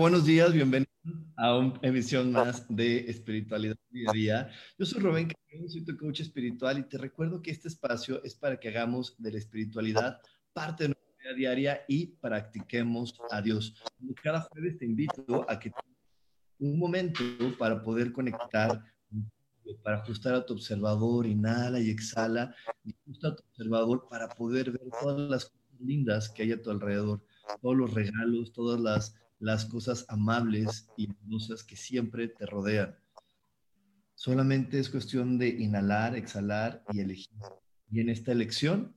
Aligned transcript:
Buenos 0.00 0.24
días, 0.24 0.54
bienvenidos 0.54 0.88
a 1.36 1.58
una 1.58 1.78
emisión 1.82 2.32
más 2.32 2.64
de 2.70 3.00
Espiritualidad 3.10 3.76
Día 3.90 4.08
a 4.08 4.12
Día. 4.14 4.50
Yo 4.78 4.86
soy 4.86 4.98
Rubén 5.02 5.30
soy 5.68 5.84
tu 5.84 5.94
coach 5.98 6.20
espiritual 6.20 6.78
y 6.78 6.84
te 6.84 6.96
recuerdo 6.96 7.42
que 7.42 7.50
este 7.50 7.68
espacio 7.68 8.24
es 8.24 8.34
para 8.34 8.58
que 8.58 8.68
hagamos 8.68 9.14
de 9.18 9.32
la 9.32 9.36
espiritualidad 9.36 10.18
parte 10.54 10.84
de 10.84 10.88
nuestra 10.88 11.18
vida 11.18 11.34
diaria 11.34 11.84
y 11.86 12.06
practiquemos 12.06 13.14
a 13.30 13.42
Dios. 13.42 13.74
Cada 14.22 14.40
jueves 14.40 14.78
te 14.78 14.86
invito 14.86 15.44
a 15.46 15.58
que 15.58 15.70
un 16.60 16.78
momento 16.78 17.22
para 17.58 17.82
poder 17.82 18.10
conectar, 18.10 18.82
para 19.82 19.98
ajustar 19.98 20.34
a 20.34 20.46
tu 20.46 20.54
observador, 20.54 21.26
inhala 21.26 21.78
y 21.78 21.90
exhala, 21.90 22.54
y 22.84 22.94
ajusta 23.02 23.28
a 23.28 23.36
tu 23.36 23.42
observador 23.50 24.08
para 24.08 24.30
poder 24.30 24.70
ver 24.70 24.88
todas 24.98 25.30
las 25.30 25.44
cosas 25.44 25.80
lindas 25.80 26.30
que 26.30 26.44
hay 26.44 26.52
a 26.52 26.62
tu 26.62 26.70
alrededor 26.70 27.20
todos 27.60 27.76
los 27.76 27.94
regalos, 27.94 28.52
todas 28.52 28.80
las, 28.80 29.14
las 29.40 29.64
cosas 29.64 30.04
amables 30.08 30.86
y 30.96 31.10
hermosas 31.10 31.64
que 31.64 31.74
siempre 31.74 32.28
te 32.28 32.46
rodean. 32.46 32.94
Solamente 34.14 34.78
es 34.78 34.90
cuestión 34.90 35.38
de 35.38 35.48
inhalar, 35.48 36.14
exhalar 36.14 36.84
y 36.92 37.00
elegir. 37.00 37.38
Y 37.90 38.00
en 38.00 38.10
esta 38.10 38.32
elección, 38.32 38.94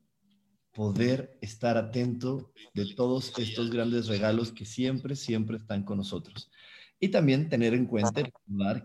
poder 0.74 1.38
estar 1.42 1.78
atento 1.78 2.52
de 2.74 2.94
todos 2.94 3.34
estos 3.38 3.72
grandes 3.72 4.08
regalos 4.08 4.52
que 4.52 4.66
siempre, 4.66 5.16
siempre 5.16 5.58
están 5.58 5.84
con 5.84 5.98
nosotros. 5.98 6.52
Y 7.00 7.10
también 7.10 7.50
tener 7.50 7.74
en 7.74 7.86
cuenta 7.86 8.24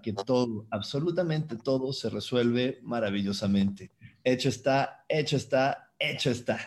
que 0.03 0.13
todo, 0.13 0.67
absolutamente 0.71 1.57
todo 1.57 1.93
se 1.93 2.11
resuelve 2.11 2.79
maravillosamente. 2.83 3.93
Hecho 4.23 4.49
está, 4.49 5.05
hecho 5.09 5.37
está, 5.37 5.93
hecho 5.99 6.31
está. 6.31 6.59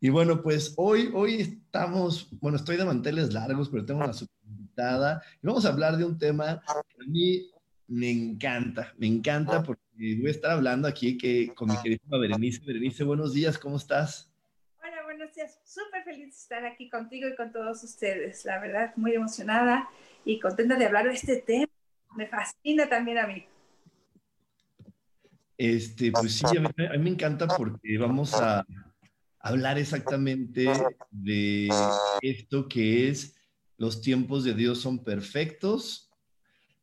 Y 0.00 0.10
bueno, 0.10 0.42
pues 0.42 0.74
hoy, 0.76 1.10
hoy 1.12 1.34
estamos, 1.36 2.28
bueno, 2.40 2.56
estoy 2.56 2.76
de 2.76 2.84
manteles 2.84 3.32
largos, 3.32 3.68
pero 3.68 3.84
tengo 3.84 4.04
una 4.04 4.12
super 4.12 4.37
invitada 4.78 5.22
y 5.42 5.46
vamos 5.46 5.64
a 5.64 5.68
hablar 5.70 5.96
de 5.96 6.04
un 6.04 6.18
tema 6.18 6.62
que 6.66 7.04
a 7.04 7.06
mí 7.06 7.50
me 7.88 8.10
encanta, 8.10 8.94
me 8.98 9.06
encanta 9.06 9.62
porque 9.62 9.82
voy 9.96 10.28
a 10.28 10.30
estar 10.30 10.50
hablando 10.50 10.86
aquí 10.86 11.16
que, 11.16 11.52
con 11.54 11.68
mi 11.68 11.76
querida 11.82 12.00
Berenice. 12.18 12.60
Berenice, 12.64 13.02
buenos 13.02 13.32
días, 13.32 13.58
¿cómo 13.58 13.76
estás? 13.76 14.30
Hola, 14.82 15.02
buenos 15.04 15.34
días. 15.34 15.58
Súper 15.64 16.04
feliz 16.04 16.26
de 16.26 16.30
estar 16.30 16.64
aquí 16.66 16.88
contigo 16.90 17.28
y 17.28 17.34
con 17.34 17.50
todos 17.50 17.82
ustedes. 17.82 18.44
La 18.44 18.60
verdad, 18.60 18.92
muy 18.96 19.14
emocionada 19.14 19.88
y 20.24 20.38
contenta 20.38 20.76
de 20.76 20.86
hablar 20.86 21.06
de 21.06 21.14
este 21.14 21.38
tema. 21.38 21.72
Me 22.14 22.26
fascina 22.26 22.88
también 22.88 23.18
a 23.18 23.26
mí. 23.26 23.46
Este, 25.56 26.12
pues 26.12 26.34
sí, 26.34 26.44
a 26.46 26.60
mí 26.60 26.98
me 26.98 27.10
encanta 27.10 27.48
porque 27.48 27.98
vamos 27.98 28.34
a, 28.34 28.64
hablar 29.40 29.78
exactamente 29.78 30.66
de 31.10 31.68
esto 32.20 32.68
que 32.68 33.08
es 33.08 33.37
los 33.78 34.02
tiempos 34.02 34.44
de 34.44 34.54
Dios 34.54 34.80
son 34.80 34.98
perfectos 35.04 36.10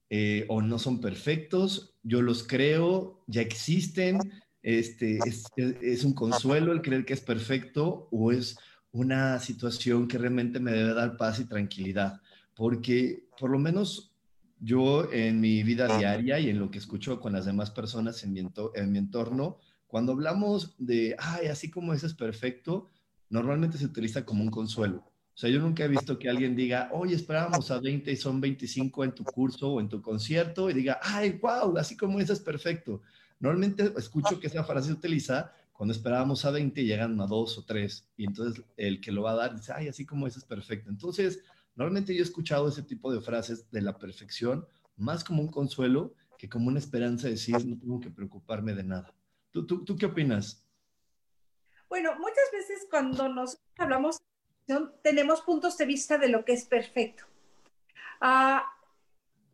eh, 0.09 0.45
o 0.47 0.61
no 0.61 0.79
son 0.79 1.01
perfectos. 1.01 1.93
Yo 2.03 2.21
los 2.21 2.43
creo, 2.43 3.21
ya 3.27 3.41
existen. 3.41 4.19
Este, 4.63 5.19
es, 5.27 6.03
un 6.03 6.13
consuelo 6.13 6.71
el 6.71 6.81
creer 6.81 7.05
que 7.05 7.13
es 7.13 7.21
perfecto 7.21 8.07
o 8.11 8.31
es 8.31 8.57
una 8.91 9.37
situación 9.39 10.07
que 10.07 10.17
realmente 10.17 10.59
me 10.59 10.71
debe 10.71 10.93
dar 10.93 11.17
paz 11.17 11.39
y 11.39 11.45
tranquilidad. 11.45 12.21
Porque 12.55 13.27
por 13.37 13.49
lo 13.49 13.59
menos 13.59 14.13
yo 14.59 15.11
en 15.11 15.41
mi 15.41 15.63
vida 15.63 15.97
diaria 15.97 16.39
y 16.39 16.49
en 16.49 16.59
lo 16.59 16.71
que 16.71 16.79
escucho 16.79 17.19
con 17.19 17.33
las 17.33 17.45
demás 17.45 17.71
personas 17.71 18.23
en 18.23 18.31
mi, 18.31 18.39
en 18.39 18.91
mi 18.91 18.97
entorno, 18.97 19.59
cuando 19.85 20.13
hablamos 20.13 20.75
de, 20.77 21.15
ay, 21.19 21.47
así 21.47 21.69
como 21.69 21.93
ese 21.93 22.07
es 22.07 22.13
perfecto, 22.13 22.89
normalmente 23.29 23.77
se 23.77 23.85
utiliza 23.85 24.25
como 24.25 24.43
un 24.43 24.49
consuelo. 24.49 25.03
O 25.35 25.37
sea, 25.37 25.49
yo 25.49 25.59
nunca 25.59 25.83
he 25.83 25.89
visto 25.89 26.17
que 26.17 26.29
alguien 26.29 26.55
diga, 26.55 26.89
oye, 26.93 27.13
esperábamos 27.13 27.69
a 27.69 27.81
20 27.81 28.09
y 28.09 28.15
son 28.15 28.39
25 28.39 29.03
en 29.03 29.11
tu 29.11 29.25
curso 29.25 29.73
o 29.73 29.81
en 29.81 29.89
tu 29.89 30.01
concierto 30.01 30.69
y 30.69 30.73
diga, 30.73 30.97
ay, 31.03 31.31
wow, 31.41 31.77
así 31.77 31.97
como 31.97 32.21
ese 32.21 32.31
es 32.31 32.39
perfecto. 32.39 33.01
Normalmente 33.41 33.91
escucho 33.97 34.39
que 34.39 34.47
esa 34.47 34.63
frase 34.63 34.87
se 34.87 34.93
utiliza 34.93 35.51
cuando 35.73 35.93
esperábamos 35.93 36.45
a 36.45 36.51
20 36.51 36.81
y 36.81 36.85
llegan 36.85 37.19
a 37.19 37.27
2 37.27 37.57
o 37.57 37.65
3 37.65 38.07
y 38.15 38.25
entonces 38.25 38.63
el 38.77 39.01
que 39.01 39.11
lo 39.11 39.23
va 39.23 39.31
a 39.31 39.35
dar 39.35 39.55
dice, 39.57 39.73
ay, 39.75 39.89
así 39.89 40.05
como 40.05 40.25
ese 40.25 40.39
es 40.39 40.45
perfecto. 40.45 40.89
Entonces, 40.89 41.43
normalmente 41.75 42.15
yo 42.15 42.21
he 42.21 42.23
escuchado 42.23 42.69
ese 42.69 42.83
tipo 42.83 43.11
de 43.11 43.19
frases 43.19 43.69
de 43.71 43.81
la 43.81 43.97
perfección 43.97 44.65
más 44.95 45.25
como 45.25 45.41
un 45.41 45.49
consuelo 45.49 46.13
que 46.37 46.47
como 46.47 46.69
una 46.69 46.79
esperanza 46.79 47.27
de 47.27 47.33
decir, 47.33 47.55
no 47.65 47.77
tengo 47.77 47.99
que 47.99 48.09
preocuparme 48.09 48.73
de 48.73 48.83
nada. 48.83 49.13
¿Tú, 49.51 49.95
qué 49.97 50.05
opinas? 50.05 50.65
Bueno, 51.89 52.11
muchas 52.19 52.51
veces 52.53 52.87
cuando 52.89 53.27
nos 53.27 53.57
hablamos, 53.77 54.17
tenemos 55.01 55.41
puntos 55.41 55.77
de 55.77 55.85
vista 55.85 56.17
de 56.17 56.29
lo 56.29 56.45
que 56.45 56.53
es 56.53 56.65
perfecto. 56.65 57.23
Ah, 58.19 58.71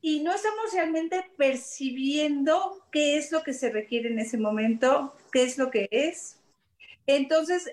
y 0.02 0.22
no 0.22 0.34
estamos 0.34 0.74
realmente 0.74 1.26
percibiendo 1.38 2.86
qué 2.92 3.18
es 3.18 3.32
lo 3.32 3.44
que 3.44 3.54
se 3.54 3.70
requiere 3.70 4.10
en 4.10 4.20
ese 4.20 4.38
momento, 4.38 5.16
qué 5.32 5.44
es 5.44 5.58
lo 5.58 5.70
que 5.70 5.88
es. 5.92 6.40
Entonces, 7.06 7.72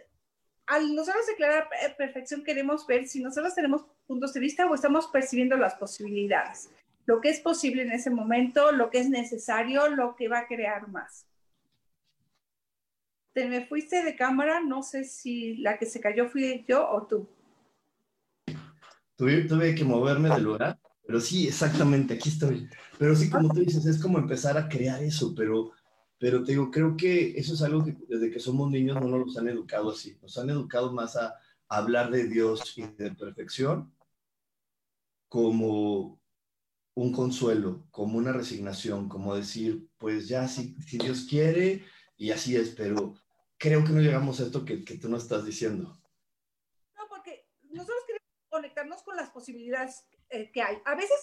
al 0.67 0.95
nosotros 0.95 1.27
declarar 1.27 1.69
perfección, 1.97 2.45
queremos 2.45 2.87
ver 2.87 3.07
si 3.07 3.23
nosotros 3.23 3.55
tenemos 3.55 3.87
puntos 4.07 4.35
de 4.35 4.41
vista 4.41 4.67
o 4.67 4.75
estamos 4.75 5.07
percibiendo 5.07 5.57
las 5.57 5.75
posibilidades, 5.75 6.71
lo 7.07 7.21
que 7.21 7.31
es 7.31 7.41
posible 7.41 7.83
en 7.83 7.93
ese 7.93 8.11
momento, 8.11 8.73
lo 8.73 8.91
que 8.91 8.99
es 8.99 9.09
necesario, 9.09 9.89
lo 9.89 10.17
que 10.17 10.29
va 10.29 10.41
a 10.41 10.47
crear 10.47 10.89
más 10.89 11.29
me 13.47 13.67
fuiste 13.67 14.03
de 14.03 14.17
cámara, 14.17 14.61
no 14.61 14.83
sé 14.83 15.05
si 15.05 15.57
la 15.59 15.79
que 15.79 15.87
se 15.87 16.01
cayó 16.01 16.29
fui 16.29 16.65
yo 16.67 16.89
o 16.89 17.07
tú. 17.07 17.29
Tuve, 19.17 19.45
tuve 19.45 19.75
que 19.75 19.85
moverme 19.85 20.29
del 20.29 20.45
lugar, 20.45 20.79
pero 21.07 21.21
sí, 21.21 21.49
exactamente, 21.49 22.15
aquí 22.15 22.29
estoy. 22.29 22.69
Pero 22.99 23.17
sí, 23.17 23.29
como 23.31 23.53
tú 23.53 23.61
dices, 23.61 23.85
es 23.87 24.01
como 24.01 24.19
empezar 24.19 24.57
a 24.57 24.69
crear 24.69 25.03
eso, 25.03 25.35
pero, 25.35 25.73
pero 26.19 26.45
te 26.45 26.53
digo, 26.53 26.71
creo 26.71 26.97
que 26.97 27.39
eso 27.39 27.55
es 27.55 27.63
algo 27.63 27.85
que 27.85 27.97
desde 28.09 28.31
que 28.31 28.41
somos 28.41 28.71
niños 28.71 29.01
no 29.01 29.19
nos 29.19 29.37
han 29.37 29.49
educado 29.49 29.91
así, 29.91 30.17
nos 30.23 30.37
han 30.39 30.51
educado 30.51 30.93
más 30.93 31.17
a, 31.17 31.35
hablar 31.71 32.11
de 32.11 32.27
Dios 32.27 32.79
y 32.79 32.83
de 32.83 33.11
perfección 33.11 33.93
como 35.29 36.19
un 36.95 37.13
consuelo, 37.13 37.85
como 37.91 38.17
una 38.17 38.33
resignación, 38.33 39.09
como 39.09 39.35
decir, 39.37 39.87
pues 39.99 40.29
ya 40.29 40.49
si, 40.49 40.75
si 40.81 40.97
Dios 40.97 41.27
quiere 41.29 41.85
y 42.17 42.31
así 42.31 42.57
es, 42.57 42.71
pero 42.71 43.15
creo 43.59 43.85
que 43.85 43.93
no 43.93 44.01
llegamos 44.01 44.41
a 44.41 44.45
esto 44.45 44.65
que, 44.65 44.85
que 44.85 44.97
tú 44.97 45.09
nos 45.09 45.25
estás 45.25 45.45
diciendo. 45.45 46.01
No, 46.97 47.09
porque 47.09 47.47
nosotros 47.63 47.99
queremos 48.07 48.29
conectarnos 48.49 49.03
con 49.03 49.17
las 49.17 49.31
posibilidades 49.31 50.07
eh, 50.31 50.51
que 50.53 50.63
hay. 50.63 50.81
A 50.85 50.95
veces 50.95 51.19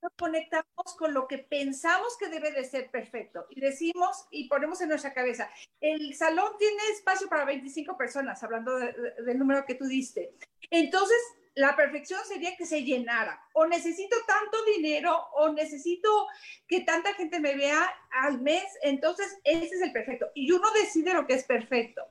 nos 0.00 0.12
conectamos 0.18 0.96
con 0.98 1.14
lo 1.14 1.26
que 1.26 1.38
pensamos 1.38 2.16
que 2.18 2.28
debe 2.28 2.52
de 2.52 2.64
ser 2.64 2.90
perfecto 2.90 3.46
y 3.48 3.60
decimos 3.60 4.26
y 4.30 4.48
ponemos 4.48 4.80
en 4.82 4.90
nuestra 4.90 5.14
cabeza, 5.14 5.50
el 5.80 6.14
salón 6.14 6.52
tiene 6.58 6.82
espacio 6.92 7.26
para 7.26 7.46
25 7.46 7.96
personas, 7.96 8.42
hablando 8.42 8.76
del 8.76 9.38
número 9.38 9.64
que 9.64 9.74
tú 9.74 9.86
diste. 9.86 10.36
Entonces, 10.70 11.16
la 11.54 11.76
perfección 11.76 12.20
sería 12.26 12.56
que 12.56 12.66
se 12.66 12.82
llenara. 12.82 13.40
O 13.52 13.66
necesito 13.66 14.16
tanto 14.26 14.64
dinero 14.76 15.16
o 15.34 15.52
necesito 15.52 16.26
que 16.66 16.80
tanta 16.80 17.14
gente 17.14 17.38
me 17.40 17.54
vea 17.54 17.88
al 18.10 18.40
mes. 18.40 18.64
Entonces, 18.82 19.38
ese 19.44 19.66
es 19.66 19.82
el 19.82 19.92
perfecto. 19.92 20.26
Y 20.34 20.50
uno 20.50 20.68
decide 20.72 21.14
lo 21.14 21.26
que 21.26 21.34
es 21.34 21.44
perfecto. 21.44 22.02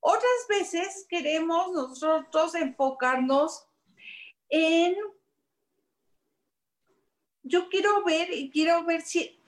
Otras 0.00 0.46
veces 0.48 1.06
queremos 1.08 1.72
nosotros 1.72 2.54
enfocarnos 2.54 3.66
en 4.48 4.96
yo 7.44 7.68
quiero 7.68 8.04
ver 8.04 8.32
y 8.32 8.50
quiero 8.50 8.84
ver 8.84 9.02
si, 9.02 9.40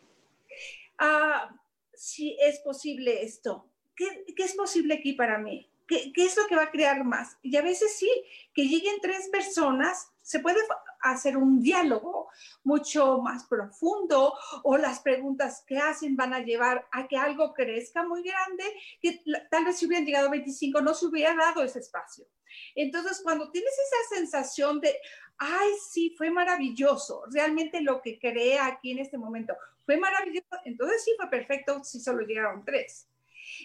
uh, 1.01 1.55
si 1.93 2.37
es 2.41 2.59
posible 2.61 3.23
esto. 3.23 3.69
¿Qué, 3.97 4.25
¿Qué, 4.37 4.45
es 4.45 4.55
posible 4.55 4.95
aquí 4.95 5.13
para 5.13 5.39
mí? 5.39 5.71
¿Qué, 5.87 6.13
¿Qué 6.13 6.25
es 6.25 6.37
lo 6.37 6.47
que 6.47 6.57
va 6.57 6.65
a 6.65 6.71
crear 6.71 7.05
más? 7.05 7.37
Y 7.43 7.57
a 7.57 7.63
veces 7.63 7.97
sí, 7.97 8.11
que 8.55 8.67
lleguen 8.67 9.01
tres 9.03 9.29
personas, 9.29 10.11
se 10.23 10.41
puede 10.41 10.61
hacer 11.05 11.37
un 11.37 11.61
diálogo 11.61 12.29
mucho 12.63 13.19
más 13.19 13.45
profundo 13.45 14.35
o 14.63 14.77
las 14.79 15.01
preguntas 15.01 15.63
que 15.67 15.77
hacen 15.77 16.17
van 16.17 16.33
a 16.33 16.41
llevar 16.41 16.87
a 16.93 17.07
que 17.07 17.19
algo 17.19 17.53
crezca 17.53 18.03
muy 18.03 18.23
grande, 18.23 18.65
que 19.03 19.23
tal 19.51 19.67
vez 19.67 19.77
si 19.77 19.87
hubieran 19.87 20.07
llegado 20.07 20.29
a 20.29 20.31
25 20.31 20.81
no 20.81 20.95
se 20.95 21.07
hubiera 21.07 21.35
dado 21.35 21.63
ese 21.63 21.81
espacio. 21.81 22.27
Entonces, 22.75 23.21
cuando 23.23 23.51
tienes 23.51 23.73
esa 23.73 24.17
sensación 24.17 24.81
de, 24.81 24.97
ay, 25.37 25.71
sí, 25.91 26.15
fue 26.17 26.31
maravilloso, 26.31 27.25
realmente 27.31 27.83
lo 27.83 28.01
que 28.01 28.19
creé 28.19 28.59
aquí 28.59 28.93
en 28.93 29.01
este 29.01 29.19
momento 29.19 29.55
fue 29.85 29.99
maravilloso, 29.99 30.49
entonces 30.65 31.05
sí 31.05 31.13
fue 31.19 31.29
perfecto 31.29 31.85
si 31.85 32.01
solo 32.01 32.25
llegaron 32.25 32.65
tres. 32.65 33.09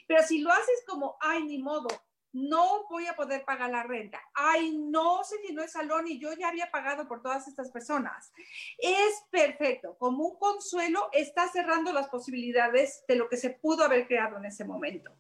Pero 0.08 0.22
si 0.24 0.40
lo 0.40 0.52
haces 0.52 0.84
como, 0.86 1.16
ay, 1.22 1.44
ni 1.44 1.58
modo, 1.58 1.88
no 2.32 2.88
voy 2.90 3.08
a 3.08 3.16
poder 3.16 3.44
pagar 3.46 3.72
la 3.72 3.84
renta. 3.84 4.20
Ay, 4.34 4.78
no 4.78 5.24
se 5.24 5.38
llenó 5.48 5.64
el 5.64 5.70
salón 5.70 6.08
y 6.08 6.20
yo 6.20 6.34
ya 6.34 6.50
había 6.50 6.70
pagado 6.72 7.08
por 7.08 7.22
todas 7.22 7.48
estas 7.48 7.72
personas. 7.72 8.32
Es 8.78 9.24
perfecto. 9.32 9.96
Como 9.98 10.26
un 10.26 10.38
consuelo, 10.38 11.10
está 11.14 11.48
cerrando 11.52 11.92
las 11.92 12.08
posibilidades 12.10 13.04
de 13.08 13.16
lo 13.16 13.30
que 13.30 13.38
se 13.38 13.52
pudo 13.52 13.84
haber 13.84 14.08
creado 14.08 14.38
en 14.38 14.46
ese 14.46 14.66
momento. 14.66 15.12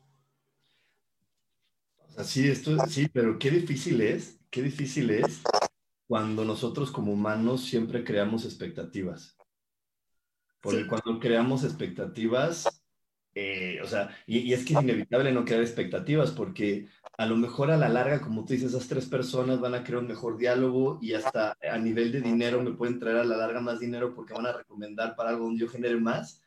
sí, 2.24 2.50
esto, 2.50 2.78
sí, 2.88 3.08
pero 3.08 3.40
qué 3.40 3.50
difícil 3.50 4.02
es, 4.02 4.40
qué 4.50 4.62
difícil 4.62 5.10
es 5.10 5.42
cuando 6.08 6.44
nosotros 6.44 6.92
como 6.92 7.14
humanos 7.14 7.66
siempre 7.66 8.04
creamos 8.04 8.46
expectativas. 8.46 9.38
Porque 10.62 10.88
cuando 10.88 11.20
creamos 11.20 11.64
expectativas, 11.64 12.79
eh, 13.42 13.82
o 13.82 13.88
sea, 13.88 14.10
y, 14.28 14.52
es 14.52 14.66
que 14.66 14.74
es 14.74 14.82
inevitable 14.82 15.32
no 15.32 15.46
crear 15.46 15.62
expectativas 15.62 16.32
porque 16.32 16.88
a 17.18 17.26
lo 17.26 17.38
mejor 17.38 17.72
a 17.72 17.78
la 17.78 17.88
larga, 17.88 18.20
como 18.20 18.44
tú 18.44 18.54
dices, 18.54 18.74
esas 18.74 18.90
tres 18.90 19.06
personas 19.06 19.62
van 19.62 19.76
a 19.76 19.84
crear 19.84 20.02
un 20.02 20.08
mejor 20.10 20.38
diálogo 20.38 21.00
y 21.02 21.14
hasta 21.14 21.58
a 21.72 21.78
nivel 21.78 22.12
de 22.12 22.20
dinero 22.20 22.62
me 22.62 22.74
pueden 22.74 23.00
traer 23.00 23.18
a 23.18 23.24
la 23.24 23.38
larga 23.38 23.62
más 23.62 23.80
dinero 23.80 24.14
porque 24.14 24.34
van 24.34 24.46
a 24.46 24.52
recomendar 24.52 25.16
para 25.16 25.30
algo 25.30 25.46
donde 25.46 25.62
yo 25.62 25.70
genere 25.70 25.96
más. 25.98 26.42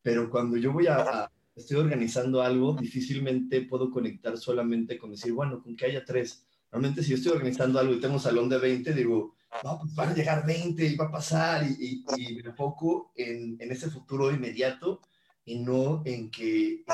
Pero 0.00 0.30
cuando 0.30 0.56
yo 0.56 0.72
voy 0.72 0.86
a, 0.86 1.30
estoy 1.54 1.76
organizando 1.76 2.40
algo, 2.40 2.74
difícilmente 2.74 3.62
puedo 3.62 3.90
conectar 3.90 4.38
solamente 4.38 4.96
con 4.96 5.10
decir, 5.10 5.32
bueno, 5.34 5.62
con 5.62 5.76
que 5.76 5.84
haya 5.84 6.02
tres. 6.02 6.46
Realmente 6.70 7.02
si 7.02 7.10
yo 7.10 7.16
estoy 7.16 7.32
organizando 7.32 7.78
algo 7.78 7.92
y 7.92 8.00
tengo 8.00 8.14
un 8.14 8.20
salón 8.20 8.48
de 8.48 8.58
20, 8.58 8.94
digo, 8.94 9.34
no, 9.64 9.80
pues 9.80 9.94
van 9.94 10.10
a 10.10 10.14
llegar 10.14 10.46
20 10.46 10.86
y 10.86 10.96
va 10.96 11.06
a 11.06 11.10
pasar 11.10 11.66
y, 11.66 12.04
y, 12.16 12.34
me 12.36 12.50
enfoco 12.50 13.12
en, 13.14 13.56
en 13.60 13.70
ese 13.70 13.90
futuro 13.90 14.30
inmediato 14.30 15.02
y 15.48 15.58
no 15.58 16.02
en 16.04 16.30
que 16.30 16.84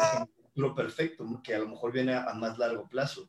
futuro 0.54 0.74
perfecto, 0.74 1.26
que 1.42 1.54
a 1.54 1.58
lo 1.58 1.68
mejor 1.68 1.92
viene 1.92 2.14
a, 2.14 2.32
más 2.34 2.56
largo 2.56 2.88
plazo. 2.88 3.28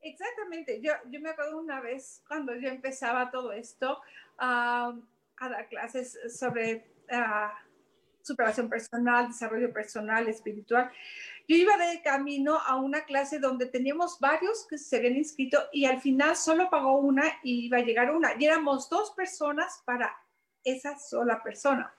Exactamente. 0.00 0.80
Yo, 0.82 0.92
yo, 1.08 1.20
me 1.20 1.30
acuerdo 1.30 1.58
una 1.58 1.80
vez 1.80 2.22
cuando 2.26 2.54
yo 2.56 2.68
empezaba 2.68 3.30
todo 3.30 3.52
esto 3.52 4.00
a 4.38 4.92
dar 5.40 5.68
clases 5.68 6.18
sobre 6.36 6.84
uh, 7.12 7.50
superación 8.22 8.68
personal, 8.68 9.28
desarrollo 9.28 9.72
personal, 9.72 10.26
espiritual. 10.28 10.90
Yo 11.46 11.56
iba 11.56 11.76
de 11.76 12.02
camino 12.02 12.58
a 12.58 12.76
una 12.76 13.04
clase 13.04 13.38
donde 13.38 13.66
teníamos 13.66 14.18
varios 14.18 14.66
que 14.68 14.78
se 14.78 14.96
habían 14.96 15.16
inscrito 15.16 15.58
y 15.72 15.84
al 15.84 16.00
final 16.00 16.36
solo 16.36 16.70
pagó 16.70 16.98
una 16.98 17.24
y 17.44 17.66
iba 17.66 17.78
a 17.78 17.82
llegar 17.82 18.10
una. 18.10 18.34
Y 18.38 18.44
éramos 18.46 18.88
dos 18.88 19.12
personas 19.12 19.82
para 19.84 20.12
esa 20.64 20.98
sola 20.98 21.42
persona. 21.42 21.94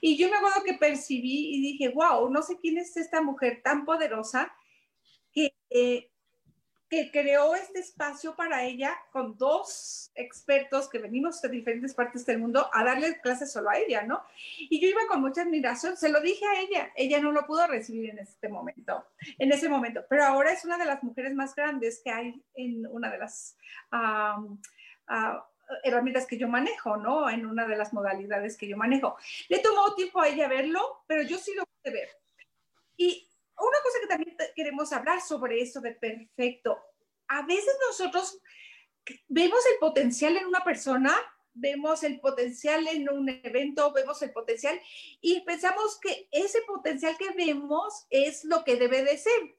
Y 0.00 0.16
yo 0.16 0.28
me 0.30 0.36
acuerdo 0.36 0.62
que 0.64 0.74
percibí 0.74 1.56
y 1.56 1.60
dije, 1.60 1.88
wow, 1.88 2.30
no 2.30 2.42
sé 2.42 2.56
quién 2.58 2.78
es 2.78 2.96
esta 2.96 3.22
mujer 3.22 3.60
tan 3.62 3.84
poderosa 3.84 4.52
que, 5.32 5.54
eh, 5.70 6.10
que 6.88 7.10
creó 7.10 7.54
este 7.54 7.80
espacio 7.80 8.36
para 8.36 8.64
ella 8.64 8.96
con 9.10 9.36
dos 9.36 10.10
expertos 10.14 10.88
que 10.88 10.98
venimos 10.98 11.42
de 11.42 11.48
diferentes 11.48 11.94
partes 11.94 12.24
del 12.24 12.38
mundo 12.38 12.70
a 12.72 12.84
darle 12.84 13.20
clases 13.20 13.52
solo 13.52 13.70
a 13.70 13.78
ella, 13.78 14.02
¿no? 14.02 14.22
Y 14.58 14.80
yo 14.80 14.88
iba 14.88 15.06
con 15.08 15.20
mucha 15.20 15.42
admiración, 15.42 15.96
se 15.96 16.08
lo 16.08 16.20
dije 16.20 16.44
a 16.46 16.60
ella, 16.60 16.92
ella 16.94 17.20
no 17.20 17.32
lo 17.32 17.46
pudo 17.46 17.66
recibir 17.66 18.10
en 18.10 18.18
este 18.18 18.48
momento, 18.48 19.04
en 19.38 19.52
ese 19.52 19.68
momento, 19.68 20.04
pero 20.08 20.24
ahora 20.24 20.52
es 20.52 20.64
una 20.64 20.78
de 20.78 20.84
las 20.84 21.02
mujeres 21.02 21.34
más 21.34 21.54
grandes 21.54 22.00
que 22.02 22.10
hay 22.10 22.42
en 22.54 22.86
una 22.86 23.10
de 23.10 23.18
las... 23.18 23.56
Uh, 23.92 24.56
herramientas 25.82 26.26
que 26.26 26.38
yo 26.38 26.48
manejo, 26.48 26.96
¿no? 26.96 27.28
En 27.28 27.46
una 27.46 27.66
de 27.66 27.76
las 27.76 27.92
modalidades 27.92 28.56
que 28.56 28.68
yo 28.68 28.76
manejo. 28.76 29.16
Le 29.48 29.58
tomó 29.58 29.94
tiempo 29.94 30.20
a 30.20 30.28
ella 30.28 30.48
verlo, 30.48 31.04
pero 31.06 31.22
yo 31.22 31.38
sí 31.38 31.54
lo 31.54 31.64
pude 31.64 31.92
ver. 31.92 32.08
Y 32.96 33.28
una 33.58 33.78
cosa 33.82 34.00
que 34.00 34.06
también 34.06 34.36
queremos 34.54 34.92
hablar 34.92 35.20
sobre 35.20 35.60
eso 35.60 35.80
de 35.80 35.92
perfecto. 35.92 36.78
A 37.28 37.42
veces 37.42 37.76
nosotros 37.88 38.40
vemos 39.28 39.60
el 39.72 39.78
potencial 39.78 40.36
en 40.36 40.46
una 40.46 40.62
persona, 40.62 41.14
vemos 41.54 42.02
el 42.02 42.20
potencial 42.20 42.86
en 42.88 43.08
un 43.08 43.28
evento, 43.28 43.92
vemos 43.92 44.20
el 44.22 44.32
potencial 44.32 44.78
y 45.20 45.40
pensamos 45.40 45.98
que 46.00 46.28
ese 46.30 46.60
potencial 46.62 47.16
que 47.16 47.30
vemos 47.30 48.06
es 48.10 48.44
lo 48.44 48.62
que 48.62 48.76
debe 48.76 49.02
de 49.02 49.16
ser 49.16 49.56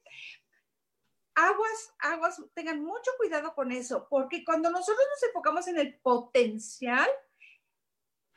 aguas, 1.38 1.94
aguas, 2.00 2.42
tengan 2.52 2.82
mucho 2.82 3.12
cuidado 3.16 3.54
con 3.54 3.70
eso, 3.70 4.08
porque 4.10 4.44
cuando 4.44 4.70
nosotros 4.70 5.06
nos 5.08 5.22
enfocamos 5.22 5.68
en 5.68 5.78
el 5.78 5.98
potencial, 6.00 7.08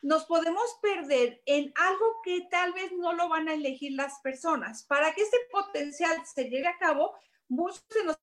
nos 0.04 0.26
podemos 0.26 0.78
perder 0.82 1.42
en 1.46 1.74
algo 1.76 2.22
que 2.24 2.48
tal 2.50 2.74
vez 2.74 2.92
no 2.92 3.14
lo 3.14 3.28
van 3.28 3.50
a 3.50 3.54
elegir 3.54 3.94
las 3.94 4.20
personas. 4.22 4.84
Para 4.84 5.14
que 5.14 5.22
ese 5.24 5.38
potencial 5.52 6.16
se 6.26 6.50
lleve 6.50 6.68
a 6.68 6.78
cabo, 6.78 7.16
muchos 7.48 7.84
de 7.90 8.04
nosotros 8.04 8.22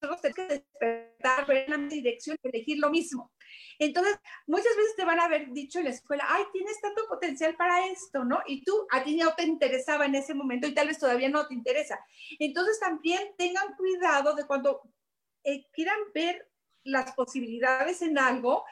tenemos 0.00 0.20
que 0.22 0.44
despertar, 0.44 1.50
en 1.50 1.70
la 1.70 1.88
dirección, 1.88 2.36
elegir 2.42 2.78
lo 2.78 2.90
mismo. 2.90 3.32
Entonces, 3.78 4.18
muchas 4.46 4.76
veces 4.76 4.96
te 4.96 5.04
van 5.04 5.20
a 5.20 5.24
haber 5.24 5.52
dicho 5.52 5.78
en 5.78 5.86
la 5.86 5.90
escuela, 5.90 6.24
ay, 6.28 6.44
tienes 6.52 6.80
tanto 6.80 7.06
potencial 7.08 7.56
para 7.56 7.86
esto, 7.86 8.24
¿no? 8.24 8.40
Y 8.46 8.64
tú, 8.64 8.86
a 8.90 9.02
ti 9.02 9.16
no 9.16 9.34
te 9.34 9.44
interesaba 9.44 10.06
en 10.06 10.14
ese 10.14 10.34
momento 10.34 10.66
y 10.66 10.74
tal 10.74 10.88
vez 10.88 10.98
todavía 10.98 11.28
no 11.28 11.46
te 11.46 11.54
interesa. 11.54 11.98
Entonces, 12.38 12.78
también 12.80 13.20
tengan 13.36 13.74
cuidado 13.76 14.34
de 14.34 14.46
cuando 14.46 14.82
eh, 15.44 15.66
quieran 15.72 15.98
ver 16.14 16.48
las 16.84 17.12
posibilidades 17.12 18.02
en 18.02 18.18
algo, 18.18 18.64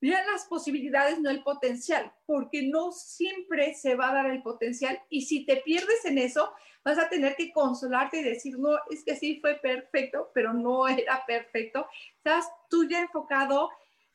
vean 0.00 0.26
las 0.32 0.46
posibilidades, 0.46 1.20
no 1.20 1.30
el 1.30 1.42
potencial, 1.42 2.12
porque 2.26 2.62
no 2.62 2.90
siempre 2.90 3.74
se 3.74 3.94
va 3.94 4.10
a 4.10 4.14
dar 4.14 4.26
el 4.30 4.42
potencial 4.42 5.00
y 5.08 5.22
si 5.22 5.46
te 5.46 5.56
pierdes 5.58 6.04
en 6.04 6.18
eso, 6.18 6.52
vas 6.84 6.98
a 6.98 7.08
tener 7.08 7.36
que 7.36 7.52
consolarte 7.52 8.18
y 8.18 8.24
decir, 8.24 8.58
no, 8.58 8.76
es 8.90 9.04
que 9.04 9.14
sí 9.14 9.38
fue 9.40 9.54
perfecto, 9.54 10.30
pero 10.34 10.52
no 10.52 10.88
era 10.88 11.24
perfecto. 11.24 11.86
Estás 12.16 12.50
tú 12.68 12.88
ya 12.88 13.00
enfocado 13.00 13.70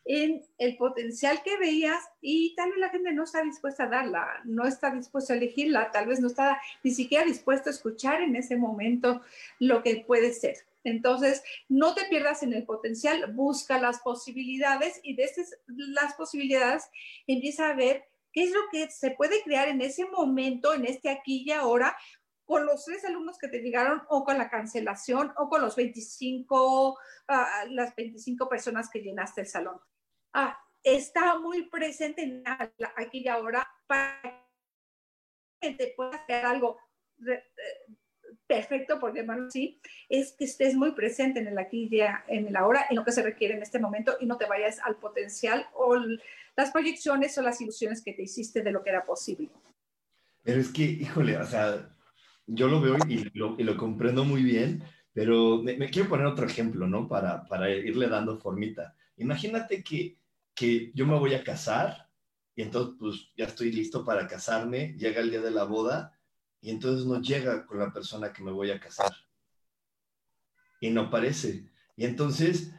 en 0.07 0.41
el 0.57 0.77
potencial 0.77 1.43
que 1.43 1.57
veías 1.57 2.01
y 2.21 2.55
tal 2.55 2.69
vez 2.69 2.79
la 2.79 2.89
gente 2.89 3.11
no 3.11 3.25
está 3.25 3.43
dispuesta 3.43 3.83
a 3.83 3.89
darla, 3.89 4.41
no 4.45 4.65
está 4.65 4.89
dispuesta 4.89 5.33
a 5.33 5.35
elegirla, 5.35 5.91
tal 5.91 6.07
vez 6.07 6.21
no 6.21 6.27
está 6.27 6.61
ni 6.81 6.91
siquiera 6.91 7.25
dispuesto 7.25 7.69
a 7.69 7.73
escuchar 7.73 8.21
en 8.21 8.37
ese 8.37 8.55
momento 8.55 9.21
lo 9.59 9.83
que 9.83 10.05
puede 10.07 10.31
ser. 10.31 10.55
Entonces, 10.85 11.43
no 11.67 11.93
te 11.93 12.05
pierdas 12.05 12.41
en 12.41 12.53
el 12.53 12.63
potencial, 12.63 13.33
busca 13.33 13.79
las 13.79 13.99
posibilidades 13.99 15.01
y 15.03 15.15
desde 15.15 15.43
las 15.67 16.13
posibilidades 16.13 16.89
empieza 17.27 17.69
a 17.69 17.75
ver 17.75 18.05
qué 18.31 18.43
es 18.43 18.51
lo 18.51 18.61
que 18.71 18.89
se 18.89 19.11
puede 19.11 19.43
crear 19.43 19.67
en 19.67 19.81
ese 19.81 20.05
momento, 20.05 20.73
en 20.73 20.85
este 20.85 21.09
aquí 21.09 21.43
y 21.45 21.51
ahora, 21.51 21.97
con 22.45 22.65
los 22.65 22.85
tres 22.85 23.03
alumnos 23.03 23.37
que 23.37 23.49
te 23.49 23.59
llegaron 23.59 24.03
o 24.07 24.23
con 24.23 24.37
la 24.37 24.49
cancelación 24.49 25.33
o 25.35 25.49
con 25.49 25.61
los 25.61 25.75
25, 25.75 26.97
ah, 27.27 27.65
las 27.69 27.93
25 27.93 28.47
personas 28.47 28.89
que 28.89 29.01
llenaste 29.01 29.41
el 29.41 29.47
salón 29.47 29.81
ah, 30.37 30.57
está 30.83 31.39
muy 31.39 31.63
presente 31.63 32.21
en 32.21 32.43
aquí 32.95 33.19
y 33.19 33.27
ahora 33.27 33.67
para 33.87 34.45
que 35.59 35.71
te 35.71 35.93
pueda 35.95 36.11
hacer 36.11 36.45
algo 36.45 36.77
eh, 37.27 37.43
perfecto, 38.45 38.99
por 38.99 39.15
llamarlo 39.15 39.47
así, 39.47 39.81
es 40.07 40.33
que 40.37 40.45
estés 40.45 40.75
muy 40.75 40.91
presente 40.91 41.39
en 41.39 41.47
el 41.47 41.57
aquí 41.57 41.89
y 41.91 41.99
en 41.99 42.47
el 42.47 42.55
ahora, 42.55 42.85
en 42.89 42.95
lo 42.95 43.03
que 43.03 43.11
se 43.11 43.23
requiere 43.23 43.55
en 43.55 43.63
este 43.63 43.79
momento 43.79 44.15
y 44.19 44.25
no 44.25 44.37
te 44.37 44.45
vayas 44.45 44.79
al 44.79 44.97
potencial 44.97 45.65
o 45.73 45.97
las 46.55 46.71
proyecciones 46.71 47.37
o 47.37 47.41
las 47.41 47.59
ilusiones 47.59 48.01
que 48.03 48.13
te 48.13 48.23
hiciste 48.23 48.61
de 48.61 48.71
lo 48.71 48.83
que 48.83 48.91
era 48.91 49.05
posible. 49.05 49.49
Pero 50.43 50.61
es 50.61 50.69
que, 50.69 50.83
híjole, 50.83 51.37
o 51.37 51.45
sea, 51.45 51.89
yo 52.45 52.67
lo 52.67 52.79
veo 52.79 52.95
y 53.07 53.29
lo, 53.37 53.55
y 53.57 53.63
lo 53.63 53.75
comprendo 53.75 54.23
muy 54.23 54.43
bien, 54.43 54.83
pero 55.13 55.61
me, 55.61 55.75
me, 55.75 55.89
quiero 55.89 56.07
poner 56.07 56.25
otro 56.25 56.45
ejemplo, 56.45 56.87
¿no? 56.87 57.07
Para, 57.07 57.45
para 57.45 57.69
irle 57.69 58.07
dando 58.07 58.37
formita. 58.37 58.95
Imagínate 59.17 59.83
que 59.83 60.17
que 60.57 60.91
yo 60.95 61.05
me 61.05 61.17
voy 61.19 61.35
a 61.35 61.43
casar 61.43 62.09
y 62.55 62.63
entonces 62.63 62.95
pues 62.99 63.31
ya 63.37 63.45
estoy 63.45 63.71
listo 63.71 64.03
para 64.03 64.27
casarme, 64.27 64.95
llega 64.97 65.21
el 65.21 65.29
día 65.29 65.41
de 65.41 65.51
la 65.51 65.65
boda 65.65 66.19
y 66.59 66.71
entonces 66.71 67.05
no 67.05 67.21
llega 67.21 67.67
con 67.67 67.77
la 67.77 67.93
persona 67.93 68.33
que 68.33 68.43
me 68.43 68.51
voy 68.51 68.71
a 68.71 68.79
casar. 68.79 69.15
Y 70.81 70.89
no 70.89 71.01
aparece. 71.01 71.71
Y 71.95 72.05
entonces 72.05 72.73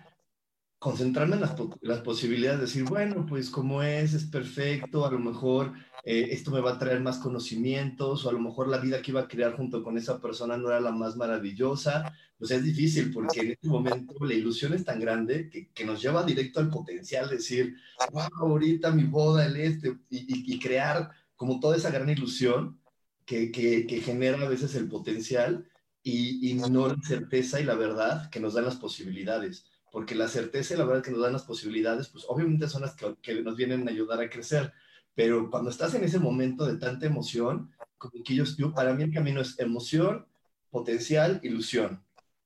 concentrarme 0.78 1.34
en 1.34 1.40
las, 1.40 1.54
las, 1.80 2.00
posibilidades, 2.00 2.60
decir, 2.60 2.84
bueno, 2.84 3.26
pues 3.26 3.50
como 3.50 3.82
es, 3.82 4.14
es 4.14 4.24
perfecto, 4.24 5.04
a 5.04 5.10
lo 5.10 5.18
mejor 5.18 5.72
eh, 6.04 6.28
esto 6.30 6.52
me 6.52 6.60
va 6.60 6.72
a 6.72 6.78
traer 6.78 7.00
más 7.00 7.18
conocimientos, 7.18 8.24
o 8.24 8.28
a 8.28 8.32
lo 8.32 8.38
mejor 8.38 8.68
la 8.68 8.78
vida 8.78 9.02
que 9.02 9.10
iba 9.10 9.22
a 9.22 9.28
crear 9.28 9.56
junto 9.56 9.82
con 9.82 9.98
esa 9.98 10.20
persona 10.20 10.56
no 10.56 10.68
era 10.68 10.80
la 10.80 10.92
más 10.92 11.16
maravillosa, 11.16 12.12
pues 12.38 12.52
es 12.52 12.62
difícil 12.62 13.12
porque 13.12 13.40
en 13.40 13.50
este 13.50 13.66
momento 13.66 14.14
la 14.24 14.34
ilusión 14.34 14.72
es 14.72 14.84
tan 14.84 15.00
grande 15.00 15.50
que, 15.50 15.84
nos 15.84 16.00
lleva 16.00 16.22
directo 16.22 16.60
al 16.60 16.70
potencial, 16.70 17.28
decir, 17.28 17.74
wow, 18.12 18.28
ahorita 18.38 18.92
mi 18.92 19.04
boda, 19.04 19.46
el 19.46 19.56
este, 19.56 19.98
y, 20.10 20.58
crear 20.60 21.10
como 21.34 21.58
toda 21.58 21.76
esa 21.76 21.90
gran 21.90 22.08
ilusión 22.08 22.80
que, 23.24 23.50
que, 23.50 23.86
que 23.86 24.00
genera 24.00 24.40
a 24.40 24.48
veces 24.48 24.76
el 24.76 24.88
potencial 24.88 25.68
y, 26.02 26.50
y 26.50 26.54
no 26.54 26.86
la 26.86 26.96
certeza 27.02 27.60
y 27.60 27.64
la 27.64 27.74
verdad 27.74 28.30
que 28.30 28.38
nos 28.38 28.54
dan 28.54 28.64
las 28.64 28.76
posibilidades 28.76 29.64
porque 29.98 30.14
la 30.14 30.28
certeza 30.28 30.74
y 30.74 30.76
la 30.76 30.84
verdad 30.84 31.02
que 31.02 31.10
nos 31.10 31.22
dan 31.22 31.32
las 31.32 31.42
posibilidades, 31.42 32.08
pues 32.08 32.24
obviamente 32.28 32.68
son 32.68 32.82
las 32.82 32.94
que, 32.94 33.16
que, 33.20 33.42
nos 33.42 33.56
vienen 33.56 33.88
a 33.88 33.90
ayudar 33.90 34.20
a 34.20 34.30
crecer, 34.30 34.72
pero 35.12 35.50
cuando 35.50 35.70
estás 35.70 35.92
en 35.94 36.04
ese 36.04 36.20
momento 36.20 36.64
de 36.64 36.78
tanta 36.78 37.04
emoción, 37.04 37.74
como 37.98 38.22
que 38.22 38.32
yo, 38.32 38.44
yo, 38.44 38.72
para 38.72 38.94
mí 38.94 39.02
el 39.02 39.12
camino 39.12 39.40
es 39.40 39.58
emoción, 39.58 40.24
potencial, 40.70 41.40
ilusión, 41.42 42.00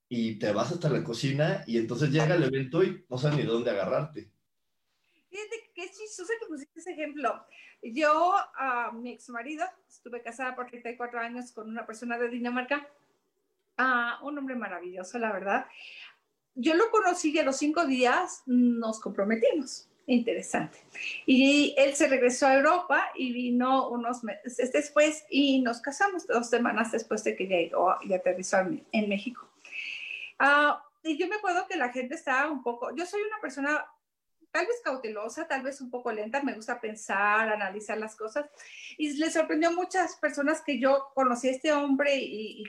y 0.09 0.39
te 0.39 0.51
vas 0.51 0.73
hasta 0.73 0.89
la 0.89 1.05
cocina 1.05 1.63
y 1.67 1.77
entonces 1.77 2.09
llega 2.09 2.37
el 2.37 2.45
evento 2.45 2.83
y 2.83 3.05
no 3.11 3.19
sabes 3.19 3.37
ni 3.37 3.43
dónde 3.45 3.71
agarrarte. 3.71 4.31
Fíjate 5.29 5.71
qué 5.75 5.91
chistoso 5.91 6.33
que 6.41 6.47
pusiste 6.47 6.81
ese 6.81 6.93
ejemplo. 6.93 7.45
Yo, 7.83 8.33
uh, 8.33 8.97
mi 8.97 9.13
ex 9.13 9.29
marido, 9.29 9.67
estuve 9.87 10.23
casada 10.23 10.57
por 10.57 10.69
34 10.69 11.21
años 11.21 11.53
con 11.53 11.69
una 11.69 11.85
persona 11.85 12.17
de 12.17 12.31
Dinamarca, 12.31 12.89
uh, 13.79 14.27
un 14.27 14.39
hombre 14.39 14.55
maravilloso, 14.55 15.19
la 15.19 15.33
verdad 15.33 15.67
yo 16.55 16.75
lo 16.75 16.91
conocí 16.91 17.31
y 17.31 17.39
a 17.39 17.45
los 17.45 17.57
cinco 17.57 17.87
días 17.87 18.43
nos 18.47 19.01
comprometimos. 19.01 19.89
Interesante. 20.07 20.79
Y 21.27 21.75
él 21.79 21.95
se 21.95 22.09
regresó 22.09 22.47
a 22.47 22.57
Europa 22.57 23.11
y 23.15 23.33
vino 23.33 23.89
unos 23.89 24.25
meses 24.25 24.73
después 24.73 25.25
y 25.31 25.63
nos 25.63 25.81
casamos 25.81 26.27
dos 26.27 26.51
semanas 26.51 26.91
después 26.91 27.23
de 27.25 27.37
que 27.37 27.47
ya 27.47 27.57
llegó 27.57 27.95
y 28.03 28.13
aterrizó 28.13 28.59
en, 28.59 29.09
México. 29.09 29.49
Uh, 30.41 30.75
y 31.05 31.17
yo 31.17 31.29
me 31.29 31.37
acuerdo 31.37 31.67
que 31.69 31.77
la 31.77 31.91
gente 31.91 32.17
estaba 32.17 32.51
un 32.51 32.63
poco, 32.63 32.95
yo 32.97 33.07
soy 33.07 33.23
una 33.23 33.41
persona 33.41 33.87
tal 34.51 34.67
vez 34.67 34.81
cautelosa, 34.85 35.47
tal 35.47 35.63
vez 35.63 35.81
un 35.81 35.91
poco 35.91 36.13
lenta, 36.13 36.43
me 36.43 36.55
gusta 36.55 36.81
pensar, 36.81 37.49
analizar 37.49 37.97
las 37.97 38.17
cosas. 38.17 38.47
Y 38.99 39.13
le 39.15 39.31
sorprendió 39.31 39.69
a 39.69 39.73
muchas 39.73 40.17
personas 40.17 40.63
que 40.63 40.79
yo 40.81 41.11
conocí 41.15 41.49
a 41.49 41.53
este 41.53 41.73
hombre 41.73 42.17
y 42.17 42.65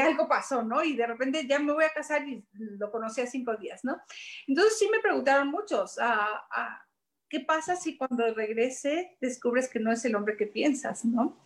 algo 0.00 0.28
pasó, 0.28 0.62
¿no? 0.62 0.82
Y 0.84 0.96
de 0.96 1.06
repente 1.06 1.46
ya 1.46 1.58
me 1.58 1.72
voy 1.72 1.84
a 1.84 1.92
casar 1.92 2.26
y 2.26 2.44
lo 2.52 2.90
conocí 2.90 3.20
a 3.20 3.26
cinco 3.26 3.56
días, 3.56 3.84
¿no? 3.84 4.00
Entonces 4.46 4.78
sí 4.78 4.88
me 4.90 5.00
preguntaron 5.00 5.48
muchos, 5.48 5.98
ah, 5.98 6.46
ah, 6.50 6.86
¿qué 7.28 7.40
pasa 7.40 7.76
si 7.76 7.96
cuando 7.96 8.32
regrese 8.34 9.16
descubres 9.20 9.68
que 9.68 9.80
no 9.80 9.92
es 9.92 10.04
el 10.04 10.14
hombre 10.14 10.36
que 10.36 10.46
piensas, 10.46 11.04
¿no? 11.04 11.38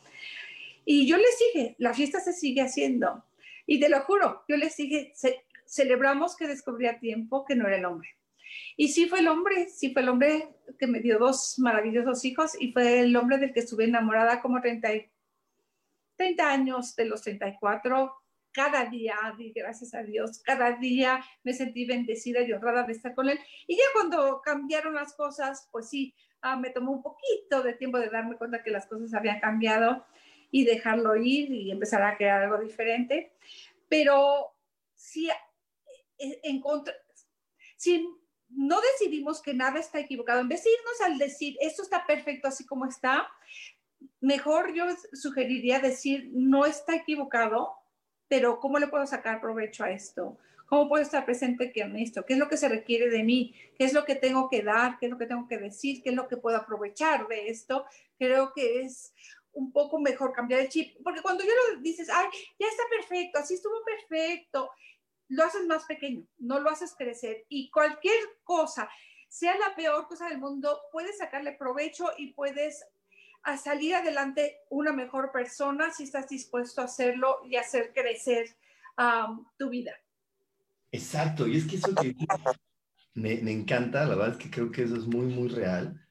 Y 0.85 1.07
yo 1.07 1.17
les 1.17 1.39
dije, 1.39 1.77
la 1.79 1.95
fiesta 1.95 2.21
se 2.21 2.33
sigue 2.33 2.63
haciendo. 2.63 3.25
Y 3.67 3.79
te 3.79 3.89
lo 3.89 4.01
juro, 4.01 4.45
yo 4.49 4.57
les 4.57 4.77
dije, 4.77 5.13
celebramos 5.67 6.37
que 6.37 6.49
descubrí 6.49 6.87
a 6.87 6.99
tiempo 6.99 7.45
que 7.45 7.55
no 7.55 7.67
era 7.67 7.77
el 7.77 7.85
hombre. 7.85 8.09
Y 8.77 8.89
sí 8.89 9.07
fue 9.09 9.21
el 9.21 9.29
hombre, 9.29 9.69
sí 9.69 9.93
fue 9.93 10.03
el 10.03 10.09
hombre 10.09 10.49
que 10.79 10.87
me 10.87 11.01
dio 11.01 11.19
dos 11.19 11.59
maravillosos 11.59 12.25
hijos 12.25 12.61
y 12.61 12.73
fue 12.73 13.01
el 13.01 13.15
hombre 13.17 13.39
del 13.39 13.53
que 13.53 13.61
estuve 13.61 13.85
enamorada 13.85 14.41
como 14.41 14.61
30, 14.61 14.89
30 16.17 16.51
años 16.51 16.97
de 16.97 17.05
los 17.05 17.23
34 17.23 18.20
cada 18.53 18.85
día 18.87 19.17
di 19.37 19.53
gracias 19.53 19.95
a 19.95 20.03
Dios, 20.03 20.41
cada 20.43 20.73
día 20.73 21.25
me 21.45 21.53
sentí 21.53 21.85
bendecida 21.85 22.43
y 22.43 22.53
honrada 22.53 22.85
de 22.85 22.93
estar 22.93 23.15
con 23.15 23.29
Él. 23.29 23.39
Y 23.67 23.77
ya 23.77 23.85
cuando 23.93 24.41
cambiaron 24.43 24.95
las 24.95 25.15
cosas, 25.15 25.69
pues 25.71 25.89
sí, 25.89 26.15
ah, 26.43 26.57
me 26.57 26.71
tomó 26.71 26.93
un 26.93 27.03
poquito 27.03 27.63
de 27.63 27.75
tiempo 27.75 27.99
de 27.99 28.09
darme 28.09 28.37
cuenta 28.37 28.63
que 28.63 28.71
las 28.71 28.87
cosas 28.87 29.15
habían 29.15 29.41
cambiado 29.41 30.05
y 30.51 30.65
dejarlo 30.65 31.17
ir 31.17 31.53
y 31.53 31.71
empezar 31.71 32.03
a 32.03 32.17
crear 32.17 32.43
algo 32.43 32.59
diferente. 32.59 33.33
Pero 33.89 34.55
si, 34.95 35.29
eh, 35.29 36.41
en 36.43 36.61
contra, 36.61 36.95
si 37.77 38.09
no 38.49 38.81
decidimos 38.81 39.41
que 39.43 39.55
nada 39.55 39.79
está 39.79 40.01
equivocado, 40.01 40.41
en 40.41 40.49
vez 40.49 40.65
de 40.65 40.71
irnos 40.71 41.01
al 41.03 41.19
decir, 41.19 41.57
esto 41.61 41.83
está 41.83 42.05
perfecto 42.07 42.49
así 42.49 42.67
como 42.67 42.87
está, 42.87 43.29
mejor 44.21 44.75
yo 44.75 44.85
sugeriría 45.13 45.79
decir, 45.79 46.31
no 46.33 46.67
está 46.67 46.97
equivocado, 46.97 47.80
pero 48.31 48.61
¿cómo 48.61 48.79
le 48.79 48.87
puedo 48.87 49.05
sacar 49.09 49.41
provecho 49.41 49.83
a 49.83 49.91
esto? 49.91 50.39
¿Cómo 50.67 50.89
puedo 50.89 51.03
estar 51.03 51.25
presente 51.25 51.73
en 51.75 51.97
esto? 51.97 52.25
¿Qué 52.25 52.35
es 52.35 52.39
lo 52.39 52.49
que 52.49 52.57
se 52.57 52.69
requiere 52.69 53.11
de 53.11 53.25
mí? 53.25 53.53
¿Qué 53.77 53.85
es 53.85 53.93
lo 53.93 54.05
que 54.05 54.15
tengo 54.15 54.49
que 54.49 54.63
dar? 54.63 54.99
¿Qué 55.01 55.07
es 55.07 55.11
lo 55.11 55.19
que 55.19 55.27
tengo 55.27 55.49
que 55.49 55.59
decir? 55.59 56.01
¿Qué 56.01 56.11
es 56.11 56.15
lo 56.15 56.29
que 56.29 56.37
puedo 56.37 56.57
aprovechar 56.57 57.27
de 57.27 57.49
esto? 57.49 57.87
Creo 58.17 58.53
que 58.53 58.83
es 58.83 59.13
un 59.51 59.73
poco 59.73 59.99
mejor 59.99 60.33
cambiar 60.33 60.61
el 60.61 60.69
chip, 60.69 60.95
porque 61.03 61.23
cuando 61.23 61.43
yo 61.43 61.51
lo 61.51 61.81
dices, 61.81 62.09
ay, 62.09 62.29
ya 62.57 62.69
está 62.69 62.85
perfecto, 62.89 63.41
así 63.41 63.55
estuvo 63.55 63.83
perfecto, 63.85 64.71
lo 65.27 65.43
haces 65.43 65.67
más 65.67 65.85
pequeño, 65.87 66.25
no 66.39 66.61
lo 66.61 66.71
haces 66.71 66.95
crecer 66.97 67.47
y 67.49 67.69
cualquier 67.69 68.21
cosa, 68.45 68.89
sea 69.29 69.59
la 69.59 69.75
peor 69.75 70.07
cosa 70.07 70.29
del 70.29 70.39
mundo, 70.39 70.81
puedes 70.93 71.19
sacarle 71.19 71.51
provecho 71.51 72.13
y 72.17 72.33
puedes 72.33 72.85
a 73.43 73.57
salir 73.57 73.95
adelante 73.95 74.59
una 74.71 74.93
mejor 74.93 75.33
persona 75.33 75.93
si 75.93 76.05
estás 76.05 76.29
dispuesto 76.29 76.81
a 76.81 76.85
hacerlo 76.85 77.39
y 77.49 77.57
hacer 77.57 77.93
crecer 77.93 78.57
tu 79.57 79.71
vida. 79.71 79.93
Exacto, 80.93 81.47
y 81.47 81.57
es 81.57 81.67
que 81.67 81.77
eso 81.77 81.95
que 81.95 82.15
me, 83.15 83.37
me, 83.37 83.53
encanta, 83.53 84.05
la 84.05 84.15
verdad 84.15 84.33
es 84.33 84.37
que 84.37 84.51
creo 84.51 84.71
que 84.71 84.83
eso 84.83 84.97
es 84.97 85.07
muy, 85.07 85.27
muy 85.27 85.49
real, 85.49 86.07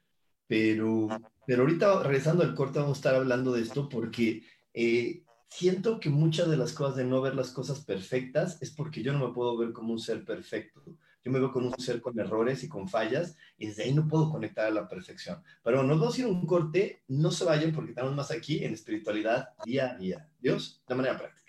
pero, 0.47 1.07
pero 1.45 1.61
ahorita 1.61 2.01
regresando 2.01 2.43
al 2.43 2.55
corte 2.55 2.79
vamos 2.79 2.97
a 2.97 2.99
estar 2.99 3.15
hablando 3.15 3.51
de 3.51 3.61
esto 3.61 3.87
porque 3.89 4.43
eh, 4.73 5.23
siento 5.49 5.99
que 5.99 6.09
muchas 6.09 6.49
de 6.49 6.57
las 6.57 6.73
cosas 6.73 6.95
de 6.95 7.03
no 7.03 7.21
ver 7.21 7.35
las 7.35 7.51
cosas 7.51 7.83
perfectas 7.83 8.59
es 8.61 8.71
porque 8.71 9.03
yo 9.03 9.13
no 9.13 9.27
me 9.27 9.33
puedo 9.33 9.57
ver 9.57 9.71
como 9.71 9.93
un 9.93 9.99
ser 9.99 10.25
perfecto 10.25 10.83
me 11.29 11.39
veo 11.39 11.51
con 11.51 11.65
un 11.65 11.73
ser 11.79 12.01
con 12.01 12.19
errores 12.19 12.63
y 12.63 12.69
con 12.69 12.87
fallas 12.87 13.37
y 13.57 13.67
desde 13.67 13.83
ahí 13.83 13.93
no 13.93 14.07
puedo 14.07 14.29
conectar 14.29 14.65
a 14.65 14.71
la 14.71 14.87
perfección. 14.87 15.41
Pero 15.63 15.83
nos 15.83 15.99
vamos 15.99 16.15
a 16.15 16.21
ir 16.21 16.25
a 16.25 16.29
un 16.29 16.45
corte, 16.45 17.03
no 17.07 17.31
se 17.31 17.45
vayan 17.45 17.71
porque 17.71 17.91
estamos 17.91 18.15
más 18.15 18.31
aquí 18.31 18.63
en 18.63 18.73
espiritualidad 18.73 19.49
día 19.63 19.91
a 19.91 19.97
día. 19.97 20.27
Dios, 20.39 20.83
de 20.87 20.95
manera 20.95 21.17
práctica. 21.17 21.48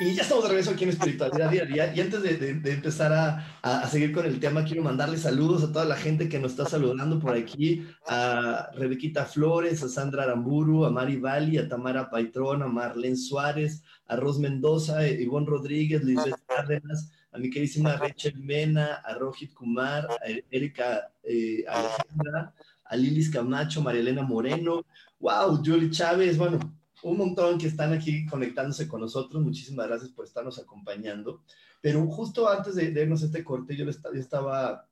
Y 0.00 0.14
ya 0.14 0.22
estamos 0.22 0.44
de 0.44 0.50
regreso 0.50 0.70
aquí 0.70 0.84
en 0.84 0.90
Espiritualidad 0.90 1.50
Día 1.50 1.62
a 1.62 1.66
Día. 1.66 1.94
Y 1.94 2.00
antes 2.00 2.22
de, 2.22 2.50
empezar 2.72 3.12
a, 3.12 3.58
a, 3.62 3.88
seguir 3.88 4.12
con 4.12 4.24
el 4.26 4.38
tema, 4.38 4.64
quiero 4.64 4.84
mandarle 4.84 5.16
saludos 5.16 5.64
a 5.64 5.72
toda 5.72 5.84
la 5.86 5.96
gente 5.96 6.28
que 6.28 6.38
nos 6.38 6.52
está 6.52 6.66
saludando 6.66 7.18
por 7.18 7.34
aquí. 7.34 7.84
A 8.06 8.70
Rebequita 8.74 9.24
Flores, 9.24 9.82
a 9.82 9.88
Sandra 9.88 10.22
Aramburu, 10.22 10.84
a 10.84 10.90
Mari 10.90 11.16
Bali, 11.16 11.58
a 11.58 11.68
Tamara 11.68 12.10
Paitrón, 12.10 12.62
a 12.62 12.68
Marlene 12.68 13.16
Suárez, 13.16 13.82
a 14.06 14.14
Ros 14.14 14.38
Mendoza, 14.38 14.98
a 14.98 15.08
Ivonne 15.08 15.46
Rodríguez, 15.46 16.04
Lisbeth 16.04 16.38
Cárdenas, 16.46 17.10
a 17.32 17.38
mi 17.38 17.50
queridísima 17.50 17.96
Rachel 17.96 18.38
Mena, 18.38 19.02
a 19.04 19.14
Rohit 19.14 19.52
Kumar, 19.52 20.06
a 20.06 20.30
Erika 20.48 21.10
eh, 21.24 21.64
Alejandra, 21.66 22.54
a 22.84 22.96
Lilis 22.96 23.30
Camacho, 23.30 23.82
María 23.82 24.02
Elena 24.02 24.22
Moreno. 24.22 24.86
¡Wow! 25.18 25.60
Julie 25.64 25.90
Chávez, 25.90 26.38
bueno, 26.38 26.77
un 27.02 27.16
montón 27.16 27.58
que 27.58 27.68
están 27.68 27.92
aquí 27.92 28.26
conectándose 28.26 28.88
con 28.88 29.00
nosotros. 29.00 29.42
Muchísimas 29.42 29.86
gracias 29.86 30.10
por 30.10 30.24
estarnos 30.24 30.58
acompañando. 30.58 31.42
Pero 31.80 32.06
justo 32.06 32.48
antes 32.48 32.74
de, 32.74 32.90
de 32.90 33.02
irnos 33.02 33.22
este 33.22 33.44
corte, 33.44 33.76
yo, 33.76 33.88
estaba, 33.88 34.88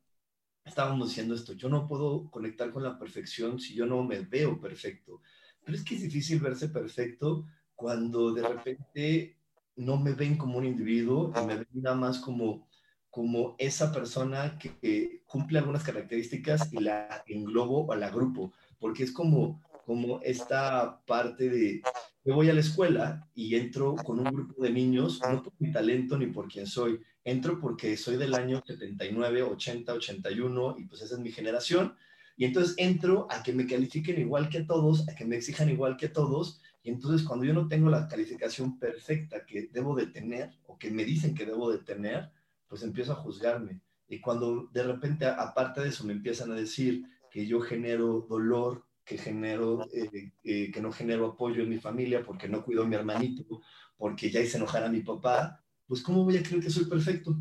estábamos 0.65 1.09
diciendo 1.09 1.35
esto, 1.35 1.53
yo 1.55 1.69
no 1.69 1.87
puedo 1.87 2.31
conectar 2.31 2.71
con 2.71 2.83
la 2.83 2.99
perfección 2.99 3.59
si 3.59 3.75
yo 3.75 3.87
no 3.87 4.05
me 4.05 4.21
veo 4.21 4.61
perfecto. 4.61 5.21
Pero 5.65 5.77
es 5.77 5.85
que 5.85 5.97
es 5.97 6.03
difícil 6.03 6.41
verse 6.41 6.69
perfecto 6.69 7.47
cuando 7.75 8.33
de 8.33 8.43
repente 8.43 9.37
no 9.77 9.99
me 9.99 10.13
ven 10.13 10.39
como 10.39 10.59
un 10.59 10.65
individuo 10.65 11.33
me 11.47 11.57
ven 11.57 11.67
nada 11.75 11.97
más 11.97 12.19
como, 12.19 12.67
como 13.11 13.55
esa 13.59 13.93
persona 13.93 14.59
que, 14.59 14.79
que 14.79 15.23
cumple 15.27 15.59
algunas 15.59 15.83
características 15.83 16.73
y 16.73 16.79
la 16.79 17.23
englobo 17.27 17.87
o 17.87 17.95
la 17.95 18.07
agrupo, 18.07 18.53
porque 18.79 19.03
es 19.03 19.13
como 19.13 19.63
como 19.87 20.21
esta 20.23 21.01
parte 21.07 21.49
de, 21.49 21.81
yo 22.25 22.35
voy 22.35 22.51
a 22.51 22.55
la 22.55 22.61
escuela 22.61 23.31
y 23.37 23.55
entro 23.55 23.95
con 23.95 24.19
un 24.19 24.25
grupo 24.25 24.61
de 24.61 24.71
niños, 24.71 25.21
no 25.23 25.45
por 25.45 25.53
mi 25.61 25.71
talento 25.71 26.19
ni 26.19 26.27
por 26.27 26.49
quién 26.49 26.67
soy, 26.67 27.01
entro 27.23 27.61
porque 27.61 27.97
soy 27.97 28.17
del 28.17 28.35
año 28.35 28.61
79, 28.67 29.45
80, 29.45 29.95
81 29.95 30.75
y 30.79 30.85
pues 30.87 31.03
esa 31.03 31.15
es 31.15 31.21
mi 31.21 31.31
generación. 31.31 31.95
Y 32.37 32.47
entonces 32.47 32.75
entro 32.79 33.29
a 33.31 33.45
que 33.45 33.53
me 33.53 33.65
califiquen 33.65 34.21
igual 34.21 34.49
que 34.49 34.59
a 34.59 34.67
todos, 34.67 35.09
a 35.09 35.15
que 35.15 35.25
me 35.25 35.37
exijan 35.37 35.71
igual 35.71 35.97
que 35.97 36.07
a 36.07 36.13
todos. 36.13 36.61
Y 36.83 36.91
entonces 36.91 37.25
cuando 37.25 37.45
yo 37.45 37.55
no 37.55 37.69
tengo 37.69 37.89
la 37.89 38.09
calificación 38.09 38.81
perfecta 38.81 39.47
que 39.47 39.69
debo 39.73 39.95
de 39.95 40.09
tener 40.09 40.51
o 40.67 40.77
que 40.77 40.91
me 40.91 41.05
dicen 41.05 41.33
que 41.33 41.47
debo 41.47 41.71
de 41.71 41.79
tener, 41.79 42.33
pues 42.67 42.83
empiezo 42.83 43.13
a 43.13 43.17
juzgarme. 43.17 43.81
Y 44.09 44.21
cuando 44.21 44.69
de 44.73 44.83
repente, 44.83 45.27
aparte 45.27 45.81
de 45.81 45.91
eso, 45.91 46.05
me 46.05 46.13
empiezan 46.13 46.51
a 46.51 46.57
decir 46.57 47.05
que 47.31 47.47
yo 47.47 47.61
genero 47.61 48.27
dolor, 48.29 48.86
que 49.07 49.17
genero, 49.17 49.89
eh, 49.93 50.33
eh, 50.43 50.71
que 50.73 50.81
no 50.81 50.91
genero 50.91 51.27
apoyo 51.27 51.63
en 51.63 51.71
mi 51.71 51.79
familia 51.79 52.25
porque 52.25 52.49
no 52.49 52.65
cuido 52.65 52.83
a 52.83 52.87
mi 52.87 52.97
hermanito, 52.97 53.63
porque 53.97 54.31
ya 54.31 54.41
hice 54.41 54.57
enojar 54.59 54.83
a 54.83 54.89
mi 54.89 55.01
papá, 55.01 55.65
pues 55.87 56.03
¿cómo 56.03 56.25
voy 56.25 56.37
a 56.37 56.43
creer 56.43 56.63
que 56.63 56.71
soy 56.71 56.87
perfecto? 56.87 57.37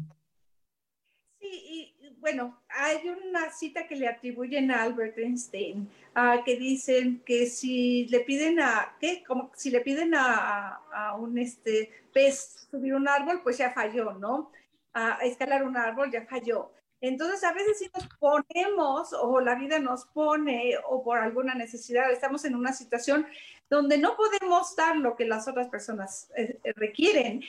Sí, 1.40 1.92
y 2.00 2.16
bueno, 2.20 2.62
hay 2.70 2.98
una 3.10 3.52
cita 3.52 3.88
que 3.88 3.96
le 3.96 4.08
atribuyen 4.08 4.70
a 4.70 4.84
Albert 4.84 5.18
Einstein, 5.18 5.90
uh, 6.16 6.44
que 6.46 6.56
dicen 6.56 7.24
que 7.26 7.48
si 7.48 8.06
le 8.10 8.20
piden 8.20 8.60
a, 8.60 8.96
¿qué? 9.00 9.24
Como 9.28 9.52
si 9.56 9.72
le 9.72 9.82
piden 9.82 10.14
a, 10.14 10.82
a 10.94 11.16
un 11.16 11.40
este, 11.40 11.90
pez 12.14 12.68
subir 12.70 12.94
un 12.94 13.08
árbol, 13.08 13.42
pues 13.42 13.58
ya 13.58 13.74
falló, 13.74 14.14
¿no? 14.14 14.52
A 14.94 15.18
escalar 15.24 15.64
un 15.64 15.76
árbol 15.76 16.12
ya 16.12 16.26
falló. 16.28 16.72
Entonces, 17.02 17.44
a 17.44 17.54
veces 17.54 17.80
si 17.80 17.90
nos 17.94 18.08
ponemos 18.20 19.14
o 19.14 19.40
la 19.42 19.56
vida 19.56 19.80
nos 19.80 20.06
pone 20.06 20.76
o 20.88 21.04
por 21.04 21.18
alguna 21.18 21.54
necesidad 21.54 22.12
estamos 22.12 22.46
en 22.46 22.56
una 22.56 22.74
situación 22.74 23.28
donde 23.70 23.98
no 23.98 24.16
podemos 24.16 24.76
dar 24.76 24.96
lo 24.98 25.16
que 25.16 25.26
las 25.26 25.48
otras 25.48 25.68
personas 25.68 26.30
eh, 26.36 26.60
requieren 26.76 27.44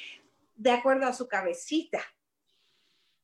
de 0.57 0.71
acuerdo 0.71 1.07
a 1.07 1.13
su 1.13 1.29
cabecita, 1.29 2.01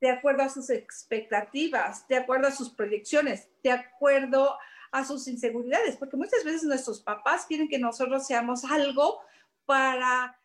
de 0.01 0.11
acuerdo 0.11 0.43
a 0.43 0.49
sus 0.49 0.71
expectativas, 0.71 2.07
de 2.09 2.17
acuerdo 2.17 2.49
a 2.49 2.53
sus 2.53 2.71
proyecciones, 2.71 3.49
de 3.63 3.73
acuerdo 3.73 4.59
a 4.91 5.05
sus 5.05 5.27
inseguridades, 5.27 5.97
porque 5.97 6.17
muchas 6.17 6.45
veces 6.45 6.65
nuestros 6.65 7.01
papás 7.01 7.47
quieren 7.47 7.69
que 7.69 7.79
nosotros 7.79 8.27
seamos 8.27 8.65
algo 8.65 9.21
para 9.65 10.39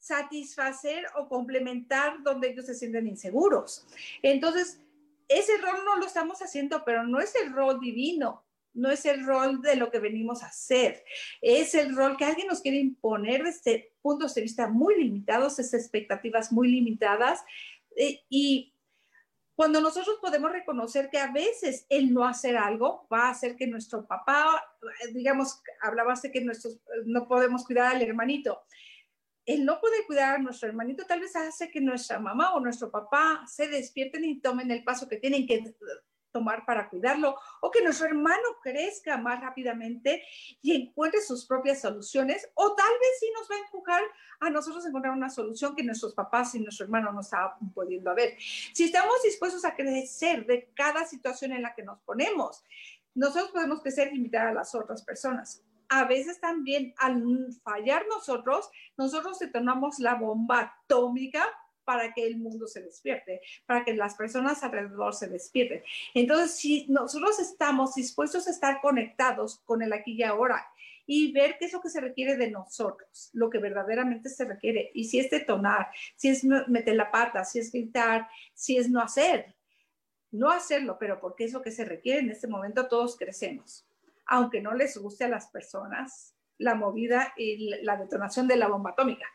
satisfacer 0.00 1.06
o 1.14 1.28
complementar 1.28 2.20
donde 2.24 2.50
ellos 2.50 2.66
se 2.66 2.74
sienten 2.74 3.06
inseguros. 3.06 3.86
Entonces, 4.22 4.80
ese 5.38 5.56
rol 5.58 5.84
no 5.84 5.96
lo 5.96 6.06
estamos 6.06 6.40
haciendo, 6.40 6.84
pero 6.84 7.04
no 7.04 7.20
es 7.20 7.34
el 7.36 7.52
rol 7.52 7.80
divino, 7.80 8.44
no 8.74 8.90
es 8.90 9.04
el 9.04 9.24
rol 9.24 9.60
de 9.60 9.76
lo 9.76 9.90
que 9.90 9.98
venimos 9.98 10.42
a 10.42 10.46
hacer, 10.46 11.04
es 11.40 11.74
el 11.74 11.94
rol 11.94 12.16
que 12.16 12.24
alguien 12.24 12.48
nos 12.48 12.60
quiere 12.60 12.78
imponer 12.78 13.44
desde 13.44 13.92
puntos 14.00 14.34
de 14.34 14.42
vista 14.42 14.68
muy 14.68 14.96
limitados, 14.96 15.56
desde 15.56 15.78
expectativas 15.78 16.52
muy 16.52 16.68
limitadas. 16.68 17.44
Eh, 17.96 18.20
y 18.28 18.72
cuando 19.54 19.80
nosotros 19.80 20.18
podemos 20.20 20.50
reconocer 20.50 21.10
que 21.10 21.18
a 21.18 21.30
veces 21.30 21.86
el 21.88 22.12
no 22.12 22.24
hacer 22.24 22.56
algo 22.56 23.06
va 23.12 23.26
a 23.26 23.30
hacer 23.30 23.54
que 23.54 23.66
nuestro 23.66 24.06
papá, 24.06 24.62
digamos, 25.12 25.62
hablabas 25.82 26.22
de 26.22 26.32
que 26.32 26.40
nuestros, 26.40 26.78
no 27.04 27.28
podemos 27.28 27.64
cuidar 27.64 27.94
al 27.94 28.02
hermanito, 28.02 28.62
el 29.46 29.64
no 29.64 29.80
poder 29.80 30.00
cuidar 30.06 30.36
a 30.36 30.38
nuestro 30.38 30.68
hermanito 30.68 31.04
tal 31.06 31.20
vez 31.20 31.34
hace 31.34 31.70
que 31.70 31.80
nuestra 31.80 32.18
mamá 32.18 32.54
o 32.54 32.60
nuestro 32.60 32.90
papá 32.90 33.44
se 33.46 33.68
despierten 33.68 34.24
y 34.24 34.40
tomen 34.40 34.70
el 34.70 34.84
paso 34.84 35.08
que 35.08 35.16
tienen 35.16 35.46
que 35.46 35.74
tomar 36.32 36.64
para 36.64 36.88
cuidarlo, 36.88 37.36
o 37.60 37.70
que 37.70 37.82
nuestro 37.82 38.06
hermano 38.06 38.42
crezca 38.62 39.18
más 39.18 39.40
rápidamente 39.40 40.24
y 40.62 40.74
encuentre 40.74 41.20
sus 41.20 41.46
propias 41.46 41.82
soluciones, 41.82 42.50
o 42.54 42.74
tal 42.74 42.90
vez 43.00 43.10
sí 43.20 43.26
nos 43.38 43.48
va 43.50 43.56
a 43.56 43.66
empujar 43.66 44.02
a 44.40 44.50
nosotros 44.50 44.84
a 44.84 44.88
encontrar 44.88 45.14
una 45.14 45.30
solución 45.30 45.76
que 45.76 45.84
nuestros 45.84 46.14
papás 46.14 46.54
y 46.54 46.60
nuestro 46.60 46.84
hermano 46.84 47.12
no 47.12 47.20
estaban 47.20 47.70
pudiendo 47.74 48.14
ver. 48.14 48.34
Si 48.38 48.84
estamos 48.84 49.22
dispuestos 49.22 49.64
a 49.64 49.76
crecer 49.76 50.46
de 50.46 50.72
cada 50.74 51.04
situación 51.04 51.52
en 51.52 51.62
la 51.62 51.74
que 51.74 51.82
nos 51.82 52.00
ponemos, 52.00 52.64
nosotros 53.14 53.50
podemos 53.50 53.82
crecer 53.82 54.10
y 54.12 54.16
invitar 54.16 54.46
a 54.46 54.54
las 54.54 54.74
otras 54.74 55.04
personas 55.04 55.62
a 55.92 56.04
veces 56.04 56.40
también 56.40 56.94
al 56.96 57.22
fallar 57.62 58.06
nosotros, 58.08 58.70
nosotros 58.96 59.38
detonamos 59.38 59.98
la 59.98 60.14
bomba 60.14 60.74
atómica 60.84 61.44
para 61.84 62.14
que 62.14 62.26
el 62.26 62.38
mundo 62.38 62.66
se 62.66 62.80
despierte, 62.80 63.42
para 63.66 63.84
que 63.84 63.92
las 63.92 64.14
personas 64.14 64.62
alrededor 64.62 65.14
se 65.14 65.28
despierten. 65.28 65.82
Entonces, 66.14 66.56
si 66.56 66.86
nosotros 66.88 67.38
estamos 67.40 67.94
dispuestos 67.94 68.46
a 68.46 68.52
estar 68.52 68.80
conectados 68.80 69.60
con 69.66 69.82
el 69.82 69.92
aquí 69.92 70.12
y 70.12 70.22
ahora 70.22 70.66
y 71.04 71.30
ver 71.32 71.56
qué 71.58 71.66
es 71.66 71.74
lo 71.74 71.82
que 71.82 71.90
se 71.90 72.00
requiere 72.00 72.36
de 72.36 72.50
nosotros, 72.50 73.28
lo 73.34 73.50
que 73.50 73.58
verdaderamente 73.58 74.30
se 74.30 74.46
requiere, 74.46 74.92
y 74.94 75.04
si 75.04 75.18
es 75.18 75.28
detonar, 75.28 75.88
si 76.16 76.28
es 76.28 76.42
meter 76.44 76.96
la 76.96 77.10
pata, 77.10 77.44
si 77.44 77.58
es 77.58 77.70
gritar, 77.70 78.28
si 78.54 78.78
es 78.78 78.88
no 78.88 79.02
hacer, 79.02 79.54
no 80.30 80.50
hacerlo, 80.50 80.96
pero 80.98 81.20
porque 81.20 81.44
es 81.44 81.52
lo 81.52 81.60
que 81.60 81.70
se 81.70 81.84
requiere 81.84 82.20
en 82.20 82.30
este 82.30 82.46
momento, 82.46 82.88
todos 82.88 83.16
crecemos 83.18 83.84
aunque 84.26 84.60
no 84.60 84.74
les 84.74 84.96
guste 84.96 85.24
a 85.24 85.28
las 85.28 85.48
personas 85.48 86.34
la 86.58 86.74
movida 86.74 87.32
y 87.36 87.70
la 87.82 87.96
detonación 87.96 88.46
de 88.46 88.56
la 88.56 88.68
bomba 88.68 88.90
atómica. 88.90 89.26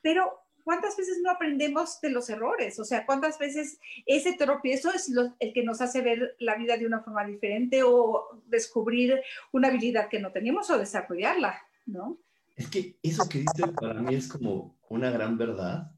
Pero 0.00 0.46
¿cuántas 0.64 0.96
veces 0.96 1.18
no 1.22 1.30
aprendemos 1.30 2.00
de 2.00 2.10
los 2.10 2.28
errores? 2.28 2.78
O 2.80 2.84
sea, 2.84 3.06
¿cuántas 3.06 3.38
veces 3.38 3.78
ese 4.04 4.32
tropiezo 4.32 4.92
es 4.92 5.12
el 5.38 5.52
que 5.52 5.62
nos 5.62 5.80
hace 5.80 6.00
ver 6.02 6.34
la 6.40 6.56
vida 6.56 6.76
de 6.76 6.86
una 6.86 7.00
forma 7.00 7.24
diferente 7.24 7.82
o 7.84 8.42
descubrir 8.46 9.20
una 9.52 9.68
habilidad 9.68 10.08
que 10.08 10.18
no 10.18 10.32
teníamos 10.32 10.68
o 10.70 10.78
desarrollarla, 10.78 11.62
¿no? 11.86 12.18
Es 12.56 12.68
que 12.68 12.98
eso 13.02 13.28
que 13.28 13.40
dices 13.40 13.70
para 13.80 14.00
mí 14.00 14.14
es 14.14 14.28
como 14.28 14.76
una 14.88 15.10
gran 15.10 15.36
verdad, 15.36 15.92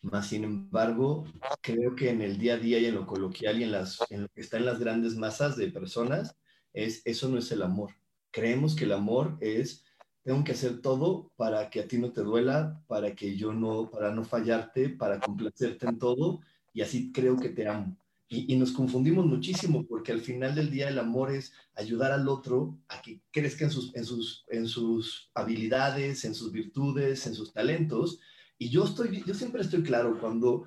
más 0.00 0.28
sin 0.28 0.44
embargo, 0.44 1.24
creo 1.60 1.94
que 1.94 2.10
en 2.10 2.22
el 2.22 2.38
día 2.38 2.54
a 2.54 2.58
día 2.58 2.78
y 2.78 2.86
en 2.86 2.94
lo 2.94 3.06
coloquial 3.06 3.60
y 3.60 3.64
en 3.64 3.72
lo 3.72 4.28
que 4.28 4.40
está 4.40 4.56
en 4.56 4.66
las 4.66 4.80
grandes 4.80 5.16
masas 5.16 5.56
de 5.56 5.68
personas, 5.68 6.36
es, 6.72 7.02
eso 7.04 7.28
no 7.28 7.38
es 7.38 7.50
el 7.52 7.62
amor. 7.62 7.94
Creemos 8.30 8.74
que 8.74 8.84
el 8.84 8.92
amor 8.92 9.36
es, 9.40 9.84
tengo 10.22 10.44
que 10.44 10.52
hacer 10.52 10.80
todo 10.80 11.32
para 11.36 11.70
que 11.70 11.80
a 11.80 11.88
ti 11.88 11.98
no 11.98 12.12
te 12.12 12.22
duela, 12.22 12.82
para 12.86 13.14
que 13.14 13.36
yo 13.36 13.52
no, 13.52 13.90
para 13.90 14.14
no 14.14 14.24
fallarte, 14.24 14.90
para 14.90 15.20
complacerte 15.20 15.86
en 15.86 15.98
todo, 15.98 16.40
y 16.72 16.82
así 16.82 17.12
creo 17.12 17.36
que 17.36 17.48
te 17.48 17.66
amo. 17.66 17.96
Y, 18.30 18.54
nos 18.56 18.72
confundimos 18.72 19.24
muchísimo 19.24 19.86
porque 19.86 20.12
al 20.12 20.20
final 20.20 20.54
del 20.54 20.70
día 20.70 20.90
el 20.90 20.98
amor 20.98 21.30
es 21.30 21.54
ayudar 21.74 22.12
al 22.12 22.28
otro 22.28 22.78
a 22.88 23.00
que 23.00 23.22
crezca 23.30 23.64
en 23.64 23.70
sus, 23.70 23.94
en 23.96 24.04
sus, 24.04 24.44
en 24.48 24.66
sus 24.66 25.30
habilidades, 25.32 26.26
en 26.26 26.34
sus 26.34 26.52
virtudes, 26.52 27.26
en 27.26 27.34
sus 27.34 27.54
talentos. 27.54 28.20
Y 28.58 28.68
yo, 28.68 28.84
estoy, 28.84 29.24
yo 29.26 29.32
siempre 29.32 29.62
estoy 29.62 29.82
claro, 29.82 30.20
cuando 30.20 30.64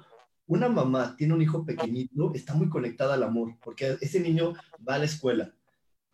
una 0.48 0.70
mamá 0.70 1.16
tiene 1.16 1.36
un 1.36 1.42
hijo 1.44 1.64
pequeñito, 1.64 2.34
está 2.34 2.56
muy 2.56 2.68
conectada 2.68 3.14
al 3.14 3.24
amor, 3.24 3.56
porque 3.64 3.96
ese 4.02 4.20
niño 4.20 4.54
va 4.88 4.96
a 4.96 5.00
la 5.00 5.06
escuela, 5.06 5.54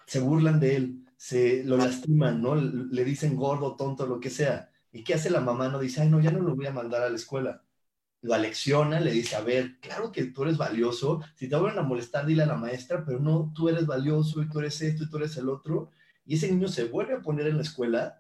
se 0.07 0.19
burlan 0.19 0.59
de 0.59 0.75
él, 0.75 1.05
se 1.15 1.63
lo 1.63 1.77
lastiman, 1.77 2.41
¿no? 2.41 2.55
Le 2.55 3.03
dicen 3.05 3.35
gordo, 3.35 3.75
tonto, 3.75 4.07
lo 4.07 4.19
que 4.19 4.31
sea. 4.31 4.71
¿Y 4.91 5.03
qué 5.03 5.13
hace 5.13 5.29
la 5.29 5.41
mamá? 5.41 5.67
No 5.67 5.79
dice, 5.79 6.01
ay, 6.01 6.09
no, 6.09 6.19
ya 6.19 6.31
no 6.31 6.39
lo 6.39 6.55
voy 6.55 6.65
a 6.65 6.73
mandar 6.73 7.03
a 7.03 7.09
la 7.09 7.15
escuela 7.15 7.61
lo 8.21 8.33
alecciona, 8.33 8.99
le 8.99 9.11
dice, 9.11 9.35
a 9.35 9.41
ver, 9.41 9.79
claro 9.79 10.11
que 10.11 10.25
tú 10.25 10.43
eres 10.43 10.57
valioso, 10.57 11.21
si 11.35 11.47
te 11.47 11.55
vuelven 11.55 11.79
a 11.79 11.83
molestar, 11.83 12.25
dile 12.25 12.43
a 12.43 12.47
la 12.47 12.55
maestra, 12.57 13.03
pero 13.05 13.19
no, 13.19 13.51
tú 13.55 13.69
eres 13.69 13.85
valioso 13.85 14.41
y 14.41 14.49
tú 14.49 14.59
eres 14.59 14.81
esto 14.81 15.03
y 15.03 15.09
tú 15.09 15.17
eres 15.17 15.37
el 15.37 15.49
otro, 15.49 15.91
y 16.25 16.35
ese 16.35 16.51
niño 16.51 16.67
se 16.67 16.85
vuelve 16.85 17.13
a 17.13 17.21
poner 17.21 17.47
en 17.47 17.57
la 17.57 17.63
escuela 17.63 18.19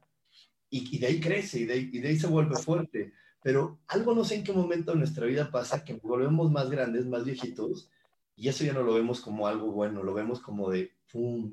y, 0.69 0.97
de 0.97 1.07
ahí 1.07 1.19
crece 1.19 1.59
y 1.59 1.65
de 1.65 1.73
ahí, 1.73 1.89
y 1.91 1.99
de 1.99 2.09
ahí 2.09 2.19
se 2.19 2.27
vuelve 2.27 2.55
fuerte. 2.55 3.13
Pero 3.41 3.79
algo 3.87 4.13
no 4.13 4.23
sé 4.23 4.35
en 4.35 4.43
qué 4.43 4.53
momento 4.53 4.91
de 4.91 4.97
nuestra 4.97 5.25
vida 5.25 5.49
pasa 5.51 5.83
que 5.83 5.93
volvemos 5.95 6.51
más 6.51 6.69
grandes, 6.69 7.05
más 7.05 7.23
viejitos, 7.23 7.89
y 8.37 8.47
eso 8.47 8.63
ya 8.63 8.71
no 8.71 8.83
lo 8.83 8.93
vemos 8.93 9.19
como 9.19 9.47
algo 9.47 9.71
bueno, 9.71 10.03
lo 10.03 10.13
vemos 10.13 10.39
como 10.39 10.69
de, 10.69 10.93
¡pum! 11.11 11.51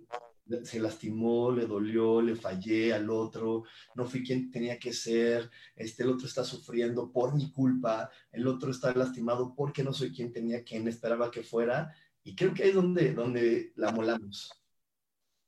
se 0.62 0.78
lastimó, 0.78 1.50
le 1.50 1.66
dolió, 1.66 2.20
le 2.20 2.36
fallé 2.36 2.92
al 2.92 3.08
otro, 3.08 3.64
no 3.94 4.04
fui 4.04 4.22
quien 4.22 4.50
tenía 4.50 4.78
que 4.78 4.92
ser, 4.92 5.50
este, 5.74 6.02
el 6.02 6.10
otro 6.10 6.26
está 6.26 6.44
sufriendo 6.44 7.10
por 7.10 7.34
mi 7.34 7.50
culpa, 7.50 8.10
el 8.30 8.46
otro 8.46 8.70
está 8.70 8.92
lastimado 8.92 9.54
porque 9.56 9.82
no 9.82 9.94
soy 9.94 10.12
quien 10.12 10.30
tenía, 10.30 10.62
quien 10.62 10.86
esperaba 10.86 11.30
que 11.30 11.42
fuera, 11.42 11.94
y 12.22 12.36
creo 12.36 12.52
que 12.52 12.64
ahí 12.64 12.68
es 12.68 12.74
donde, 12.74 13.14
donde 13.14 13.72
la 13.76 13.90
molamos. 13.90 14.52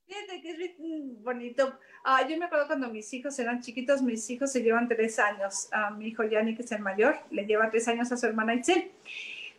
Fíjate 0.07 0.41
que 0.41 0.51
es 0.53 0.77
bonito. 1.23 1.79
Ah, 2.05 2.27
yo 2.27 2.39
me 2.39 2.47
acuerdo 2.47 2.69
cuando 2.69 2.89
mis 2.89 3.13
hijos 3.13 3.39
eran 3.39 3.61
chiquitos, 3.61 4.01
mis 4.01 4.31
hijos 4.31 4.53
se 4.53 4.63
llevan 4.63 4.89
tres 4.89 5.19
años. 5.19 5.69
mi 5.99 6.07
hijo 6.07 6.23
Yanni, 6.23 6.55
que 6.55 6.63
es 6.63 6.73
el 6.73 6.81
mayor, 6.81 7.17
le 7.31 7.45
lleva 7.45 7.71
tres 7.71 7.89
años 7.89 8.11
a 8.13 8.17
su 8.17 8.25
hermana 8.25 8.55
Itzel. 8.55 8.93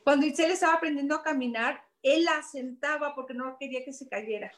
Cuando 0.08 0.26
Itzel 0.26 0.52
estaba 0.52 0.76
aprendiendo 0.76 1.16
a 1.16 1.22
caminar, 1.22 1.84
él 2.02 2.24
la 2.24 2.42
sentaba 2.42 3.14
porque 3.14 3.34
no 3.34 3.58
quería 3.60 3.84
que 3.84 3.92
se 3.92 4.08
cayera 4.08 4.54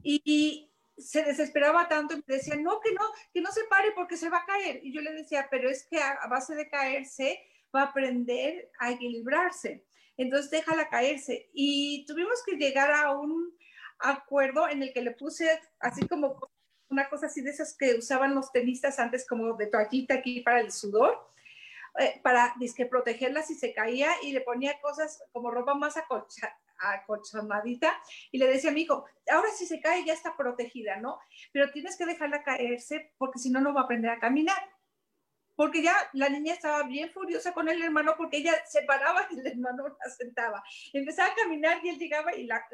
y 0.00 0.70
se 0.96 1.24
desesperaba 1.24 1.88
tanto 1.88 2.14
y 2.14 2.22
me 2.24 2.36
decía, 2.36 2.54
no, 2.54 2.78
que 2.78 2.92
no, 2.92 3.00
que 3.34 3.40
no 3.40 3.50
se 3.50 3.64
pare 3.64 3.90
porque 3.96 4.16
se 4.16 4.28
va 4.28 4.38
a 4.38 4.46
caer. 4.46 4.78
Y 4.84 4.92
yo 4.92 5.00
le 5.00 5.12
decía, 5.12 5.48
pero 5.50 5.68
es 5.68 5.88
que 5.90 5.98
a, 5.98 6.24
base 6.28 6.54
de 6.54 6.68
caerse 6.68 7.40
va 7.74 7.80
a 7.80 7.86
aprender 7.86 8.70
a 8.78 8.92
equilibrarse. 8.92 9.84
Entonces 10.16 10.52
déjala 10.52 10.88
caerse. 10.88 11.50
Y 11.52 12.06
tuvimos 12.06 12.40
que 12.46 12.54
llegar 12.54 12.92
a 12.92 13.10
un 13.10 13.52
acuerdo 13.98 14.68
en 14.68 14.84
el 14.84 14.92
que 14.92 15.02
le 15.02 15.10
puse 15.10 15.50
así 15.80 16.06
como 16.06 16.48
una 16.88 17.08
cosa 17.08 17.26
así 17.26 17.40
de 17.40 17.50
esas 17.50 17.76
que 17.76 17.96
usaban 17.96 18.36
los 18.36 18.52
tenistas 18.52 19.00
antes 19.00 19.26
como 19.26 19.54
de 19.54 19.66
toallita 19.66 20.14
aquí 20.14 20.42
para 20.42 20.60
el 20.60 20.70
sudor, 20.70 21.28
eh, 21.98 22.20
para 22.22 22.54
disque 22.58 22.86
protegerla 22.86 23.42
si 23.42 23.54
se 23.54 23.72
caía 23.72 24.10
y 24.22 24.32
le 24.32 24.40
ponía 24.40 24.80
cosas 24.80 25.22
como 25.32 25.50
ropa 25.50 25.74
más 25.74 25.96
acolchada 25.96 26.58
acolchonadita 26.80 27.92
y 28.30 28.38
le 28.38 28.46
decía 28.46 28.70
a 28.70 28.72
mi 28.72 28.82
hijo, 28.82 29.04
ahora 29.30 29.50
si 29.50 29.66
se 29.66 29.80
cae 29.80 30.04
ya 30.04 30.14
está 30.14 30.36
protegida, 30.36 30.96
¿no? 30.96 31.18
Pero 31.52 31.70
tienes 31.70 31.96
que 31.96 32.06
dejarla 32.06 32.42
caerse 32.42 33.12
porque 33.18 33.38
si 33.38 33.50
no, 33.50 33.60
no 33.60 33.74
va 33.74 33.82
a 33.82 33.84
aprender 33.84 34.10
a 34.10 34.18
caminar 34.18 34.56
porque 35.60 35.82
ya 35.82 35.94
la 36.14 36.30
niña 36.30 36.54
estaba 36.54 36.84
bien 36.84 37.10
furiosa 37.10 37.52
con 37.52 37.68
el 37.68 37.82
hermano 37.82 38.14
porque 38.16 38.38
ella 38.38 38.54
se 38.66 38.80
paraba 38.84 39.26
y 39.30 39.40
el 39.40 39.46
hermano 39.46 39.88
la 39.88 40.10
sentaba. 40.10 40.64
Empezaba 40.94 41.32
a 41.32 41.34
caminar 41.34 41.84
y 41.84 41.90
él 41.90 41.98
llegaba 41.98 42.34
y 42.34 42.46
la, 42.46 42.64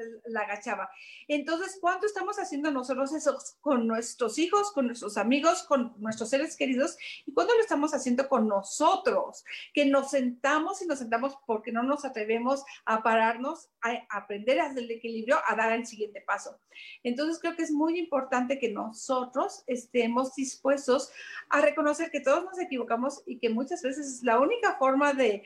agachaba. 0.40 0.88
Entonces, 1.26 1.78
¿cuánto 1.80 2.06
estamos 2.06 2.38
haciendo 2.38 2.70
nosotros 2.70 3.12
eso 3.12 3.36
con 3.60 3.88
nuestros 3.88 4.38
hijos, 4.38 4.70
con 4.70 4.86
nuestros 4.86 5.16
amigos, 5.16 5.64
con 5.64 5.94
nuestros 5.98 6.30
seres 6.30 6.56
queridos? 6.56 6.96
¿Y 7.26 7.32
cuándo 7.32 7.54
lo 7.54 7.60
estamos 7.60 7.92
haciendo 7.92 8.28
con 8.28 8.46
nosotros? 8.46 9.44
Que 9.74 9.84
nos 9.84 10.10
sentamos 10.10 10.80
y 10.80 10.86
nos 10.86 11.00
sentamos 11.00 11.36
porque 11.44 11.72
no 11.72 11.82
nos 11.82 12.04
atrevemos 12.04 12.62
a 12.84 13.02
pararnos, 13.02 13.68
a 13.82 14.06
aprender 14.10 14.60
a 14.60 14.70
el 14.70 14.88
equilibrio, 14.88 15.38
a 15.44 15.56
dar 15.56 15.72
el 15.72 15.88
siguiente 15.88 16.20
paso. 16.20 16.60
Entonces, 17.02 17.40
creo 17.40 17.56
que 17.56 17.64
es 17.64 17.72
muy 17.72 17.98
importante 17.98 18.60
que 18.60 18.70
nosotros 18.70 19.64
estemos 19.66 20.36
dispuestos 20.36 21.10
a 21.48 21.60
reconocer 21.60 22.12
que 22.12 22.20
todos 22.20 22.44
nos 22.44 22.60
equivocamos 22.60 22.75
equivocamos 22.76 23.22
y 23.26 23.38
que 23.38 23.48
muchas 23.48 23.82
veces 23.82 24.06
es 24.06 24.22
la 24.22 24.38
única 24.38 24.76
forma 24.78 25.12
de 25.12 25.42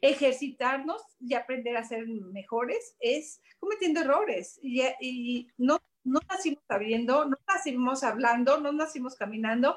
ejercitarnos 0.00 1.02
y 1.20 1.34
aprender 1.34 1.76
a 1.76 1.84
ser 1.84 2.06
mejores 2.06 2.94
es 3.00 3.40
cometiendo 3.58 4.00
errores 4.00 4.58
y, 4.62 4.82
y 5.00 5.48
no, 5.56 5.80
no 6.04 6.20
nacimos 6.28 6.62
sabiendo, 6.68 7.24
no 7.24 7.36
nacimos 7.46 8.04
hablando, 8.04 8.60
no 8.60 8.72
nacimos 8.72 9.16
caminando. 9.16 9.76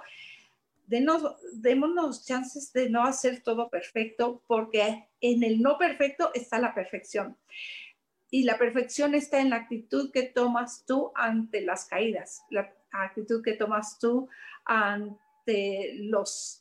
Denos, 0.86 1.24
démonos 1.54 2.26
chances 2.26 2.74
de 2.74 2.90
no 2.90 3.04
hacer 3.04 3.42
todo 3.42 3.70
perfecto 3.70 4.44
porque 4.46 5.08
en 5.22 5.44
el 5.44 5.62
no 5.62 5.78
perfecto 5.78 6.32
está 6.34 6.60
la 6.60 6.74
perfección. 6.74 7.38
Y 8.30 8.44
la 8.44 8.58
perfección 8.58 9.16
está 9.16 9.40
en 9.40 9.50
la 9.50 9.58
actitud 9.58 10.12
que 10.12 10.24
tomas 10.24 10.86
tú 10.86 11.12
ante 11.16 11.62
las 11.62 11.86
caídas, 11.86 12.44
la 12.50 12.74
actitud 12.92 13.44
que 13.44 13.54
tomas 13.54 14.00
tú 14.00 14.30
ante 14.66 15.94
los 15.96 16.61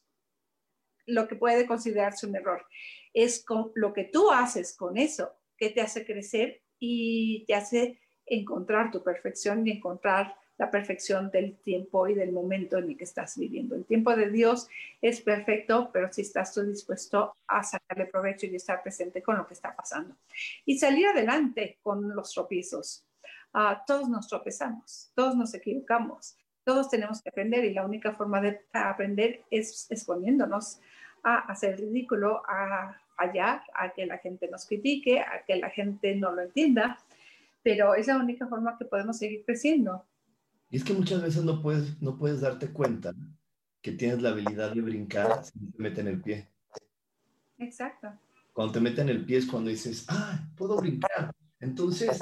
lo 1.11 1.29
que 1.29 1.37
puede 1.37 1.67
considerarse 1.67 2.27
un 2.27 2.37
error. 2.37 2.65
Es 3.13 3.45
con 3.45 3.73
lo 3.75 3.93
que 3.93 4.05
tú 4.05 4.31
haces 4.31 4.75
con 4.77 4.97
eso 4.97 5.33
que 5.57 5.71
te 5.71 5.81
hace 5.81 6.05
crecer 6.05 6.63
y 6.79 7.45
te 7.47 7.55
hace 7.55 8.01
encontrar 8.27 8.91
tu 8.91 9.03
perfección 9.03 9.67
y 9.67 9.73
encontrar 9.73 10.35
la 10.61 10.71
perfección 10.71 11.31
del 11.31 11.57
tiempo 11.57 12.07
y 12.07 12.15
del 12.15 12.33
momento 12.33 12.77
en 12.77 12.91
el 12.91 12.97
que 12.97 13.05
estás 13.05 13.39
viviendo. 13.39 13.75
El 13.75 13.87
tiempo 13.87 14.15
de 14.15 14.31
Dios 14.31 14.69
es 15.01 15.23
perfecto, 15.23 15.91
pero 15.91 16.13
si 16.13 16.21
estás 16.21 16.53
tú 16.53 16.63
dispuesto 16.63 17.35
a 17.47 17.63
sacarle 17.63 18.05
provecho 18.05 18.47
y 18.47 18.57
estar 18.57 18.83
presente 18.83 19.23
con 19.23 19.39
lo 19.39 19.47
que 19.47 19.55
está 19.55 19.75
pasando. 19.75 20.17
Y 20.67 20.79
salir 20.79 21.07
adelante 21.07 21.79
con 21.83 22.15
los 22.15 22.33
tropiezos. 22.35 23.07
Ah, 23.55 23.83
todos 23.87 24.11
nos 24.11 24.29
tropezamos, 24.29 25.11
todos 25.15 25.35
nos 25.35 25.55
equivocamos, 25.55 26.37
todos 26.65 26.89
tenemos 26.89 27.23
que 27.23 27.31
aprender 27.31 27.65
y 27.65 27.75
la 27.75 27.85
única 27.85 28.13
forma 28.13 28.41
de 28.41 28.61
aprender 28.73 29.43
es 29.51 29.91
exponiéndonos 29.91 30.81
a 31.23 31.39
hacer 31.39 31.79
ridículo, 31.81 32.43
a 32.49 32.97
fallar, 33.17 33.63
a 33.75 33.93
que 33.93 34.07
la 34.07 34.19
gente 34.19 34.49
nos 34.49 34.67
critique, 34.67 35.21
a 35.21 35.45
que 35.47 35.57
la 35.57 35.71
gente 35.71 36.15
no 36.17 36.33
lo 36.33 36.43
entienda, 36.43 36.99
pero 37.63 37.95
es 37.95 38.07
la 38.07 38.17
única 38.17 38.47
forma 38.47 38.79
que 38.79 38.85
podemos 38.85 39.19
seguir 39.19 39.45
creciendo. 39.45 40.05
Y 40.71 40.77
es 40.77 40.85
que 40.85 40.93
muchas 40.93 41.23
veces 41.23 41.45
no 41.45 41.61
puedes, 41.61 42.01
no 42.01 42.17
puedes 42.17 42.41
darte 42.41 42.73
cuenta 42.73 43.13
que 43.83 43.93
tienes 43.93 44.23
la 44.23 44.31
habilidad 44.31 44.73
de 44.73 44.81
brincar 44.81 45.45
si 45.45 45.59
te 45.59 45.83
meten 45.83 46.07
el 46.07 46.21
pie. 46.21 46.49
Exacto. 47.59 48.09
Cuando 48.53 48.75
te 48.75 48.81
meten 48.81 49.09
el 49.09 49.25
pie 49.25 49.39
es 49.39 49.47
cuando 49.47 49.71
dices, 49.71 50.07
ah, 50.09 50.49
puedo 50.57 50.77
brincar. 50.77 51.33
Entonces, 51.61 52.19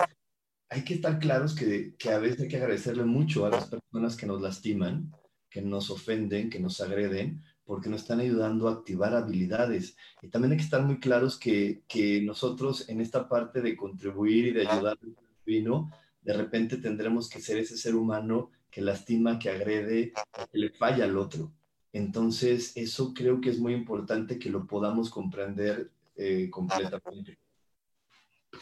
hay 0.70 0.84
que 0.84 0.94
estar 0.94 1.18
claros 1.18 1.54
que, 1.54 1.94
que 1.96 2.10
a 2.10 2.18
veces 2.18 2.42
hay 2.42 2.48
que 2.48 2.56
agradecerle 2.56 3.04
mucho 3.04 3.46
a 3.46 3.50
las 3.50 3.66
personas 3.66 4.16
que 4.16 4.26
nos 4.26 4.40
lastiman, 4.40 5.12
que 5.48 5.62
nos 5.62 5.90
ofenden, 5.90 6.50
que 6.50 6.60
nos 6.60 6.80
agreden, 6.80 7.42
porque 7.64 7.88
nos 7.88 8.02
están 8.02 8.20
ayudando 8.20 8.68
a 8.68 8.72
activar 8.72 9.14
habilidades. 9.14 9.96
Y 10.22 10.28
también 10.28 10.52
hay 10.52 10.58
que 10.58 10.64
estar 10.64 10.82
muy 10.82 11.00
claros 11.00 11.38
que, 11.38 11.82
que 11.86 12.20
nosotros 12.22 12.88
en 12.88 13.00
esta 13.00 13.28
parte 13.28 13.60
de 13.60 13.76
contribuir 13.76 14.46
y 14.46 14.52
de 14.52 14.66
ayudar 14.66 14.98
al 15.02 15.16
vino, 15.44 15.90
de 16.22 16.32
repente 16.34 16.76
tendremos 16.76 17.28
que 17.28 17.40
ser 17.40 17.58
ese 17.58 17.76
ser 17.76 17.94
humano 17.94 18.50
que 18.70 18.82
lastima, 18.82 19.38
que 19.38 19.50
agrede, 19.50 20.12
que 20.50 20.58
le 20.58 20.70
falla 20.70 21.04
al 21.04 21.16
otro. 21.16 21.52
Entonces, 21.92 22.76
eso 22.76 23.14
creo 23.14 23.40
que 23.40 23.50
es 23.50 23.58
muy 23.58 23.72
importante 23.72 24.38
que 24.38 24.50
lo 24.50 24.66
podamos 24.66 25.10
comprender 25.10 25.90
eh, 26.16 26.48
completamente. 26.50 27.38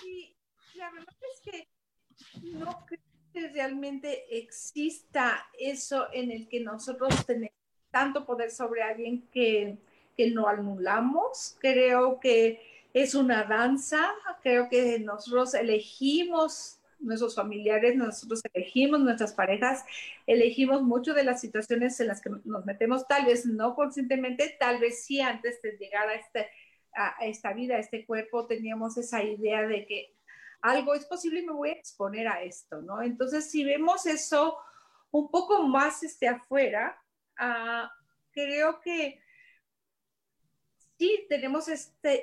Y 0.04 0.36
la 0.76 0.90
verdad 0.92 1.16
es 1.34 1.40
que 1.40 1.68
no 2.42 2.84
creo 2.86 3.00
que 3.32 3.48
realmente 3.48 4.38
exista 4.38 5.46
eso 5.58 6.08
en 6.12 6.30
el 6.30 6.48
que 6.48 6.60
nosotros 6.60 7.24
tenemos 7.26 7.56
tanto 7.90 8.26
poder 8.26 8.50
sobre 8.50 8.82
alguien 8.82 9.26
que, 9.32 9.78
que 10.16 10.30
no 10.30 10.48
anulamos. 10.48 11.56
Creo 11.60 12.20
que 12.20 12.60
es 12.92 13.14
una 13.14 13.44
danza, 13.44 14.10
creo 14.42 14.68
que 14.68 14.98
nosotros 14.98 15.54
elegimos 15.54 16.80
nuestros 16.98 17.34
familiares, 17.34 17.94
nosotros 17.94 18.40
elegimos 18.54 19.00
nuestras 19.00 19.34
parejas, 19.34 19.84
elegimos 20.26 20.82
mucho 20.82 21.12
de 21.12 21.24
las 21.24 21.40
situaciones 21.40 22.00
en 22.00 22.08
las 22.08 22.22
que 22.22 22.30
nos 22.44 22.64
metemos, 22.64 23.06
tal 23.06 23.26
vez 23.26 23.44
no 23.44 23.74
conscientemente, 23.74 24.56
tal 24.58 24.78
vez 24.80 25.04
sí 25.04 25.20
antes 25.20 25.60
de 25.60 25.72
llegar 25.72 26.08
a, 26.08 26.14
este, 26.14 26.48
a 26.94 27.16
esta 27.26 27.52
vida, 27.52 27.76
a 27.76 27.80
este 27.80 28.06
cuerpo, 28.06 28.46
teníamos 28.46 28.96
esa 28.96 29.22
idea 29.22 29.66
de 29.66 29.86
que 29.86 30.15
algo 30.60 30.94
es 30.94 31.04
posible 31.06 31.40
y 31.40 31.46
me 31.46 31.52
voy 31.52 31.70
a 31.70 31.74
exponer 31.74 32.28
a 32.28 32.42
esto, 32.42 32.82
¿no? 32.82 33.02
Entonces, 33.02 33.50
si 33.50 33.64
vemos 33.64 34.06
eso 34.06 34.58
un 35.10 35.30
poco 35.30 35.62
más 35.62 36.02
este, 36.02 36.28
afuera, 36.28 37.00
Ah, 37.36 37.92
creo 38.32 38.80
que 38.80 39.20
sí 40.98 41.26
tenemos 41.28 41.68
este, 41.68 42.22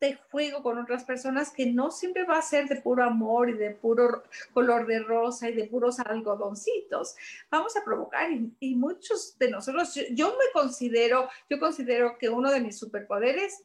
de 0.00 0.18
juego 0.30 0.62
con 0.62 0.78
otras 0.78 1.04
personas 1.04 1.52
que 1.52 1.66
no 1.66 1.90
siempre 1.90 2.24
va 2.24 2.38
a 2.38 2.42
ser 2.42 2.66
de 2.68 2.80
puro 2.80 3.04
amor 3.04 3.50
y 3.50 3.52
de 3.52 3.70
puro 3.70 4.24
color 4.52 4.86
de 4.86 5.00
rosa 5.00 5.48
y 5.48 5.54
de 5.54 5.64
puros 5.64 6.00
algodoncitos. 6.00 7.14
Vamos 7.50 7.76
a 7.76 7.84
provocar 7.84 8.30
y, 8.58 8.74
muchos 8.74 9.38
de 9.38 9.50
nosotros, 9.50 9.94
yo, 10.12 10.30
me 10.30 10.52
considero, 10.52 11.28
yo 11.48 11.60
considero 11.60 12.16
que 12.18 12.28
uno 12.28 12.50
de 12.50 12.60
mis 12.60 12.78
superpoderes 12.78 13.62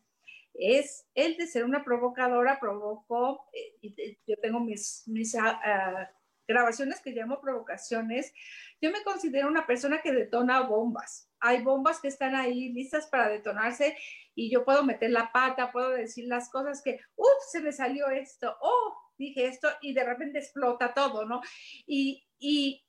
es 0.57 1.05
el 1.15 1.37
de 1.37 1.47
ser 1.47 1.65
una 1.65 1.83
provocadora, 1.83 2.59
provoco, 2.59 3.47
eh, 3.53 4.17
yo 4.25 4.35
tengo 4.41 4.59
mis, 4.59 5.03
mis 5.07 5.35
ah, 5.35 5.59
ah, 5.63 6.09
grabaciones 6.47 7.01
que 7.01 7.11
llamo 7.11 7.41
provocaciones, 7.41 8.33
yo 8.81 8.91
me 8.91 9.03
considero 9.03 9.47
una 9.47 9.65
persona 9.65 10.01
que 10.01 10.11
detona 10.11 10.61
bombas. 10.61 11.29
Hay 11.39 11.61
bombas 11.61 11.99
que 11.99 12.07
están 12.07 12.35
ahí 12.35 12.71
listas 12.73 13.07
para 13.07 13.29
detonarse 13.29 13.97
y 14.33 14.49
yo 14.51 14.65
puedo 14.65 14.83
meter 14.83 15.11
la 15.11 15.31
pata, 15.31 15.71
puedo 15.71 15.89
decir 15.89 16.25
las 16.27 16.49
cosas 16.49 16.81
que, 16.81 16.99
uff, 17.15 17.43
se 17.49 17.61
me 17.61 17.71
salió 17.71 18.09
esto, 18.09 18.55
oh, 18.61 18.97
dije 19.17 19.47
esto 19.47 19.69
y 19.81 19.93
de 19.93 20.03
repente 20.03 20.39
explota 20.39 20.93
todo, 20.93 21.25
¿no? 21.25 21.41
Y, 21.85 22.27
y 22.37 22.85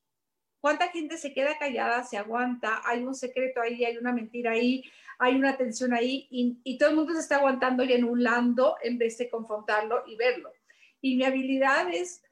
cuánta 0.60 0.88
gente 0.88 1.16
se 1.16 1.32
queda 1.32 1.58
callada, 1.58 2.04
se 2.04 2.18
aguanta, 2.18 2.82
hay 2.84 3.04
un 3.04 3.14
secreto 3.14 3.60
ahí, 3.60 3.84
hay 3.84 3.96
una 3.96 4.12
mentira 4.12 4.52
ahí, 4.52 4.82
hay 5.18 5.36
una 5.36 5.56
tensión 5.56 5.92
ahí 5.94 6.26
y, 6.30 6.58
y 6.64 6.78
todo 6.78 6.90
el 6.90 6.96
mundo 6.96 7.12
se 7.14 7.20
está 7.20 7.36
aguantando 7.36 7.84
y 7.84 7.92
anulando 7.92 8.76
en 8.82 8.98
vez 8.98 9.18
de 9.18 9.30
confrontarlo 9.30 10.04
y 10.06 10.16
verlo. 10.16 10.52
Y 11.00 11.16
mi 11.16 11.24
habilidad 11.24 11.92
es 11.92 12.22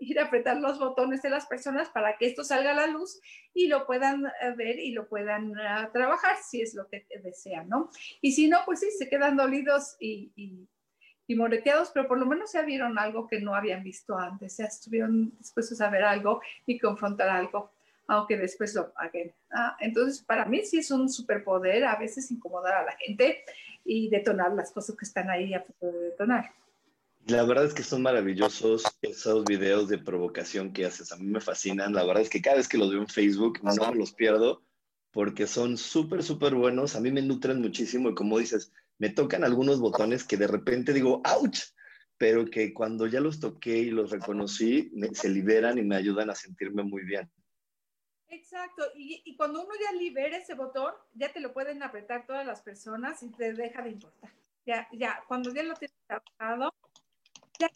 ir 0.00 0.18
a 0.18 0.24
apretar 0.24 0.56
los 0.56 0.78
botones 0.78 1.22
de 1.22 1.30
las 1.30 1.46
personas 1.46 1.88
para 1.90 2.16
que 2.16 2.26
esto 2.26 2.42
salga 2.42 2.72
a 2.72 2.74
la 2.74 2.86
luz 2.86 3.20
y 3.52 3.68
lo 3.68 3.86
puedan 3.86 4.26
eh, 4.26 4.52
ver 4.56 4.78
y 4.78 4.92
lo 4.92 5.08
puedan 5.08 5.52
eh, 5.52 5.88
trabajar 5.92 6.36
si 6.42 6.62
es 6.62 6.74
lo 6.74 6.88
que 6.88 7.06
desean, 7.22 7.68
¿no? 7.68 7.90
Y 8.20 8.32
si 8.32 8.48
no, 8.48 8.58
pues 8.64 8.80
sí, 8.80 8.90
se 8.90 9.08
quedan 9.08 9.36
dolidos 9.36 9.96
y, 10.00 10.32
y, 10.36 10.66
moreteados, 11.36 11.92
pero 11.94 12.08
por 12.08 12.18
lo 12.18 12.26
menos 12.26 12.52
ya 12.52 12.62
vieron 12.62 12.98
algo 12.98 13.28
que 13.28 13.40
no 13.40 13.54
habían 13.54 13.84
visto 13.84 14.18
antes, 14.18 14.56
ya 14.56 14.64
estuvieron 14.64 15.32
dispuestos 15.38 15.80
a 15.80 15.88
ver 15.88 16.02
algo 16.02 16.40
y 16.66 16.76
confrontar 16.76 17.28
algo, 17.28 17.70
aunque 18.10 18.36
después 18.36 18.74
lo 18.74 18.92
paguen. 18.92 19.32
Ah, 19.52 19.76
entonces, 19.78 20.20
para 20.22 20.44
mí 20.44 20.64
sí 20.64 20.78
es 20.78 20.90
un 20.90 21.08
superpoder 21.08 21.84
a 21.84 21.96
veces 21.96 22.28
incomodar 22.32 22.74
a 22.74 22.84
la 22.84 22.96
gente 22.96 23.44
y 23.84 24.10
detonar 24.10 24.52
las 24.52 24.72
cosas 24.72 24.96
que 24.96 25.04
están 25.04 25.30
ahí 25.30 25.54
a 25.54 25.64
punto 25.64 25.96
de 25.96 26.06
detonar. 26.06 26.50
La 27.26 27.44
verdad 27.44 27.66
es 27.66 27.74
que 27.74 27.84
son 27.84 28.02
maravillosos 28.02 28.82
esos 29.02 29.44
videos 29.44 29.88
de 29.88 29.98
provocación 29.98 30.72
que 30.72 30.86
haces. 30.86 31.12
A 31.12 31.16
mí 31.18 31.26
me 31.26 31.40
fascinan. 31.40 31.94
La 31.94 32.04
verdad 32.04 32.22
es 32.22 32.30
que 32.30 32.42
cada 32.42 32.56
vez 32.56 32.66
que 32.66 32.78
los 32.78 32.90
veo 32.90 33.00
en 33.00 33.06
Facebook 33.06 33.60
no 33.62 33.92
me 33.92 33.98
los 33.98 34.12
pierdo 34.12 34.64
porque 35.12 35.46
son 35.46 35.76
súper, 35.76 36.24
súper 36.24 36.56
buenos. 36.56 36.96
A 36.96 37.00
mí 37.00 37.12
me 37.12 37.22
nutren 37.22 37.60
muchísimo 37.60 38.10
y 38.10 38.14
como 38.16 38.38
dices, 38.38 38.72
me 38.98 39.10
tocan 39.10 39.44
algunos 39.44 39.78
botones 39.78 40.24
que 40.24 40.36
de 40.36 40.48
repente 40.48 40.92
digo, 40.92 41.22
¡ouch! 41.36 41.60
Pero 42.18 42.44
que 42.46 42.74
cuando 42.74 43.06
ya 43.06 43.20
los 43.20 43.38
toqué 43.38 43.78
y 43.78 43.90
los 43.90 44.10
reconocí, 44.10 44.90
se 45.12 45.28
liberan 45.28 45.78
y 45.78 45.82
me 45.82 45.94
ayudan 45.94 46.30
a 46.30 46.34
sentirme 46.34 46.82
muy 46.82 47.04
bien. 47.04 47.30
Exacto, 48.30 48.84
y, 48.94 49.22
y, 49.24 49.36
cuando 49.36 49.60
uno 49.60 49.72
ya 49.82 49.92
libera 49.92 50.36
ese 50.36 50.54
botón, 50.54 50.94
ya 51.14 51.32
te 51.32 51.40
lo 51.40 51.52
pueden 51.52 51.82
apretar 51.82 52.26
todas 52.26 52.46
las 52.46 52.62
personas 52.62 53.22
y 53.24 53.28
te 53.30 53.52
deja 53.52 53.82
de 53.82 53.90
importar. 53.90 54.30
Ya, 54.64 54.88
ya, 54.92 55.24
cuando 55.26 55.52
ya 55.52 55.64
lo 55.64 55.74
tienes 55.74 55.96
trabajado, 56.06 56.72
ya, 57.58 57.68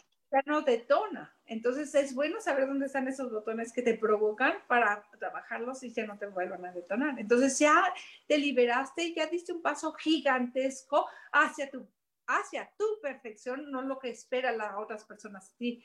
no 0.46 0.62
detona. 0.62 1.34
Entonces 1.46 1.92
es 1.96 2.14
bueno 2.14 2.40
saber 2.40 2.68
dónde 2.68 2.86
están 2.86 3.08
esos 3.08 3.32
botones 3.32 3.72
que 3.72 3.82
te 3.82 3.94
provocan 3.94 4.54
para 4.68 5.04
trabajarlos 5.18 5.82
y 5.82 5.92
ya 5.92 6.06
no 6.06 6.18
te 6.18 6.26
vuelvan 6.26 6.64
a 6.64 6.72
detonar. 6.72 7.18
Entonces 7.18 7.58
ya 7.58 7.92
te 8.28 8.38
liberaste, 8.38 9.04
y 9.04 9.14
ya 9.14 9.26
diste 9.26 9.52
un 9.52 9.62
paso 9.62 9.92
gigantesco 9.92 11.06
hacia 11.32 11.68
tu, 11.68 11.88
hacia 12.28 12.70
tu 12.78 12.84
perfección, 13.02 13.72
no 13.72 13.82
lo 13.82 13.98
que 13.98 14.10
esperan 14.10 14.58
las 14.58 14.74
otras 14.76 15.04
personas 15.04 15.50
de 15.50 15.56
ti 15.58 15.84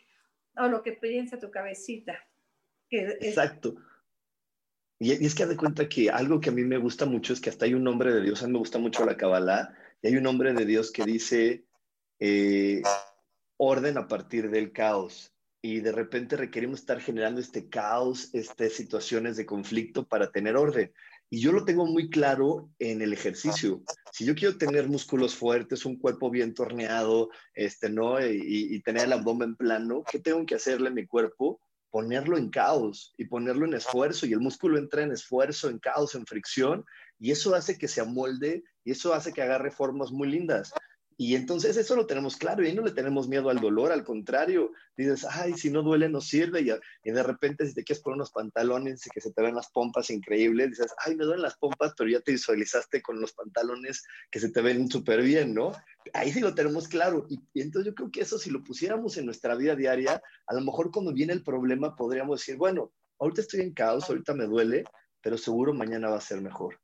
o 0.57 0.67
lo 0.67 0.83
que 0.83 0.93
piensa 0.93 1.39
tu 1.39 1.49
cabecita. 1.49 2.23
Exacto. 2.91 3.75
Y, 4.99 5.25
es 5.25 5.33
que 5.33 5.43
haz 5.43 5.49
de 5.49 5.57
cuenta 5.57 5.87
que 5.87 6.09
algo 6.09 6.39
que 6.39 6.49
a 6.49 6.53
mí 6.53 6.63
me 6.63 6.77
gusta 6.77 7.05
mucho 7.05 7.33
es 7.33 7.41
que 7.41 7.49
hasta 7.49 7.65
hay 7.65 7.73
un 7.73 7.83
nombre 7.83 8.13
de 8.13 8.21
Dios, 8.21 8.43
a 8.43 8.47
mí 8.47 8.53
me 8.53 8.59
gusta 8.59 8.77
mucho 8.77 9.05
la 9.05 9.17
Kabbalah, 9.17 9.73
y 10.01 10.07
hay 10.07 10.17
un 10.17 10.23
nombre 10.23 10.53
de 10.53 10.65
Dios 10.65 10.91
que 10.91 11.03
dice, 11.03 11.65
eh, 12.19 12.81
orden 13.57 13.97
a 13.97 14.07
partir 14.07 14.49
del 14.49 14.71
caos. 14.71 15.33
Y 15.61 15.81
de 15.81 15.91
repente 15.91 16.37
requerimos 16.37 16.79
estar 16.79 17.01
generando 17.01 17.41
este 17.41 17.67
caos, 17.67 18.29
estas 18.33 18.73
situaciones 18.73 19.35
de 19.35 19.45
conflicto 19.45 20.07
para 20.07 20.31
tener 20.31 20.55
orden. 20.55 20.93
Y 21.29 21.41
yo 21.41 21.51
lo 21.51 21.65
tengo 21.65 21.85
muy 21.85 22.09
claro 22.09 22.71
en 22.79 23.01
el 23.01 23.11
ejercicio. 23.11 23.83
Si 24.13 24.25
yo 24.25 24.35
quiero 24.35 24.57
tener 24.57 24.87
músculos 24.87 25.35
fuertes, 25.35 25.85
un 25.85 25.99
cuerpo 25.99 26.29
bien 26.29 26.53
torneado, 26.53 27.29
este, 27.53 27.89
¿no? 27.89 28.25
Y, 28.25 28.73
y, 28.73 28.81
tener 28.81 29.05
el 29.05 29.13
abdomen 29.13 29.55
plano, 29.55 30.03
¿qué 30.09 30.19
tengo 30.19 30.45
que 30.45 30.55
hacerle 30.55 30.87
a 30.87 30.93
mi 30.93 31.05
cuerpo? 31.05 31.61
Ponerlo 31.91 32.37
en 32.37 32.49
caos 32.49 33.13
y 33.17 33.25
ponerlo 33.25 33.65
en 33.65 33.73
esfuerzo. 33.73 34.25
Y 34.25 34.33
el 34.33 34.39
músculo 34.39 34.77
entra 34.77 35.03
en 35.03 35.11
esfuerzo, 35.11 35.69
en 35.69 35.79
caos, 35.79 36.15
en 36.15 36.25
fricción. 36.25 36.85
Y 37.19 37.31
eso 37.31 37.55
hace 37.55 37.77
que 37.77 37.87
se 37.87 38.01
amolde 38.01 38.63
y 38.83 38.91
eso 38.91 39.13
hace 39.13 39.33
que 39.33 39.41
agarre 39.41 39.71
formas 39.71 40.11
muy 40.11 40.29
lindas. 40.29 40.71
Y 41.21 41.35
entonces 41.35 41.75
eso 41.75 41.97
lo 41.97 42.07
tenemos 42.07 42.37
claro 42.37 42.65
y 42.65 42.71
no 42.71 42.81
le 42.81 42.91
tenemos 42.91 43.27
miedo 43.27 43.49
al 43.49 43.59
dolor, 43.59 43.91
al 43.91 44.05
contrario, 44.05 44.71
dices, 44.95 45.25
ay, 45.29 45.51
si 45.51 45.69
no 45.69 45.83
duele 45.83 46.07
no 46.07 46.21
sirve 46.21 46.61
y, 46.61 46.69
y, 47.03 47.11
de 47.11 47.23
repente 47.23 47.67
si 47.67 47.73
te 47.73 47.83
quieres 47.83 48.01
poner 48.01 48.15
unos 48.15 48.31
pantalones 48.31 49.05
y 49.05 49.09
que 49.09 49.19
se 49.19 49.33
te 49.33 49.41
ven 49.41 49.53
las 49.53 49.69
pompas 49.69 50.11
increíbles, 50.11 50.69
dices, 50.69 50.93
ay, 51.05 51.17
me 51.17 51.25
duelen 51.25 51.41
las 51.41 51.57
pompas, 51.57 51.93
pero 51.97 52.09
ya 52.09 52.21
te 52.21 52.31
visualizaste 52.31 53.01
con 53.01 53.19
los 53.19 53.33
pantalones 53.33 54.01
que 54.31 54.39
se 54.39 54.49
te 54.49 54.61
ven 54.61 54.89
súper 54.89 55.21
bien, 55.21 55.53
¿no? 55.53 55.73
Ahí 56.13 56.31
sí 56.31 56.39
lo 56.39 56.55
tenemos 56.55 56.87
claro 56.87 57.25
y, 57.27 57.37
y, 57.51 57.63
entonces 57.63 57.91
yo 57.91 57.95
creo 57.95 58.11
que 58.11 58.21
eso 58.21 58.39
si 58.39 58.49
lo 58.49 58.63
pusiéramos 58.63 59.17
en 59.17 59.25
nuestra 59.25 59.55
vida 59.55 59.75
diaria, 59.75 60.23
a 60.47 60.53
lo 60.53 60.61
mejor 60.61 60.89
cuando 60.89 61.11
viene 61.11 61.33
el 61.33 61.43
problema 61.43 61.97
podríamos 61.97 62.39
decir, 62.39 62.55
bueno, 62.55 62.93
ahorita 63.19 63.41
estoy 63.41 63.59
en 63.59 63.73
caos, 63.73 64.09
ahorita 64.09 64.33
me 64.33 64.45
duele, 64.45 64.85
pero 65.19 65.37
seguro 65.37 65.73
mañana 65.73 66.07
va 66.07 66.15
a 66.15 66.21
ser 66.21 66.39
mejor 66.39 66.79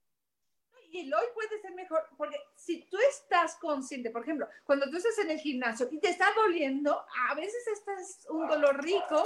y 0.95 0.99
el 0.99 1.13
hoy 1.13 1.25
puede 1.33 1.61
ser 1.61 1.73
mejor, 1.75 2.07
porque 2.17 2.37
si 2.65 2.81
tú 2.89 2.97
estás 3.09 3.57
consciente, 3.57 4.09
por 4.09 4.23
ejemplo, 4.23 4.49
cuando 4.63 4.89
tú 4.89 4.97
estás 4.97 5.19
en 5.19 5.29
el 5.29 5.39
gimnasio 5.39 5.87
y 5.91 5.99
te 5.99 6.09
está 6.09 6.33
doliendo, 6.33 7.05
a 7.29 7.35
veces 7.35 7.67
estás 7.67 8.25
un 8.27 8.47
dolor 8.47 8.83
rico 8.83 9.23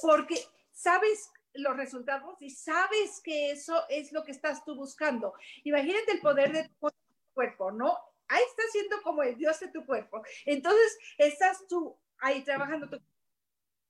porque 0.00 0.44
sabes 0.72 1.30
los 1.54 1.76
resultados 1.76 2.42
y 2.42 2.50
sabes 2.50 3.20
que 3.22 3.52
eso 3.52 3.84
es 3.88 4.10
lo 4.10 4.24
que 4.24 4.32
estás 4.32 4.64
tú 4.64 4.74
buscando. 4.74 5.32
Imagínate 5.62 6.10
el 6.10 6.20
poder 6.20 6.52
de 6.52 6.68
tu 6.68 6.90
cuerpo, 7.34 7.70
¿no? 7.70 7.96
Ahí 8.26 8.42
estás 8.50 8.72
siendo 8.72 9.00
como 9.02 9.22
el 9.22 9.36
Dios 9.36 9.60
de 9.60 9.68
tu 9.68 9.86
cuerpo. 9.86 10.20
Entonces, 10.44 10.98
estás 11.18 11.64
tú 11.68 11.96
ahí 12.18 12.42
trabajando. 12.42 12.88
Tu... 12.88 12.98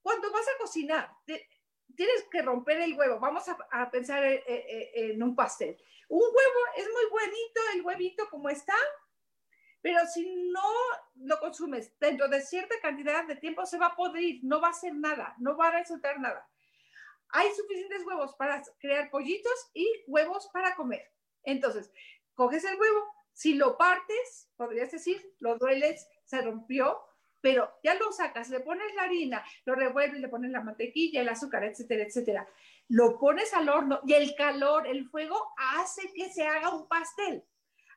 Cuando 0.03 0.31
vas 0.33 0.47
a 0.49 0.59
cocinar, 0.59 1.11
tienes 1.97 2.25
que 2.31 2.43
romper 2.43 2.81
el 2.81 2.95
huevo. 2.95 3.19
Vamos 3.21 3.45
a, 3.49 3.91
pensar 3.91 4.25
eh, 4.25 4.43
eh, 4.47 4.65
eh, 4.69 5.13
en 5.13 5.23
un 5.23 5.35
pastel. 5.35 5.77
Un 6.09 6.21
huevo 6.21 6.61
es 6.77 6.87
muy 6.93 7.11
bonito, 7.11 7.61
el 7.75 7.83
huevito 7.83 8.29
como 8.31 8.49
está, 8.49 8.77
pero 9.81 10.07
si 10.07 10.27
no 10.51 10.63
lo 11.17 11.41
consumes 11.41 11.93
dentro 11.99 12.29
de 12.29 12.41
cierta 12.43 12.75
cantidad 12.81 13.27
de 13.27 13.37
tiempo, 13.37 13.67
se 13.67 13.79
va 13.79 13.87
a 13.87 13.97
podrir, 13.97 14.41
no 14.45 14.61
va 14.61 14.69
a 14.69 14.73
hacer 14.73 14.95
nada, 14.95 15.35
no 15.39 15.57
va 15.57 15.69
a 15.69 15.79
resultar 15.79 16.21
nada. 16.21 16.49
Hay 17.31 17.49
suficientes 17.55 18.05
huevos 18.05 18.35
para 18.35 18.63
crear 18.79 19.11
pollitos 19.11 19.71
y 19.73 19.89
huevos 20.07 20.49
para 20.53 20.75
comer. 20.75 21.11
Entonces, 21.43 21.91
coges 22.35 22.65
el 22.65 22.79
huevo, 22.79 23.07
si 23.33 23.55
lo 23.55 23.79
partes, 23.79 24.51
podrías 24.57 24.93
decir, 24.93 25.35
lo 25.39 25.57
dueles, 25.57 26.07
se 26.25 26.43
rompió, 26.43 27.01
pero 27.43 27.71
ya 27.85 27.95
lo 27.95 28.11
sacas, 28.13 28.49
le 28.49 28.61
pones 28.61 28.95
la 28.95 29.03
harina, 29.03 29.45
lo 29.67 29.75
revuelves, 29.75 30.21
le 30.21 30.29
pones 30.29 30.51
la 30.51 30.63
mantequilla, 30.63 31.21
el 31.21 31.29
azúcar, 31.29 31.65
etcétera, 31.65 32.05
etcétera 32.05 32.49
lo 32.93 33.19
pones 33.19 33.53
al 33.55 33.71
horno 33.71 34.01
y 34.07 34.13
el 34.13 34.35
calor, 34.35 34.87
el 34.87 35.09
fuego 35.09 35.55
hace 35.57 36.13
que 36.13 36.31
se 36.31 36.47
haga 36.47 36.75
un 36.75 36.87
pastel. 36.89 37.43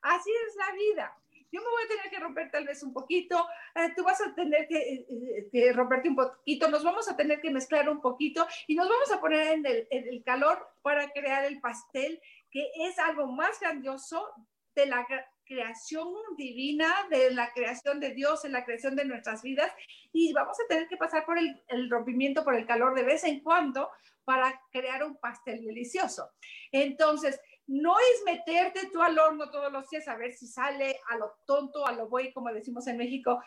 Así 0.02 0.30
es 0.48 0.56
la 0.56 0.72
vida. 0.74 1.18
Yo 1.52 1.62
me 1.62 1.68
voy 1.68 1.84
a 1.84 1.88
tener 1.88 2.10
que 2.10 2.20
romper 2.20 2.50
tal 2.50 2.66
vez 2.66 2.82
un 2.82 2.94
poquito, 2.94 3.46
eh, 3.76 3.94
tú 3.96 4.04
vas 4.04 4.20
a 4.22 4.34
tener 4.34 4.68
eh, 4.70 5.06
eh, 5.10 5.50
que, 5.52 5.74
romperte 5.74 6.10
un 6.10 6.16
poquito, 6.16 6.70
nos 6.70 6.84
vamos 6.84 7.10
a 7.10 7.16
tener 7.16 7.42
que 7.42 7.52
mezclar 7.52 7.90
un 7.90 8.02
poquito 8.02 8.48
y 8.68 8.76
nos 8.76 8.90
vamos 8.90 9.12
a 9.12 9.20
poner 9.20 9.48
en 9.54 9.66
el, 9.66 9.88
en 9.90 10.08
el 10.08 10.24
calor 10.24 10.66
para 10.82 11.10
crear 11.12 11.46
el 11.46 11.60
pastel, 11.60 12.22
que 12.50 12.72
es 12.76 12.98
algo 13.00 13.28
más 13.28 13.60
grandioso 13.60 14.32
de 14.76 14.86
la 14.86 15.06
creación 15.46 16.08
divina, 16.38 16.94
de 17.10 17.32
la 17.32 17.52
creación 17.54 18.00
de 18.00 18.12
Dios, 18.12 18.46
en 18.46 18.52
la 18.52 18.66
creación 18.66 18.96
de 18.96 19.06
nuestras 19.06 19.42
vidas, 19.42 19.72
y 20.12 20.34
vamos 20.34 20.58
a 20.60 20.68
tener 20.68 20.88
que 20.88 20.98
pasar 20.98 21.26
por 21.26 21.38
el, 21.38 21.90
rompimiento, 21.90 22.44
por 22.44 22.56
el 22.56 22.66
calor 22.66 22.96
de 22.96 23.04
vez 23.04 23.24
en 23.24 23.42
cuando 23.42 23.90
para 24.24 24.62
crear 24.72 25.04
un 25.04 25.18
pastel 25.18 25.64
delicioso. 25.64 26.32
Entonces, 26.72 27.40
no 27.68 27.96
es 28.00 28.24
meterte 28.26 28.90
tú 28.92 29.02
al 29.02 29.18
horno 29.18 29.50
todos 29.50 29.72
los 29.72 29.90
días 29.90 30.08
a 30.08 30.18
ver 30.18 30.34
si 30.34 30.48
sale 30.48 31.00
a 31.08 31.18
lo 31.18 31.38
tonto, 31.46 31.86
a 31.86 31.92
lo 31.92 32.10
buey, 32.10 32.34
como 32.34 32.52
decimos 32.52 32.88
en 32.88 32.98
México, 32.98 33.42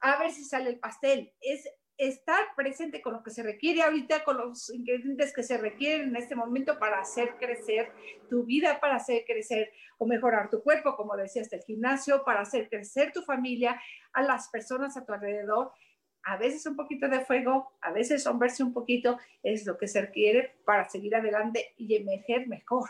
a 0.00 0.18
ver 0.18 0.32
si 0.32 0.44
sale 0.44 0.70
el 0.70 0.78
pastel. 0.78 1.32
Es 1.40 1.68
estar 1.96 2.44
presente 2.56 3.00
con 3.00 3.12
lo 3.12 3.22
que 3.22 3.30
se 3.30 3.42
requiere 3.42 3.82
ahorita, 3.82 4.24
con 4.24 4.36
los 4.38 4.70
ingredientes 4.70 5.32
que 5.32 5.42
se 5.42 5.58
requieren 5.58 6.08
en 6.08 6.16
este 6.16 6.34
momento 6.34 6.78
para 6.78 7.00
hacer 7.00 7.36
crecer 7.38 7.92
tu 8.28 8.44
vida, 8.44 8.80
para 8.80 8.96
hacer 8.96 9.24
crecer 9.26 9.70
o 9.98 10.06
mejorar 10.06 10.50
tu 10.50 10.62
cuerpo, 10.62 10.96
como 10.96 11.16
decías, 11.16 11.52
el 11.52 11.62
gimnasio, 11.62 12.24
para 12.24 12.40
hacer 12.40 12.68
crecer 12.68 13.12
tu 13.12 13.22
familia, 13.22 13.80
a 14.12 14.22
las 14.22 14.48
personas 14.48 14.96
a 14.96 15.04
tu 15.04 15.12
alrededor. 15.12 15.72
A 16.24 16.36
veces 16.36 16.64
un 16.66 16.74
poquito 16.74 17.08
de 17.08 17.24
fuego, 17.24 17.72
a 17.80 17.92
veces 17.92 18.26
hombrarse 18.26 18.62
un 18.62 18.72
poquito 18.72 19.18
es 19.42 19.66
lo 19.66 19.76
que 19.76 19.86
se 19.86 20.00
requiere 20.00 20.56
para 20.64 20.88
seguir 20.88 21.14
adelante 21.14 21.74
y 21.76 21.94
emerger 21.96 22.48
mejor. 22.48 22.88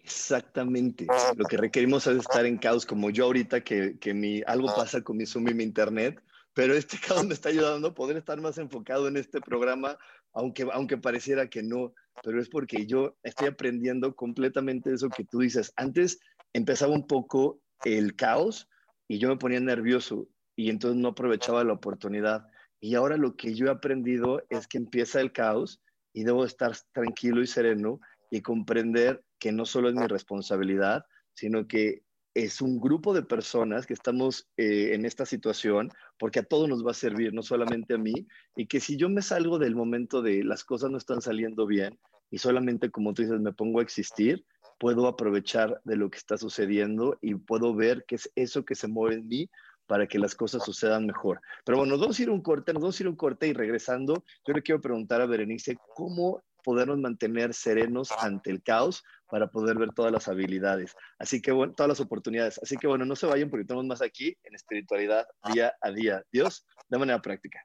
Exactamente. 0.00 1.06
Lo 1.36 1.44
que 1.46 1.56
requerimos 1.56 2.06
es 2.06 2.18
estar 2.18 2.46
en 2.46 2.58
caos, 2.58 2.84
como 2.84 3.10
yo 3.10 3.24
ahorita 3.24 3.62
que, 3.62 3.98
que 3.98 4.12
mi, 4.12 4.42
algo 4.46 4.72
pasa 4.74 5.02
con 5.02 5.16
mi 5.16 5.26
Zoom 5.26 5.48
y 5.48 5.54
mi 5.54 5.64
internet, 5.64 6.20
pero 6.56 6.72
este 6.72 6.96
caos 6.98 7.26
me 7.26 7.34
está 7.34 7.50
ayudando 7.50 7.88
a 7.88 7.94
poder 7.94 8.16
estar 8.16 8.40
más 8.40 8.56
enfocado 8.56 9.08
en 9.08 9.18
este 9.18 9.42
programa, 9.42 9.98
aunque, 10.32 10.66
aunque 10.72 10.96
pareciera 10.96 11.50
que 11.50 11.62
no, 11.62 11.92
pero 12.22 12.40
es 12.40 12.48
porque 12.48 12.86
yo 12.86 13.14
estoy 13.22 13.48
aprendiendo 13.48 14.16
completamente 14.16 14.90
eso 14.90 15.10
que 15.10 15.26
tú 15.26 15.40
dices. 15.40 15.70
Antes 15.76 16.18
empezaba 16.54 16.94
un 16.94 17.06
poco 17.06 17.60
el 17.84 18.16
caos 18.16 18.70
y 19.06 19.18
yo 19.18 19.28
me 19.28 19.36
ponía 19.36 19.60
nervioso 19.60 20.28
y 20.56 20.70
entonces 20.70 20.98
no 20.98 21.08
aprovechaba 21.08 21.62
la 21.62 21.74
oportunidad. 21.74 22.46
Y 22.80 22.94
ahora 22.94 23.18
lo 23.18 23.36
que 23.36 23.54
yo 23.54 23.66
he 23.66 23.70
aprendido 23.70 24.42
es 24.48 24.66
que 24.66 24.78
empieza 24.78 25.20
el 25.20 25.32
caos 25.32 25.82
y 26.14 26.24
debo 26.24 26.46
estar 26.46 26.74
tranquilo 26.92 27.42
y 27.42 27.46
sereno 27.46 28.00
y 28.30 28.40
comprender 28.40 29.22
que 29.38 29.52
no 29.52 29.66
solo 29.66 29.90
es 29.90 29.94
mi 29.94 30.06
responsabilidad, 30.06 31.04
sino 31.34 31.68
que 31.68 32.05
es 32.36 32.60
un 32.60 32.78
grupo 32.78 33.14
de 33.14 33.22
personas 33.22 33.86
que 33.86 33.94
estamos 33.94 34.46
eh, 34.58 34.90
en 34.92 35.06
esta 35.06 35.24
situación 35.24 35.90
porque 36.18 36.40
a 36.40 36.42
todos 36.42 36.68
nos 36.68 36.86
va 36.86 36.90
a 36.90 36.94
servir, 36.94 37.32
no 37.32 37.42
solamente 37.42 37.94
a 37.94 37.98
mí, 37.98 38.12
y 38.54 38.66
que 38.66 38.78
si 38.78 38.98
yo 38.98 39.08
me 39.08 39.22
salgo 39.22 39.58
del 39.58 39.74
momento 39.74 40.20
de 40.20 40.44
las 40.44 40.62
cosas 40.62 40.90
no 40.90 40.98
están 40.98 41.22
saliendo 41.22 41.66
bien 41.66 41.98
y 42.30 42.36
solamente, 42.36 42.90
como 42.90 43.14
tú 43.14 43.22
dices, 43.22 43.40
me 43.40 43.54
pongo 43.54 43.80
a 43.80 43.82
existir, 43.82 44.44
puedo 44.78 45.06
aprovechar 45.06 45.80
de 45.84 45.96
lo 45.96 46.10
que 46.10 46.18
está 46.18 46.36
sucediendo 46.36 47.16
y 47.22 47.36
puedo 47.36 47.74
ver 47.74 48.04
qué 48.06 48.16
es 48.16 48.30
eso 48.34 48.66
que 48.66 48.74
se 48.74 48.86
mueve 48.86 49.14
en 49.14 49.28
mí 49.28 49.50
para 49.86 50.06
que 50.06 50.18
las 50.18 50.34
cosas 50.34 50.62
sucedan 50.62 51.06
mejor. 51.06 51.40
Pero 51.64 51.78
bueno, 51.78 51.92
nos 51.92 52.00
vamos 52.00 52.18
a 52.18 52.22
ir 52.22 52.28
un 52.28 52.42
corte, 52.42 52.74
nos 52.74 52.82
vamos 52.82 53.00
a 53.00 53.02
ir 53.02 53.08
un 53.08 53.16
corte 53.16 53.48
y 53.48 53.54
regresando, 53.54 54.24
yo 54.46 54.52
le 54.52 54.60
quiero 54.60 54.82
preguntar 54.82 55.22
a 55.22 55.26
Berenice 55.26 55.78
cómo 55.94 56.42
podernos 56.66 56.98
mantener 56.98 57.54
serenos 57.54 58.10
ante 58.18 58.50
el 58.50 58.60
caos 58.60 59.04
para 59.30 59.46
poder 59.46 59.78
ver 59.78 59.92
todas 59.94 60.10
las 60.10 60.26
habilidades. 60.26 60.96
Así 61.16 61.40
que 61.40 61.52
bueno, 61.52 61.74
todas 61.74 61.88
las 61.88 62.00
oportunidades. 62.00 62.58
Así 62.60 62.76
que 62.76 62.88
bueno, 62.88 63.04
no 63.04 63.14
se 63.14 63.26
vayan 63.26 63.50
porque 63.50 63.64
tenemos 63.64 63.86
más 63.86 64.02
aquí 64.02 64.36
en 64.42 64.56
espiritualidad 64.56 65.28
día 65.52 65.76
a 65.80 65.92
día. 65.92 66.24
Dios, 66.32 66.66
de 66.88 66.98
manera 66.98 67.22
práctica. 67.22 67.64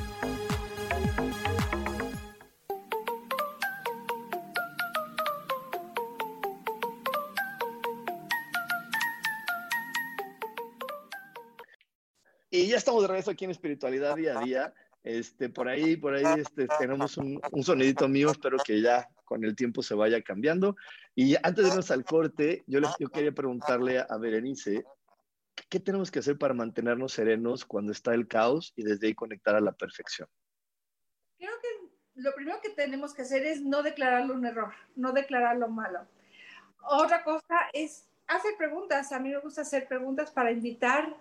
Estamos 12.91 13.03
de 13.03 13.07
regreso 13.07 13.31
aquí 13.31 13.45
en 13.45 13.51
Espiritualidad 13.51 14.15
Día 14.17 14.37
a 14.37 14.43
Día. 14.43 14.73
Este, 15.01 15.47
por 15.47 15.69
ahí, 15.69 15.95
por 15.95 16.13
ahí 16.13 16.25
este, 16.41 16.67
tenemos 16.77 17.15
un, 17.15 17.39
un, 17.49 17.63
sonidito 17.63 18.09
mío, 18.09 18.31
espero 18.31 18.57
que 18.57 18.81
ya 18.81 19.07
con 19.23 19.45
el 19.45 19.55
tiempo 19.55 19.81
se 19.81 19.95
vaya 19.95 20.21
cambiando. 20.21 20.75
Y 21.15 21.35
antes 21.35 21.63
de 21.63 21.69
irnos 21.69 21.89
al 21.89 22.03
corte, 22.03 22.65
yo, 22.67 22.81
les, 22.81 22.91
yo 22.99 23.07
quería 23.07 23.31
preguntarle 23.31 23.99
a 23.99 24.17
Berenice, 24.17 24.83
¿qué 25.69 25.79
tenemos 25.79 26.11
que 26.11 26.19
hacer 26.19 26.37
para 26.37 26.53
mantenernos 26.53 27.13
serenos 27.13 27.63
cuando 27.63 27.93
está 27.93 28.13
el 28.13 28.27
caos 28.27 28.73
y 28.75 28.83
desde 28.83 29.07
ahí 29.07 29.15
conectar 29.15 29.55
a 29.55 29.61
la 29.61 29.71
perfección? 29.71 30.27
Creo 31.37 31.53
que 31.61 31.87
lo 32.15 32.35
primero 32.35 32.59
que 32.61 32.71
tenemos 32.71 33.13
que 33.13 33.21
hacer 33.21 33.45
es 33.45 33.61
no 33.61 33.83
declararlo 33.83 34.33
un 34.33 34.45
error, 34.45 34.73
no 34.97 35.13
declararlo 35.13 35.69
malo. 35.69 36.05
Otra 36.89 37.23
cosa 37.23 37.69
es 37.71 38.09
hacer 38.27 38.51
preguntas. 38.57 39.13
A 39.13 39.19
mí 39.19 39.29
me 39.29 39.39
gusta 39.39 39.61
hacer 39.61 39.87
preguntas 39.87 40.29
para 40.29 40.51
invitar 40.51 41.15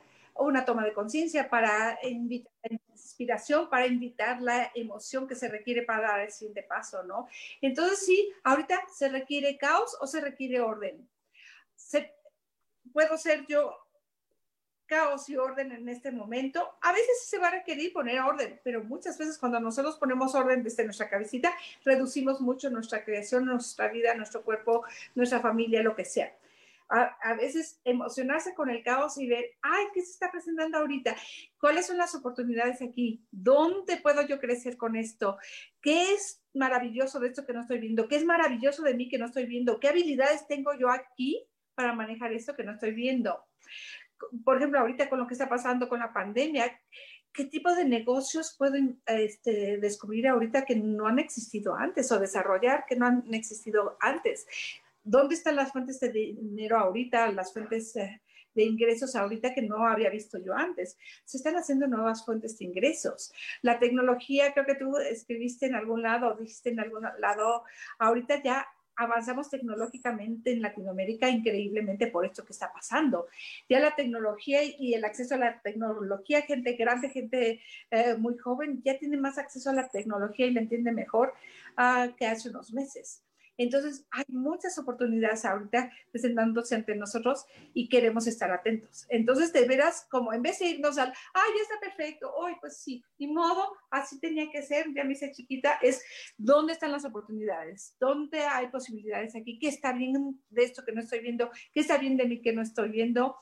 una 0.44 0.64
toma 0.64 0.84
de 0.84 0.92
conciencia, 0.92 1.48
para 1.48 1.98
invitar 2.02 2.50
inspiración, 3.20 3.68
para 3.68 3.86
invitar 3.86 4.40
la 4.40 4.70
emoción 4.74 5.28
que 5.28 5.34
se 5.34 5.48
requiere 5.48 5.82
para 5.82 6.08
dar 6.08 6.20
el 6.20 6.32
siguiente 6.32 6.62
paso, 6.62 7.02
¿no? 7.02 7.28
Entonces, 7.60 8.04
sí, 8.04 8.32
ahorita 8.44 8.80
se 8.92 9.08
requiere 9.08 9.58
caos 9.58 9.96
o 10.00 10.06
se 10.06 10.20
requiere 10.20 10.60
orden. 10.60 11.08
Se, 11.74 12.14
puedo 12.92 13.16
ser 13.18 13.46
yo 13.46 13.74
caos 14.86 15.28
y 15.28 15.36
orden 15.36 15.70
en 15.70 15.88
este 15.88 16.10
momento. 16.10 16.76
A 16.80 16.92
veces 16.92 17.24
se 17.24 17.38
va 17.38 17.48
a 17.48 17.52
requerir 17.52 17.92
poner 17.92 18.20
orden, 18.20 18.60
pero 18.64 18.82
muchas 18.82 19.16
veces 19.18 19.38
cuando 19.38 19.60
nosotros 19.60 19.96
ponemos 19.96 20.34
orden 20.34 20.64
desde 20.64 20.84
nuestra 20.84 21.08
cabecita, 21.08 21.54
reducimos 21.84 22.40
mucho 22.40 22.70
nuestra 22.70 23.04
creación, 23.04 23.44
nuestra 23.44 23.88
vida, 23.88 24.14
nuestro 24.14 24.42
cuerpo, 24.42 24.84
nuestra 25.14 25.40
familia, 25.40 25.82
lo 25.82 25.94
que 25.94 26.04
sea. 26.04 26.34
A, 26.90 27.34
veces 27.34 27.80
emocionarse 27.84 28.54
con 28.54 28.68
el 28.68 28.82
caos 28.82 29.16
y 29.18 29.28
ver, 29.28 29.44
ay, 29.62 29.84
¿qué 29.94 30.02
se 30.02 30.12
está 30.12 30.30
presentando 30.30 30.78
ahorita? 30.78 31.14
¿Cuáles 31.58 31.86
son 31.86 31.96
las 31.96 32.14
oportunidades 32.14 32.82
aquí? 32.82 33.24
¿Dónde 33.30 33.98
puedo 33.98 34.26
yo 34.26 34.40
crecer 34.40 34.76
con 34.76 34.96
esto? 34.96 35.38
¿Qué 35.80 36.12
es 36.12 36.42
maravilloso 36.52 37.20
de 37.20 37.28
esto 37.28 37.46
que 37.46 37.52
no 37.52 37.60
estoy 37.60 37.78
viendo? 37.78 38.08
¿Qué 38.08 38.16
es 38.16 38.24
maravilloso 38.24 38.82
de 38.82 38.94
mí 38.94 39.08
que 39.08 39.18
no 39.18 39.26
estoy 39.26 39.46
viendo? 39.46 39.78
¿Qué 39.78 39.88
habilidades 39.88 40.46
tengo 40.48 40.74
yo 40.74 40.90
aquí 40.90 41.46
para 41.74 41.94
manejar 41.94 42.32
esto 42.32 42.56
que 42.56 42.64
no 42.64 42.72
estoy 42.72 42.92
viendo? 42.92 43.38
Por 44.44 44.56
ejemplo, 44.56 44.80
ahorita 44.80 45.08
con 45.08 45.20
lo 45.20 45.26
que 45.26 45.34
está 45.34 45.48
pasando 45.48 45.88
con 45.88 46.00
la 46.00 46.12
pandemia, 46.12 46.80
¿qué 47.32 47.44
tipo 47.44 47.72
de 47.72 47.84
negocios 47.84 48.56
pueden 48.58 49.00
este, 49.06 49.78
descubrir 49.78 50.26
ahorita 50.26 50.64
que 50.64 50.74
no 50.74 51.06
han 51.06 51.20
existido 51.20 51.76
antes 51.76 52.10
o 52.10 52.18
desarrollar 52.18 52.84
que 52.88 52.96
no 52.96 53.06
han 53.06 53.32
existido 53.32 53.96
antes? 54.00 54.46
¿Dónde 55.10 55.34
están 55.34 55.56
las 55.56 55.72
fuentes 55.72 55.98
de 55.98 56.12
dinero 56.12 56.78
ahorita, 56.78 57.32
las 57.32 57.52
fuentes 57.52 57.96
eh, 57.96 58.22
de 58.54 58.62
ingresos 58.62 59.16
ahorita 59.16 59.52
que 59.52 59.60
no 59.60 59.84
había 59.84 60.08
visto 60.08 60.38
yo 60.38 60.54
antes? 60.54 60.96
Se 61.24 61.36
están 61.38 61.56
haciendo 61.56 61.88
nuevas 61.88 62.24
fuentes 62.24 62.56
de 62.56 62.66
ingresos. 62.66 63.32
La 63.60 63.80
tecnología, 63.80 64.52
creo 64.52 64.66
que 64.66 64.76
tú 64.76 64.96
escribiste 64.98 65.66
en 65.66 65.74
algún 65.74 66.02
lado, 66.02 66.36
dijiste 66.36 66.70
en 66.70 66.78
algún 66.78 67.02
lado, 67.18 67.64
ahorita 67.98 68.40
ya 68.40 68.68
avanzamos 68.94 69.50
tecnológicamente 69.50 70.52
en 70.52 70.62
Latinoamérica 70.62 71.28
increíblemente 71.28 72.06
por 72.06 72.24
esto 72.24 72.44
que 72.44 72.52
está 72.52 72.72
pasando. 72.72 73.26
Ya 73.68 73.80
la 73.80 73.96
tecnología 73.96 74.62
y 74.62 74.94
el 74.94 75.04
acceso 75.04 75.34
a 75.34 75.38
la 75.38 75.60
tecnología, 75.60 76.42
gente 76.42 76.74
grande, 76.74 77.08
gente 77.08 77.60
eh, 77.90 78.14
muy 78.16 78.38
joven, 78.38 78.80
ya 78.84 78.96
tiene 78.96 79.16
más 79.16 79.38
acceso 79.38 79.70
a 79.70 79.74
la 79.74 79.88
tecnología 79.88 80.46
y 80.46 80.52
la 80.52 80.60
entiende 80.60 80.92
mejor 80.92 81.34
uh, 81.76 82.14
que 82.14 82.28
hace 82.28 82.48
unos 82.48 82.72
meses. 82.72 83.24
Entonces, 83.60 84.06
hay 84.10 84.24
muchas 84.28 84.78
oportunidades 84.78 85.44
ahorita 85.44 85.92
presentándose 86.10 86.74
ante 86.74 86.96
nosotros 86.96 87.44
y 87.74 87.90
queremos 87.90 88.26
estar 88.26 88.50
atentos. 88.50 89.04
Entonces, 89.10 89.52
de 89.52 89.68
veras, 89.68 90.06
como 90.10 90.32
en 90.32 90.40
vez 90.40 90.60
de 90.60 90.70
irnos 90.70 90.96
al, 90.96 91.12
ah, 91.34 91.44
ya 91.54 91.62
está 91.62 91.78
perfecto, 91.78 92.32
hoy 92.34 92.54
pues 92.58 92.78
sí, 92.78 93.04
ni 93.18 93.26
modo, 93.26 93.70
así 93.90 94.18
tenía 94.18 94.50
que 94.50 94.62
ser, 94.62 94.86
ya 94.94 95.04
me 95.04 95.12
hice 95.12 95.30
chiquita, 95.32 95.74
es 95.82 96.02
dónde 96.38 96.72
están 96.72 96.90
las 96.90 97.04
oportunidades, 97.04 97.94
dónde 98.00 98.40
hay 98.40 98.68
posibilidades 98.68 99.36
aquí, 99.36 99.58
qué 99.58 99.68
está 99.68 99.92
bien 99.92 100.40
de 100.48 100.64
esto 100.64 100.82
que 100.82 100.92
no 100.92 101.02
estoy 101.02 101.20
viendo, 101.20 101.50
qué 101.74 101.80
está 101.80 101.98
bien 101.98 102.16
de 102.16 102.24
mí 102.24 102.40
que 102.40 102.54
no 102.54 102.62
estoy 102.62 102.88
viendo. 102.88 103.36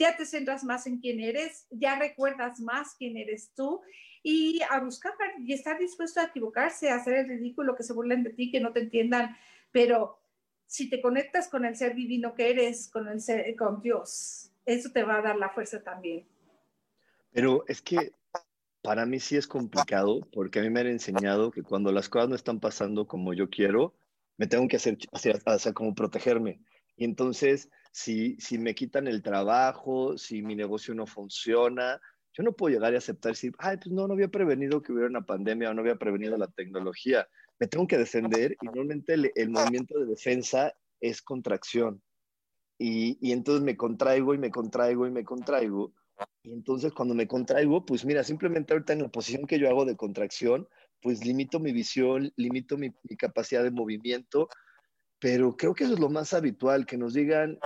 Ya 0.00 0.16
te 0.16 0.26
centras 0.26 0.64
más 0.64 0.88
en 0.88 0.98
quién 0.98 1.20
eres, 1.20 1.68
ya 1.70 1.96
recuerdas 1.96 2.58
más 2.58 2.96
quién 2.98 3.16
eres 3.16 3.52
tú 3.54 3.82
y 4.22 4.60
a 4.68 4.80
buscar 4.80 5.12
y 5.38 5.52
estar 5.52 5.78
dispuesto 5.78 6.20
a 6.20 6.24
equivocarse, 6.24 6.90
a 6.90 6.96
hacer 6.96 7.14
el 7.14 7.28
ridículo, 7.28 7.76
que 7.76 7.84
se 7.84 7.92
burlen 7.92 8.24
de 8.24 8.30
ti, 8.30 8.50
que 8.50 8.60
no 8.60 8.72
te 8.72 8.80
entiendan, 8.80 9.36
pero 9.72 10.20
si 10.66 10.88
te 10.88 11.00
conectas 11.00 11.48
con 11.48 11.64
el 11.64 11.76
ser 11.76 11.94
divino 11.94 12.34
que 12.34 12.50
eres, 12.50 12.88
con, 12.88 13.08
el 13.08 13.20
ser, 13.20 13.56
con 13.56 13.80
Dios, 13.80 14.52
eso 14.64 14.90
te 14.92 15.02
va 15.02 15.18
a 15.18 15.22
dar 15.22 15.36
la 15.36 15.50
fuerza 15.50 15.82
también. 15.82 16.26
Pero 17.32 17.64
es 17.66 17.82
que 17.82 18.12
para 18.82 19.04
mí 19.06 19.20
sí 19.20 19.36
es 19.36 19.46
complicado 19.46 20.20
porque 20.32 20.60
a 20.60 20.62
mí 20.62 20.70
me 20.70 20.80
han 20.80 20.86
enseñado 20.86 21.50
que 21.50 21.62
cuando 21.62 21.92
las 21.92 22.08
cosas 22.08 22.28
no 22.28 22.34
están 22.34 22.60
pasando 22.60 23.06
como 23.06 23.34
yo 23.34 23.50
quiero, 23.50 23.94
me 24.36 24.46
tengo 24.46 24.68
que 24.68 24.76
hacer, 24.76 24.96
hacer, 25.12 25.42
hacer 25.44 25.74
como 25.74 25.94
protegerme. 25.94 26.60
Y 26.96 27.04
entonces, 27.04 27.68
si, 27.92 28.36
si 28.40 28.58
me 28.58 28.74
quitan 28.74 29.06
el 29.06 29.22
trabajo, 29.22 30.16
si 30.18 30.42
mi 30.42 30.54
negocio 30.54 30.94
no 30.94 31.06
funciona, 31.06 32.00
yo 32.32 32.42
no 32.42 32.52
puedo 32.52 32.74
llegar 32.74 32.92
y 32.92 32.96
aceptar 32.96 33.32
decir, 33.32 33.52
ay, 33.58 33.76
pues 33.76 33.90
no, 33.90 34.06
no 34.06 34.14
había 34.14 34.28
prevenido 34.28 34.82
que 34.82 34.92
hubiera 34.92 35.08
una 35.08 35.26
pandemia 35.26 35.70
o 35.70 35.74
no 35.74 35.80
había 35.80 35.96
prevenido 35.96 36.36
la 36.36 36.48
tecnología 36.48 37.26
me 37.60 37.68
tengo 37.68 37.86
que 37.86 37.98
defender 37.98 38.56
y 38.60 38.66
normalmente 38.66 39.14
el, 39.34 39.50
movimiento 39.50 39.98
de 39.98 40.06
defensa 40.06 40.74
es 40.98 41.20
contracción. 41.20 42.02
Y, 42.78 43.18
y, 43.20 43.32
entonces 43.32 43.62
me 43.62 43.76
contraigo 43.76 44.32
y 44.34 44.38
me 44.38 44.50
contraigo 44.50 45.06
y 45.06 45.10
me 45.10 45.22
contraigo. 45.22 45.92
Y 46.42 46.52
entonces 46.52 46.92
cuando 46.92 47.14
me 47.14 47.28
contraigo, 47.28 47.84
pues 47.84 48.06
mira, 48.06 48.24
simplemente 48.24 48.72
ahorita 48.72 48.94
en 48.94 49.02
la 49.02 49.08
posición 49.08 49.46
que 49.46 49.58
yo 49.58 49.68
hago 49.68 49.84
de 49.84 49.96
contracción, 49.96 50.66
pues 51.02 51.24
limito 51.24 51.60
mi 51.60 51.72
visión, 51.72 52.32
limito 52.36 52.78
mi, 52.78 52.90
mi 53.02 53.16
capacidad 53.16 53.62
de 53.62 53.70
movimiento, 53.70 54.48
pero 55.18 55.54
creo 55.54 55.74
que 55.74 55.84
eso 55.84 55.94
es 55.94 56.00
lo 56.00 56.08
más 56.08 56.32
habitual, 56.32 56.86
que 56.86 56.96
nos 56.96 57.12
digan, 57.12 57.58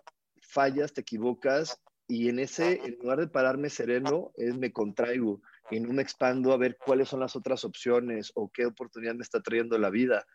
fallas, 0.43 0.93
te 0.93 1.03
equivocas, 1.03 1.81
y 2.07 2.29
en 2.29 2.39
ese, 2.39 2.81
en 2.85 2.99
lugar 3.01 3.21
de 3.21 3.29
pararme 3.29 3.71
sereno, 3.71 4.33
es 4.37 4.57
me 4.57 4.73
contraigo 4.73 5.41
y 5.71 5.81
no 5.81 5.93
me 5.93 6.03
expando 6.03 6.53
a 6.53 6.59
ver 6.59 6.77
cuáles 6.77 7.09
son 7.09 7.21
las 7.21 7.37
otras 7.37 7.65
opciones 7.65 8.31
o 8.35 8.51
qué 8.53 8.67
oportunidad 8.67 9.15
me 9.15 9.23
está 9.23 9.41
trayendo 9.41 9.79
la 9.79 9.91
vida. 9.91 10.27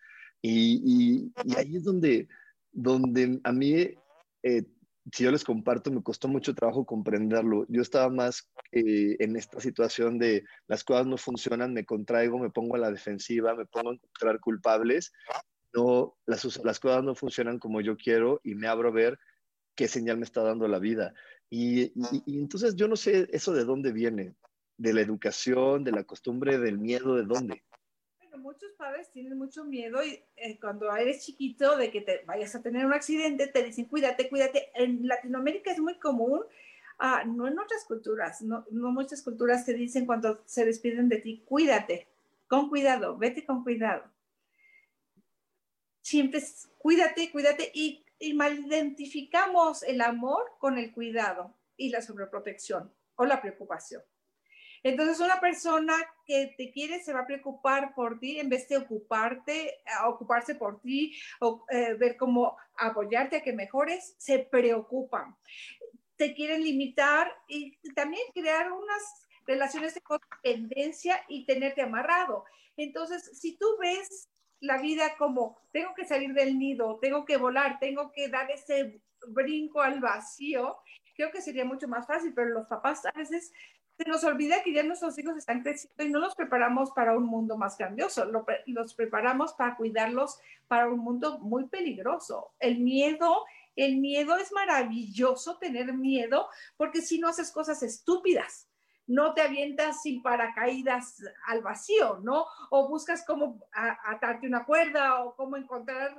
Y, 0.41 1.31
y, 1.45 1.55
ahí 1.55 1.75
es 1.75 1.83
donde, 1.83 2.27
donde 2.71 3.39
a 3.43 3.51
mí, 3.51 3.73
eh, 4.43 4.63
si 5.11 5.23
yo 5.23 5.31
les 5.31 5.43
comparto, 5.43 5.91
me 5.91 6.01
costó 6.01 6.27
mucho 6.27 6.55
trabajo 6.55 6.85
comprenderlo. 6.85 7.65
Yo 7.69 7.81
estaba 7.81 8.09
más 8.09 8.49
eh, 8.71 9.17
en 9.19 9.35
esta 9.35 9.59
situación 9.59 10.17
de 10.17 10.45
las 10.67 10.83
cosas 10.83 11.05
no 11.05 11.17
funcionan, 11.17 11.73
me 11.73 11.85
contraigo, 11.85 12.39
me 12.39 12.49
pongo 12.49 12.75
a 12.75 12.79
la 12.79 12.91
defensiva, 12.91 13.53
me 13.53 13.65
pongo 13.65 13.91
a 13.91 13.93
encontrar 13.93 14.39
culpables. 14.39 15.11
No, 15.73 16.17
las, 16.25 16.63
las 16.63 16.79
cosas 16.79 17.03
no 17.03 17.13
funcionan 17.13 17.59
como 17.59 17.81
yo 17.81 17.95
quiero 17.95 18.41
y 18.43 18.55
me 18.55 18.67
abro 18.67 18.89
a 18.89 18.93
ver 18.93 19.19
qué 19.75 19.87
señal 19.87 20.17
me 20.17 20.25
está 20.25 20.41
dando 20.41 20.67
la 20.67 20.79
vida. 20.79 21.13
Y, 21.49 21.91
y, 22.25 22.39
entonces 22.39 22.75
yo 22.75 22.87
no 22.87 22.95
sé 22.95 23.27
eso 23.31 23.53
de 23.53 23.65
dónde 23.65 23.91
viene 23.91 24.35
de 24.77 24.93
la 24.93 25.01
educación, 25.01 25.83
de 25.83 25.91
la 25.91 26.03
costumbre, 26.03 26.57
del 26.57 26.77
miedo, 26.77 27.15
¿de 27.15 27.23
dónde? 27.23 27.63
Bueno, 28.17 28.37
muchos 28.37 28.71
padres 28.77 29.11
tienen 29.11 29.37
mucho 29.37 29.65
miedo 29.65 30.03
y 30.03 30.23
eh, 30.37 30.59
cuando 30.59 30.95
eres 30.95 31.25
chiquito 31.25 31.75
de 31.75 31.91
que 31.91 32.01
te 32.01 32.23
vayas 32.25 32.55
a 32.55 32.61
tener 32.61 32.85
un 32.85 32.93
accidente, 32.93 33.47
te 33.47 33.63
dicen 33.63 33.85
cuídate, 33.85 34.29
cuídate. 34.29 34.71
En 34.75 35.07
Latinoamérica 35.07 35.71
es 35.71 35.79
muy 35.79 35.99
común, 35.99 36.41
uh, 36.99 37.27
no 37.27 37.47
en 37.47 37.59
otras 37.59 37.83
culturas, 37.85 38.41
no, 38.41 38.65
no 38.71 38.91
muchas 38.91 39.21
culturas 39.21 39.65
te 39.65 39.73
dicen 39.73 40.05
cuando 40.05 40.41
se 40.45 40.65
despiden 40.65 41.09
de 41.09 41.17
ti, 41.17 41.43
cuídate, 41.45 42.07
con 42.47 42.69
cuidado, 42.69 43.17
vete 43.17 43.45
con 43.45 43.63
cuidado. 43.63 44.03
Siempre 46.01 46.41
cuídate, 46.77 47.31
cuídate 47.31 47.71
y, 47.73 48.05
y 48.19 48.33
mal 48.33 48.59
identificamos 48.59 49.83
el 49.83 50.01
amor 50.01 50.43
con 50.59 50.77
el 50.77 50.93
cuidado 50.93 51.55
y 51.77 51.89
la 51.89 52.01
sobreprotección 52.01 52.93
o 53.15 53.25
la 53.25 53.41
preocupación. 53.41 54.03
Entonces, 54.83 55.19
una 55.19 55.39
persona 55.39 55.95
que 56.25 56.53
te 56.57 56.71
quiere 56.71 57.01
se 57.03 57.13
va 57.13 57.21
a 57.21 57.27
preocupar 57.27 57.93
por 57.93 58.19
ti 58.19 58.39
en 58.39 58.49
vez 58.49 58.67
de 58.69 58.77
ocuparte, 58.77 59.79
ocuparse 60.05 60.55
por 60.55 60.81
ti 60.81 61.19
o 61.41 61.65
eh, 61.69 61.95
ver 61.95 62.15
cómo 62.15 62.57
apoyarte 62.77 63.37
a 63.37 63.43
que 63.43 63.53
mejores, 63.53 64.15
se 64.17 64.39
preocupan. 64.39 65.35
Te 66.15 66.33
quieren 66.33 66.63
limitar 66.63 67.33
y 67.47 67.77
también 67.93 68.23
crear 68.33 68.71
unas 68.71 69.27
relaciones 69.45 69.95
de 69.95 70.01
codependencia 70.01 71.23
y 71.27 71.45
tenerte 71.45 71.81
amarrado. 71.81 72.45
Entonces, 72.77 73.37
si 73.37 73.57
tú 73.57 73.65
ves 73.81 74.29
la 74.61 74.77
vida 74.77 75.15
como 75.17 75.57
tengo 75.71 75.93
que 75.95 76.05
salir 76.05 76.33
del 76.33 76.57
nido, 76.57 76.99
tengo 77.01 77.25
que 77.25 77.37
volar, 77.37 77.79
tengo 77.79 78.11
que 78.11 78.27
dar 78.27 78.49
ese 78.51 79.01
brinco 79.27 79.81
al 79.81 79.99
vacío, 79.99 80.77
creo 81.15 81.31
que 81.31 81.41
sería 81.41 81.65
mucho 81.65 81.87
más 81.87 82.07
fácil, 82.07 82.33
pero 82.33 82.49
los 82.49 82.67
papás 82.67 83.05
a 83.05 83.11
veces 83.11 83.51
se 83.97 84.09
nos 84.09 84.23
olvida 84.23 84.63
que 84.63 84.71
ya 84.71 84.81
nuestros 84.83 85.17
hijos 85.19 85.35
están 85.35 85.61
creciendo 85.61 86.05
y 86.05 86.09
no 86.09 86.19
los 86.19 86.33
preparamos 86.33 86.91
para 86.91 87.17
un 87.17 87.25
mundo 87.25 87.57
más 87.57 87.77
grandioso, 87.77 88.25
los 88.65 88.93
preparamos 88.93 89.53
para 89.53 89.75
cuidarlos 89.75 90.39
para 90.67 90.87
un 90.87 90.99
mundo 90.99 91.39
muy 91.39 91.67
peligroso. 91.67 92.53
El 92.59 92.79
miedo, 92.79 93.43
el 93.75 93.97
miedo 93.97 94.37
es 94.37 94.53
maravilloso 94.53 95.57
tener 95.57 95.91
miedo 95.91 96.47
porque 96.77 97.01
si 97.01 97.19
no 97.19 97.27
haces 97.27 97.51
cosas 97.51 97.83
estúpidas, 97.83 98.68
no 99.09 99.33
te 99.33 99.41
avientas 99.41 100.03
sin 100.03 100.21
paracaídas 100.21 101.23
al 101.47 101.63
vacío, 101.63 102.19
¿no? 102.21 102.45
O 102.69 102.87
buscas 102.87 103.25
cómo 103.25 103.67
atarte 103.73 104.45
una 104.45 104.65
cuerda 104.65 105.23
o 105.23 105.35
cómo 105.35 105.57
encontrar 105.57 106.15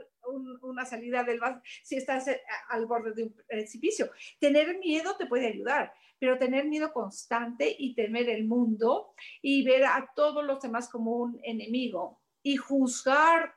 una 0.63 0.85
salida 0.85 1.23
del 1.23 1.39
vacío 1.39 1.63
si 1.85 1.97
estás 1.97 2.27
eh, 2.27 2.43
al 2.69 2.87
borde 2.87 3.13
de 3.15 3.23
un 3.23 3.37
precipicio. 3.47 4.11
Tener 4.41 4.77
miedo 4.79 5.17
te 5.17 5.27
puede 5.27 5.47
ayudar, 5.47 5.93
pero 6.19 6.37
tener 6.37 6.65
miedo 6.65 6.93
constante 6.93 7.77
y 7.79 7.95
temer 7.95 8.29
el 8.29 8.45
mundo 8.45 9.15
y 9.41 9.63
ver 9.65 9.85
a 9.85 10.11
todos 10.17 10.45
los 10.45 10.61
demás 10.61 10.89
como 10.89 11.13
un 11.13 11.39
enemigo 11.45 12.21
y 12.43 12.57
juzgar 12.57 13.55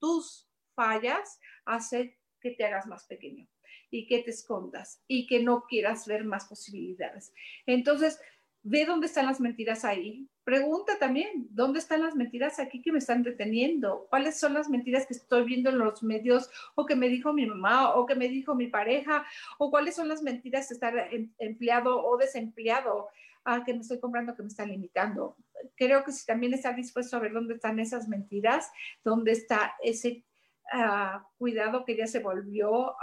tus 0.00 0.50
fallas 0.74 1.38
hace 1.64 2.18
que 2.40 2.50
te 2.50 2.64
hagas 2.64 2.86
más 2.88 3.06
pequeño 3.06 3.46
y 3.90 4.08
que 4.08 4.24
te 4.24 4.30
escondas 4.30 5.00
y 5.06 5.28
que 5.28 5.40
no 5.40 5.66
quieras 5.68 6.08
ver 6.08 6.24
más 6.24 6.46
posibilidades. 6.46 7.32
Entonces, 7.66 8.18
ve 8.62 8.84
dónde 8.86 9.06
están 9.06 9.26
las 9.26 9.40
mentiras 9.40 9.84
ahí. 9.84 10.28
Pregunta 10.44 10.98
también, 10.98 11.46
¿dónde 11.50 11.78
están 11.78 12.02
las 12.02 12.14
mentiras 12.14 12.58
aquí 12.58 12.82
que 12.82 12.92
me 12.92 12.98
están 12.98 13.22
deteniendo? 13.22 14.06
¿Cuáles 14.10 14.38
son 14.38 14.54
las 14.54 14.68
mentiras 14.68 15.06
que 15.06 15.14
estoy 15.14 15.44
viendo 15.44 15.70
en 15.70 15.78
los 15.78 16.02
medios 16.02 16.50
o 16.74 16.86
que 16.86 16.96
me 16.96 17.08
dijo 17.08 17.32
mi 17.32 17.46
mamá 17.46 17.94
o 17.94 18.06
que 18.06 18.14
me 18.14 18.28
dijo 18.28 18.54
mi 18.54 18.66
pareja? 18.66 19.24
¿O 19.58 19.70
cuáles 19.70 19.94
son 19.94 20.08
las 20.08 20.22
mentiras 20.22 20.68
de 20.68 20.74
estar 20.74 20.96
em, 21.12 21.30
empleado 21.38 22.04
o 22.04 22.16
desempleado 22.16 23.08
ah, 23.44 23.62
que 23.64 23.74
me 23.74 23.80
estoy 23.80 24.00
comprando 24.00 24.34
que 24.34 24.42
me 24.42 24.48
están 24.48 24.70
limitando? 24.70 25.36
Creo 25.76 26.04
que 26.04 26.12
si 26.12 26.26
también 26.26 26.54
está 26.54 26.72
dispuesto 26.72 27.16
a 27.16 27.20
ver 27.20 27.32
dónde 27.32 27.54
están 27.54 27.78
esas 27.78 28.08
mentiras, 28.08 28.70
dónde 29.04 29.32
está 29.32 29.74
ese 29.82 30.24
ah, 30.72 31.24
cuidado 31.38 31.84
que 31.84 31.96
ya 31.96 32.06
se 32.06 32.18
volvió 32.20 32.96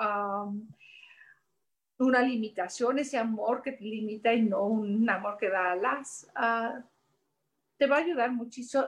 una 2.00 2.22
limitación, 2.22 3.00
ese 3.00 3.18
amor 3.18 3.62
que 3.62 3.74
te 3.74 3.84
limita 3.84 4.34
y 4.34 4.42
no 4.42 4.66
un 4.66 5.10
amor 5.10 5.38
que 5.38 5.50
da 5.50 5.74
alas, 5.74 6.28
uh, 6.36 6.82
te 7.78 7.88
va 7.88 7.98
a 7.98 8.00
ayudar 8.00 8.32
muchísimo 8.32 8.86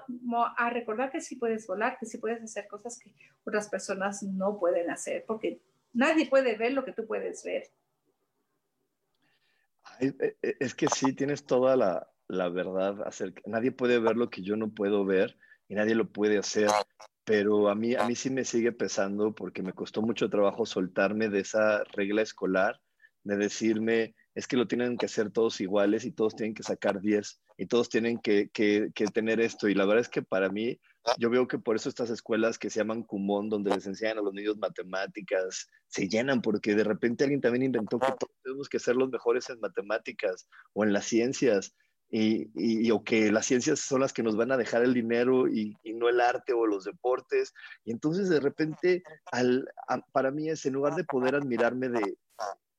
a 0.58 0.70
recordar 0.70 1.12
que 1.12 1.22
sí 1.22 1.36
puedes 1.36 1.68
volar, 1.68 1.98
que 2.00 2.06
sí 2.06 2.18
puedes 2.18 2.42
hacer 2.42 2.68
cosas 2.68 2.98
que 3.00 3.14
otras 3.44 3.70
personas 3.70 4.24
no 4.24 4.60
pueden 4.60 4.90
hacer, 4.90 5.26
porque 5.26 5.62
nadie 5.94 6.28
puede 6.28 6.58
ver 6.58 6.74
lo 6.74 6.84
que 6.84 6.94
tú 6.94 7.06
puedes 7.06 7.44
ver. 7.44 7.70
E, 10.00 10.36
e, 10.42 10.58
es 10.60 10.74
que 10.74 10.88
sí, 10.88 11.14
tienes 11.14 11.46
toda 11.46 11.76
la, 11.76 12.10
la 12.28 12.50
verdad. 12.50 12.96
nadie 13.46 13.72
puede 13.72 14.00
ver 14.00 14.16
lo 14.16 14.30
que 14.30 14.42
yo 14.42 14.56
no 14.56 14.70
puedo 14.70 15.06
ver 15.06 15.38
y 15.68 15.76
nadie 15.76 15.96
lo 15.96 16.10
puede 16.10 16.38
hacer. 16.38 16.70
Pero 17.24 17.70
a 17.70 17.76
mí, 17.76 17.96
a 17.96 18.08
mí 18.08 18.16
sí 18.16 18.30
me 18.30 18.46
sigue 18.46 18.72
pesando 18.72 19.34
porque 19.34 19.62
me 19.62 19.74
costó 19.74 20.02
mucho 20.02 20.30
trabajo 20.30 20.66
soltarme 20.66 21.30
de 21.30 21.42
esa 21.42 21.84
regla 21.94 22.22
escolar, 22.22 22.82
de 23.24 23.38
decirme, 23.38 24.16
es 24.34 24.48
que 24.48 24.58
lo 24.58 24.68
tienen 24.68 24.98
que 24.98 25.06
hacer 25.06 25.32
todos 25.32 25.60
iguales 25.62 26.06
y 26.06 26.12
todos 26.12 26.36
tienen 26.36 26.54
que 26.54 26.64
sacar 26.64 27.02
10 27.02 27.42
y 27.58 27.66
todos 27.68 27.90
tienen 27.90 28.20
que, 28.20 28.50
que, 28.50 28.90
que, 28.96 29.06
tener 29.08 29.40
esto. 29.42 29.68
Y 29.68 29.76
la 29.76 29.86
verdad 29.86 30.02
es 30.02 30.10
que 30.10 30.22
para 30.22 30.50
mí, 30.50 30.80
yo 31.18 31.30
veo 31.30 31.48
que 31.48 31.60
por 31.60 31.76
eso 31.76 31.90
estas 31.90 32.10
escuelas 32.10 32.58
que 32.58 32.70
se 32.70 32.80
llaman 32.80 33.04
Kumon, 33.04 33.50
donde 33.50 33.72
les 33.72 33.86
enseñan 33.86 34.20
a 34.20 34.22
los 34.22 34.34
niños 34.34 34.58
matemáticas, 34.58 35.68
se 35.88 36.08
llenan 36.08 36.42
porque 36.42 36.76
de 36.76 36.84
repente 36.84 37.24
alguien 37.24 37.42
también 37.42 37.64
inventó 37.64 38.00
que 38.00 38.14
todos 38.20 38.34
tenemos 38.44 38.70
que 38.70 38.80
ser 38.80 38.96
los 38.96 39.10
mejores 39.10 39.50
en 39.50 39.60
matemáticas 39.60 40.48
o 40.74 40.84
en 40.84 40.94
las 40.94 41.06
ciencias. 41.06 41.76
Y, 42.14 42.50
y, 42.56 42.92
o 42.92 43.06
que 43.06 43.32
las 43.32 43.46
ciencias 43.46 43.80
son 43.80 44.02
las 44.02 44.12
que 44.12 44.22
nos 44.22 44.36
van 44.36 44.52
a 44.52 44.58
dejar 44.58 44.84
el 44.84 44.94
dinero 44.94 45.48
y, 45.48 45.78
y 45.82 45.94
no 45.94 46.10
el 46.10 46.20
arte 46.20 46.52
o 46.52 46.66
los 46.66 46.84
deportes. 46.84 47.54
Y 47.86 47.92
entonces 47.92 48.28
de 48.28 48.42
repente, 48.42 49.04
al, 49.32 49.66
para 50.12 50.30
mí 50.30 50.50
es 50.50 50.66
en 50.66 50.74
lugar 50.74 50.96
de 50.96 51.06
poder 51.06 51.36
admirarme 51.36 51.88
de, 51.88 52.18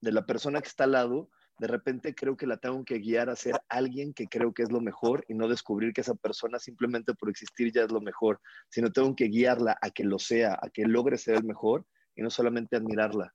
de 0.03 0.13
la 0.13 0.27
persona 0.27 0.61
que 0.61 0.69
está 0.69 0.85
al 0.85 0.93
lado, 0.93 1.31
de 1.59 1.69
repente 1.69 2.15
creo 2.15 2.37
que 2.37 2.47
la 2.47 2.57
tengo 2.57 2.85
que 2.85 2.99
guiar 2.99 3.31
a 3.31 3.37
ser 3.37 3.55
alguien 3.69 4.13
que 4.13 4.27
creo 4.27 4.53
que 4.53 4.65
es 4.65 4.73
lo 4.73 4.81
mejor 4.81 5.25
y 5.29 5.35
no 5.35 5.49
descubrir 5.49 5.93
que 5.93 6.01
esa 6.01 6.15
persona 6.15 6.59
simplemente 6.59 7.15
por 7.15 7.31
existir 7.31 7.73
ya 7.73 7.83
es 7.83 7.93
lo 7.93 8.01
mejor, 8.01 8.41
sino 8.69 8.91
tengo 8.91 9.15
que 9.15 9.27
guiarla 9.27 9.79
a 9.81 9.91
que 9.91 10.05
lo 10.05 10.19
sea, 10.19 10.59
a 10.61 10.69
que 10.71 10.85
logre 10.85 11.17
ser 11.19 11.37
el 11.37 11.45
mejor 11.45 11.87
y 12.17 12.23
no 12.23 12.31
solamente 12.31 12.77
admirarla. 12.77 13.33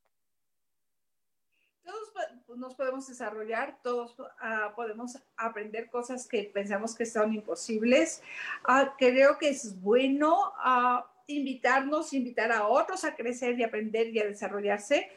Todos 1.83 2.59
nos 2.59 2.75
podemos 2.75 3.07
desarrollar, 3.07 3.79
todos 3.81 4.19
uh, 4.19 4.75
podemos 4.75 5.17
aprender 5.37 5.89
cosas 5.89 6.27
que 6.27 6.51
pensamos 6.53 6.95
que 6.95 7.05
son 7.05 7.33
imposibles. 7.33 8.21
Uh, 8.67 8.89
creo 8.97 9.37
que 9.37 9.49
es 9.49 9.79
bueno 9.79 10.53
uh, 10.65 11.01
invitarnos, 11.27 12.13
invitar 12.13 12.51
a 12.51 12.67
otros 12.67 13.03
a 13.03 13.15
crecer 13.15 13.57
y 13.59 13.63
aprender 13.63 14.07
y 14.07 14.19
a 14.19 14.25
desarrollarse, 14.25 15.09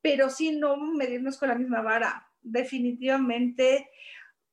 pero 0.00 0.30
sí 0.30 0.52
no 0.52 0.76
medirnos 0.76 1.38
con 1.38 1.48
la 1.48 1.54
misma 1.54 1.82
vara. 1.82 2.30
Definitivamente 2.42 3.90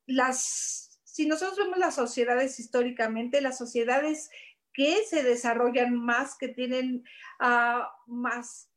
las, 0.06 1.00
si 1.04 1.26
nosotros 1.28 1.58
vemos 1.58 1.78
las 1.78 1.96
sociedades 1.96 2.60
históricamente, 2.60 3.42
las 3.42 3.58
sociedades 3.58 4.30
que 4.74 5.04
se 5.06 5.24
desarrollan 5.24 5.96
más, 5.96 6.38
que 6.38 6.50
tienen 6.50 7.04
uh, 7.40 7.84
más 8.12 8.70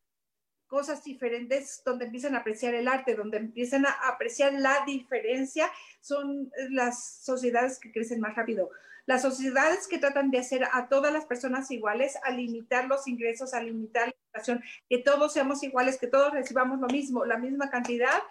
cosas 0.68 1.02
diferentes, 1.02 1.82
donde 1.84 2.04
empiezan 2.04 2.34
a 2.34 2.38
apreciar 2.38 2.74
el 2.74 2.86
arte, 2.86 3.14
donde 3.14 3.38
empiezan 3.38 3.86
a 3.86 3.90
apreciar 4.08 4.52
la 4.52 4.84
diferencia, 4.86 5.70
son 6.00 6.52
las 6.70 7.02
sociedades 7.24 7.80
que 7.80 7.90
crecen 7.90 8.20
más 8.20 8.36
rápido. 8.36 8.70
Las 9.06 9.22
sociedades 9.22 9.88
que 9.88 9.98
tratan 9.98 10.30
de 10.30 10.38
hacer 10.38 10.64
a 10.70 10.88
todas 10.88 11.10
las 11.12 11.24
personas 11.24 11.70
iguales, 11.70 12.18
a 12.22 12.30
limitar 12.30 12.86
los 12.86 13.08
ingresos, 13.08 13.54
a 13.54 13.62
limitar 13.62 14.08
la 14.08 14.14
educación, 14.26 14.62
que 14.88 14.98
todos 14.98 15.32
seamos 15.32 15.62
iguales, 15.62 15.98
que 15.98 16.06
todos 16.06 16.32
recibamos 16.32 16.78
lo 16.78 16.88
mismo, 16.88 17.24
la 17.24 17.38
misma 17.38 17.70
cantidad, 17.70 18.22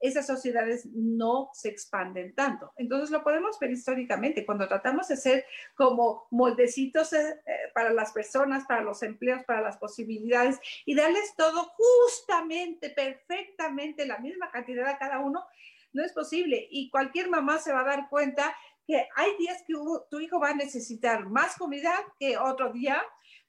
esas 0.00 0.26
sociedades 0.26 0.86
no 0.86 1.50
se 1.52 1.68
expanden 1.68 2.34
tanto. 2.34 2.72
Entonces 2.76 3.10
lo 3.10 3.22
podemos 3.22 3.58
ver 3.58 3.70
históricamente 3.70 4.44
cuando 4.44 4.68
tratamos 4.68 5.08
de 5.08 5.16
ser 5.16 5.46
como 5.74 6.26
moldecitos 6.30 7.12
eh, 7.12 7.40
eh, 7.46 7.52
para 7.74 7.90
las 7.92 8.12
personas, 8.12 8.64
para 8.66 8.82
los 8.82 9.02
empleos, 9.02 9.44
para 9.44 9.62
las 9.62 9.78
posibilidades 9.78 10.58
y 10.84 10.94
darles 10.94 11.34
todo 11.36 11.72
justamente, 11.76 12.90
perfectamente 12.90 14.06
la 14.06 14.18
misma 14.18 14.50
cantidad 14.50 14.86
a 14.88 14.98
cada 14.98 15.20
uno, 15.20 15.44
no 15.92 16.04
es 16.04 16.12
posible. 16.12 16.66
Y 16.70 16.90
cualquier 16.90 17.30
mamá 17.30 17.58
se 17.58 17.72
va 17.72 17.80
a 17.80 17.84
dar 17.84 18.08
cuenta 18.10 18.54
que 18.86 19.08
hay 19.16 19.36
días 19.38 19.62
que 19.66 19.74
tu 20.10 20.20
hijo 20.20 20.38
va 20.38 20.50
a 20.50 20.54
necesitar 20.54 21.26
más 21.26 21.56
comida 21.56 21.94
que 22.18 22.36
otro 22.36 22.72
día, 22.72 23.02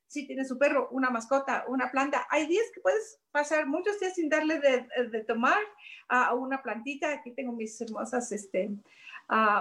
si 0.07 0.27
tienes 0.27 0.51
un 0.51 0.59
perro, 0.59 0.87
una 0.91 1.09
mascota, 1.09 1.65
una 1.67 1.91
planta, 1.91 2.27
hay 2.29 2.47
días 2.47 2.65
que 2.73 2.81
puedes 2.81 3.19
pasar 3.31 3.65
muchos 3.67 3.99
días 3.99 4.15
sin 4.15 4.29
darle 4.29 4.59
de, 4.59 5.23
tomar 5.23 5.59
a 6.07 6.33
una 6.33 6.61
plantita. 6.61 7.11
Aquí 7.11 7.31
tengo 7.31 7.51
mis 7.51 7.79
hermosas 7.81 8.31
este, 8.31 8.69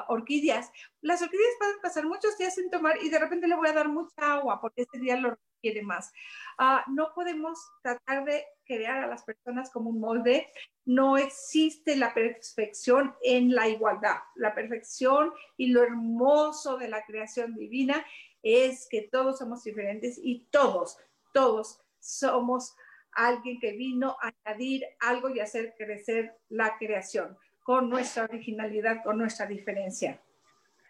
orquídeas. 0.09 0.71
Las 1.01 1.23
orquídeas 1.23 1.55
pueden 1.59 1.81
pasar 1.83 2.07
muchos 2.07 2.37
días 2.39 2.55
sin 2.55 2.71
tomar 2.71 3.03
y 3.03 3.09
de 3.09 3.19
repente 3.19 3.49
le 3.49 3.57
voy 3.57 3.69
a 3.69 3.73
dar 3.73 3.89
mucha 3.89 4.35
agua 4.35 4.61
porque 4.61 4.83
ese 4.83 4.99
día 4.99 5.17
lo 5.17 5.31
requiere 5.31 5.83
más. 5.83 6.13
Ah, 6.59 6.85
no 6.89 7.13
podemos 7.15 7.59
tratar 7.83 8.25
de 8.25 8.45
crear 8.65 9.05
a 9.05 9.07
las 9.07 9.25
personas 9.25 9.71
como 9.71 9.91
un 9.91 10.01
molde. 10.01 10.49
No 10.85 11.17
existe 11.17 11.97
la 11.97 12.13
perfección 12.15 13.15
en 13.23 13.55
la 13.55 13.69
igualdad. 13.69 14.19
La 14.37 14.55
perfección 14.55 15.33
y 15.57 15.69
lo 15.69 15.83
hermoso 15.83 16.77
de 16.77 16.89
la 16.89 17.05
creación 17.05 17.55
divina 17.55 18.05
es 18.45 18.87
que 18.89 19.09
todos 19.11 19.39
somos 19.39 19.65
diferentes 19.65 20.21
y 20.23 20.47
todos, 20.51 20.99
todos 21.33 21.81
somos 21.99 22.77
alguien 23.13 23.59
que 23.59 23.73
vino 23.73 24.17
a 24.21 24.33
añadir 24.45 24.85
algo 25.01 25.31
y 25.31 25.41
hacer 25.41 25.75
crecer 25.77 26.37
la 26.49 26.77
creación 26.79 27.37
con 27.63 27.89
nuestra 27.89 28.25
originalidad, 28.25 29.03
con 29.03 29.17
nuestra 29.17 29.47
diferencia. 29.47 30.21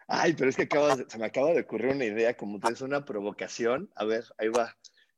Ay, 0.08 0.34
pero 0.34 0.50
es 0.50 0.56
que 0.56 0.68
se 1.08 1.18
me 1.18 1.26
acaba 1.26 1.52
de 1.52 1.60
ocurrir 1.60 1.94
una 1.94 2.04
idea, 2.04 2.36
como 2.36 2.58
es 2.68 2.80
una 2.82 3.04
provocación. 3.04 3.90
A 3.94 4.04
ver, 4.04 4.24
ahí 4.38 4.48
va. 4.48 4.76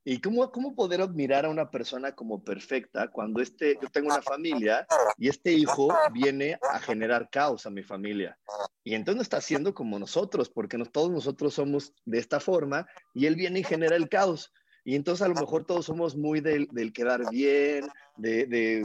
¿Y 0.08 0.20
cómo, 0.20 0.52
cómo 0.52 0.76
poder 0.76 1.00
admirar 1.00 1.46
a 1.46 1.48
una 1.48 1.68
persona 1.68 2.12
como 2.12 2.44
perfecta 2.44 3.08
cuando 3.08 3.42
este, 3.42 3.76
yo 3.82 3.88
tengo 3.88 4.06
una 4.06 4.22
familia 4.22 4.86
y 5.18 5.28
este 5.28 5.52
hijo 5.52 5.92
viene 6.12 6.60
a 6.72 6.78
generar 6.78 7.28
caos 7.28 7.66
a 7.66 7.70
mi 7.70 7.82
familia? 7.82 8.38
Y 8.84 8.94
entonces 8.94 9.16
no 9.16 9.22
está 9.22 9.38
haciendo 9.38 9.74
como 9.74 9.98
nosotros, 9.98 10.48
porque 10.48 10.78
todos 10.92 11.10
nosotros 11.10 11.54
somos 11.54 11.92
de 12.04 12.18
esta 12.20 12.38
forma 12.38 12.86
y 13.14 13.26
él 13.26 13.34
viene 13.34 13.58
y 13.58 13.64
genera 13.64 13.96
el 13.96 14.08
caos. 14.08 14.52
Y 14.84 14.94
entonces 14.94 15.26
a 15.26 15.28
lo 15.28 15.34
mejor 15.34 15.64
todos 15.66 15.86
somos 15.86 16.14
muy 16.14 16.38
del, 16.40 16.68
quedar 16.94 17.28
bien, 17.28 17.88
de, 18.16 18.46
de, 18.46 18.84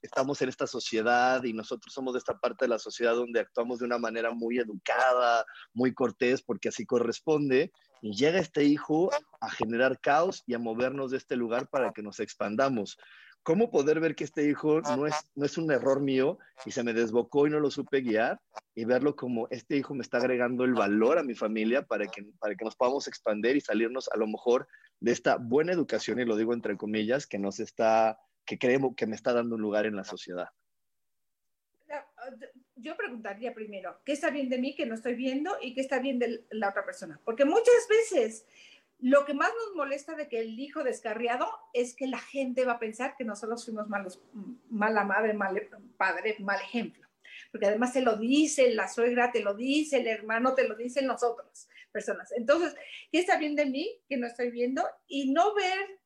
que 0.00 0.06
estamos 0.06 0.40
en 0.42 0.48
esta 0.48 0.66
sociedad 0.66 1.42
y 1.44 1.52
nosotros 1.52 1.92
somos 1.92 2.14
de 2.14 2.18
esta 2.18 2.38
parte 2.38 2.64
de 2.64 2.70
la 2.70 2.78
sociedad 2.78 3.14
donde 3.14 3.40
actuamos 3.40 3.78
de 3.78 3.86
una 3.86 3.98
manera 3.98 4.30
muy 4.32 4.58
educada, 4.58 5.44
muy 5.72 5.94
cortés, 5.94 6.42
porque 6.42 6.68
así 6.68 6.84
corresponde. 6.86 7.72
Y 8.02 8.14
llega 8.14 8.38
este 8.38 8.64
hijo 8.64 9.10
a 9.40 9.50
generar 9.50 10.00
caos 10.00 10.42
y 10.46 10.54
a 10.54 10.58
movernos 10.58 11.10
de 11.10 11.16
este 11.16 11.36
lugar 11.36 11.68
para 11.68 11.92
que 11.92 12.02
nos 12.02 12.20
expandamos. 12.20 12.98
¿Cómo 13.42 13.70
poder 13.70 14.00
ver 14.00 14.16
que 14.16 14.24
este 14.24 14.48
hijo 14.48 14.80
no 14.80 15.06
es, 15.06 15.14
no 15.36 15.46
es 15.46 15.56
un 15.56 15.70
error 15.70 16.00
mío 16.00 16.36
y 16.64 16.72
se 16.72 16.82
me 16.82 16.92
desbocó 16.92 17.46
y 17.46 17.50
no 17.50 17.60
lo 17.60 17.70
supe 17.70 18.00
guiar 18.00 18.40
y 18.74 18.84
verlo 18.84 19.14
como 19.14 19.46
este 19.50 19.76
hijo 19.76 19.94
me 19.94 20.02
está 20.02 20.18
agregando 20.18 20.64
el 20.64 20.74
valor 20.74 21.16
a 21.16 21.22
mi 21.22 21.36
familia 21.36 21.82
para 21.82 22.08
que, 22.08 22.26
para 22.40 22.56
que 22.56 22.64
nos 22.64 22.74
podamos 22.74 23.06
expandir 23.06 23.54
y 23.54 23.60
salirnos 23.60 24.08
a 24.12 24.16
lo 24.16 24.26
mejor 24.26 24.66
de 24.98 25.12
esta 25.12 25.36
buena 25.36 25.72
educación, 25.72 26.18
y 26.18 26.24
lo 26.24 26.36
digo 26.36 26.54
entre 26.54 26.76
comillas, 26.76 27.28
que 27.28 27.38
nos 27.38 27.60
está, 27.60 28.18
que 28.46 28.58
creemos 28.58 28.94
que 28.96 29.06
me 29.06 29.16
está 29.16 29.32
dando 29.32 29.56
un 29.56 29.62
lugar 29.62 29.86
en 29.86 29.96
la 29.96 30.04
sociedad? 30.04 30.48
Yo 32.76 32.96
preguntaría 32.96 33.54
primero, 33.54 34.00
¿qué 34.04 34.12
está 34.12 34.30
bien 34.30 34.48
de 34.48 34.58
mí 34.58 34.74
que 34.74 34.86
no 34.86 34.94
estoy 34.94 35.14
viendo 35.14 35.56
y 35.60 35.74
qué 35.74 35.80
está 35.80 35.98
bien 35.98 36.18
de 36.18 36.44
la 36.50 36.70
otra 36.70 36.84
persona? 36.84 37.20
Porque 37.24 37.44
muchas 37.44 37.88
veces 37.88 38.46
lo 38.98 39.24
que 39.24 39.34
más 39.34 39.50
nos 39.50 39.76
molesta 39.76 40.14
de 40.14 40.28
que 40.28 40.40
el 40.40 40.58
hijo 40.58 40.82
descarriado 40.82 41.48
es 41.72 41.94
que 41.94 42.06
la 42.06 42.18
gente 42.18 42.64
va 42.64 42.72
a 42.72 42.78
pensar 42.78 43.14
que 43.16 43.24
nosotros 43.24 43.64
fuimos 43.64 43.88
malos, 43.88 44.20
mala 44.70 45.04
madre, 45.04 45.34
mal 45.34 45.60
padre, 45.96 46.36
mal 46.40 46.60
ejemplo. 46.60 47.06
Porque 47.50 47.66
además 47.66 47.92
se 47.92 48.02
lo 48.02 48.16
dice 48.16 48.74
la 48.74 48.88
suegra, 48.88 49.32
te 49.32 49.42
lo 49.42 49.54
dice 49.54 49.98
el 49.98 50.06
hermano, 50.06 50.54
te 50.54 50.66
lo 50.66 50.74
dicen 50.74 51.06
nosotros, 51.06 51.68
personas. 51.92 52.32
Entonces, 52.32 52.74
¿qué 53.12 53.20
está 53.20 53.38
bien 53.38 53.54
de 53.54 53.66
mí 53.66 54.00
que 54.08 54.16
no 54.16 54.26
estoy 54.26 54.50
viendo? 54.50 54.82
Y 55.06 55.32
no 55.32 55.54
ver 55.54 56.00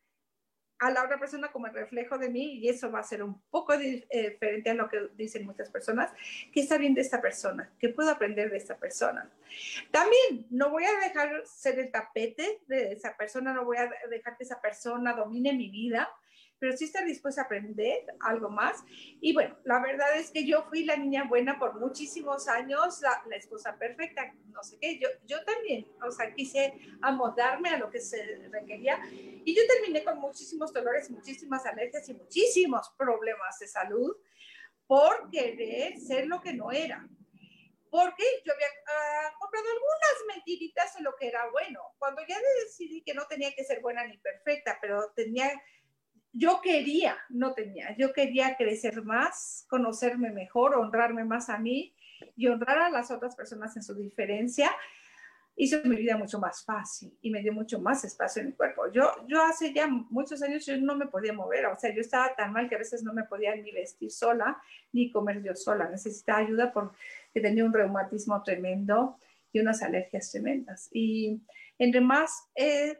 a 0.81 0.91
la 0.91 1.05
otra 1.05 1.19
persona 1.19 1.53
como 1.53 1.67
el 1.67 1.75
reflejo 1.75 2.17
de 2.17 2.31
mí, 2.31 2.55
y 2.55 2.69
eso 2.69 2.91
va 2.91 3.01
a 3.01 3.05
ser 3.05 3.23
un 3.23 3.39
poco 3.51 3.75
eh, 3.75 4.07
diferente 4.11 4.71
a 4.71 4.75
lo 4.75 4.89
que 4.89 5.09
dicen 5.15 5.45
muchas 5.45 5.71
personas, 5.71 6.11
¿qué 6.53 6.61
está 6.61 6.79
bien 6.79 6.95
de 6.95 7.03
esta 7.03 7.21
persona? 7.21 7.71
¿Qué 7.79 7.91
puedo 7.91 8.11
aprender 8.11 8.51
de 8.51 8.57
esta 8.57 8.79
persona? 8.79 9.31
También 9.91 10.47
no 10.51 10.71
voy 10.71 10.85
a 10.85 11.07
dejar 11.07 11.47
ser 11.47 11.79
el 11.79 11.91
tapete 11.91 12.63
de 12.67 12.93
esa 12.93 13.15
persona, 13.17 13.53
no 13.53 13.67
voy 13.67 13.77
a 13.77 13.91
dejar 14.09 14.39
que 14.39 14.45
esa 14.45 14.61
persona 14.61 15.13
domine 15.13 15.53
mi 15.53 15.71
vida, 15.71 16.09
pero 16.61 16.77
sí 16.77 16.85
estar 16.85 17.05
dispuesta 17.05 17.43
a 17.43 17.45
aprender 17.45 18.05
algo 18.21 18.51
más. 18.51 18.85
Y 19.21 19.33
bueno, 19.33 19.57
la 19.65 19.81
verdad 19.81 20.17
es 20.17 20.31
que 20.31 20.47
yo 20.47 20.63
fui 20.69 20.85
la 20.85 20.97
niña 20.97 21.25
buena 21.25 21.59
por 21.59 21.81
muchísimos 21.81 22.47
años, 22.47 23.01
la, 23.01 23.23
la 23.27 23.37
esposa 23.37 23.77
perfecta, 23.77 24.33
no 24.51 24.63
sé 24.63 24.79
qué, 24.81 24.99
yo, 24.99 25.09
yo 25.27 25.43
también, 25.45 25.89
o 26.07 26.11
sea, 26.13 26.33
quise 26.33 26.75
amoldarme 27.03 27.71
a 27.71 27.79
lo 27.79 27.91
que 27.91 28.01
se 28.01 28.49
requería 28.53 29.01
y 29.11 29.55
yo 29.57 29.63
terminé 29.67 30.05
con 30.05 30.19
muchísimos 30.19 30.73
dolores, 30.73 31.11
muchísimas 31.11 31.67
alergias 31.67 32.09
y 32.09 32.15
muchísimos 32.15 32.93
problemas 32.97 33.59
de 33.59 33.67
salud, 33.67 34.17
por 34.91 35.31
querer 35.31 35.99
ser 36.01 36.27
lo 36.27 36.41
que 36.41 36.53
no 36.53 36.73
era. 36.73 37.09
Porque 37.91 38.25
yo 38.45 38.53
había 38.53 38.67
ah, 38.89 39.33
comprado 39.39 39.67
algunas 39.69 40.35
mentiritas 40.35 40.97
en 40.97 41.05
lo 41.05 41.15
que 41.15 41.29
era 41.29 41.49
bueno. 41.53 41.81
Cuando 41.97 42.23
ya 42.27 42.37
decidí 42.65 43.01
que 43.03 43.15
no 43.15 43.25
tenía 43.29 43.55
que 43.55 43.63
ser 43.63 43.81
buena 43.81 44.05
ni 44.05 44.19
perfecta, 44.19 44.79
pero 44.81 45.13
tenía, 45.15 45.49
yo 46.33 46.61
quería, 46.63 47.17
no 47.29 47.55
tenía, 47.55 47.97
yo 47.97 48.13
quería 48.13 48.57
crecer 48.57 49.03
más, 49.03 49.67
conocerme 49.69 50.31
mejor, 50.31 50.77
honrarme 50.77 51.25
más 51.25 51.49
a 51.49 51.59
mí 51.59 51.95
y 52.37 52.47
honrar 52.47 52.79
a 52.79 52.91
las 52.91 53.11
otras 53.11 53.35
personas 53.35 53.77
en 53.77 53.83
su 53.83 53.95
diferencia 53.95 54.71
hizo 55.57 55.77
mi 55.85 55.97
vida 55.97 56.17
mucho 56.17 56.39
más 56.39 56.65
fácil 56.65 57.17
y 57.21 57.31
me 57.31 57.43
dio 57.43 57.53
mucho 57.53 57.79
más 57.81 58.03
espacio 58.05 58.41
en 58.41 58.49
mi 58.49 58.53
cuerpo. 58.55 58.91
Yo, 58.93 59.13
yo 59.27 59.43
hace 59.43 59.75
ya 59.75 59.87
muchos 59.87 60.43
años 60.43 60.65
yo 60.65 60.77
no 60.79 60.97
me 60.97 61.07
podía 61.07 61.35
mover, 61.35 61.67
o 61.67 61.79
sea, 61.79 61.95
yo 61.95 62.01
estaba 62.01 62.35
tan 62.35 62.53
mal 62.53 62.69
que 62.69 62.77
a 62.77 62.79
veces 62.79 63.03
no 63.03 63.13
me 63.13 63.25
podía 63.25 63.55
ni 63.55 63.71
vestir 63.71 64.11
sola, 64.11 64.61
ni 64.93 65.11
comer 65.11 65.43
yo 65.43 65.55
sola. 65.55 65.89
Necesitaba 65.91 66.39
ayuda 66.39 66.73
porque 66.73 66.97
tenía 67.35 67.65
un 67.65 67.75
reumatismo 67.75 68.43
tremendo 68.43 69.19
y 69.53 69.61
unas 69.61 69.83
alergias 69.83 70.31
tremendas. 70.31 70.89
Y 70.93 71.43
entre 71.79 72.01
más 72.01 72.49
he 72.55 72.99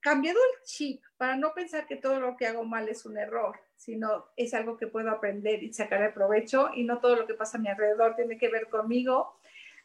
cambiado 0.00 0.38
el 0.38 0.64
chip 0.64 1.02
para 1.16 1.36
no 1.36 1.52
pensar 1.54 1.86
que 1.86 1.96
todo 1.96 2.20
lo 2.20 2.36
que 2.36 2.46
hago 2.46 2.64
mal 2.64 2.88
es 2.88 3.04
un 3.04 3.18
error, 3.18 3.58
sino 3.76 4.26
es 4.36 4.54
algo 4.54 4.76
que 4.76 4.86
puedo 4.86 5.10
aprender 5.10 5.62
y 5.62 5.72
sacar 5.72 6.02
el 6.02 6.12
provecho 6.12 6.70
y 6.74 6.84
no 6.84 6.98
todo 6.98 7.16
lo 7.16 7.26
que 7.26 7.34
pasa 7.34 7.58
a 7.58 7.60
mi 7.60 7.68
alrededor 7.68 8.16
tiene 8.16 8.38
que 8.38 8.48
ver 8.48 8.68
conmigo. 8.68 9.34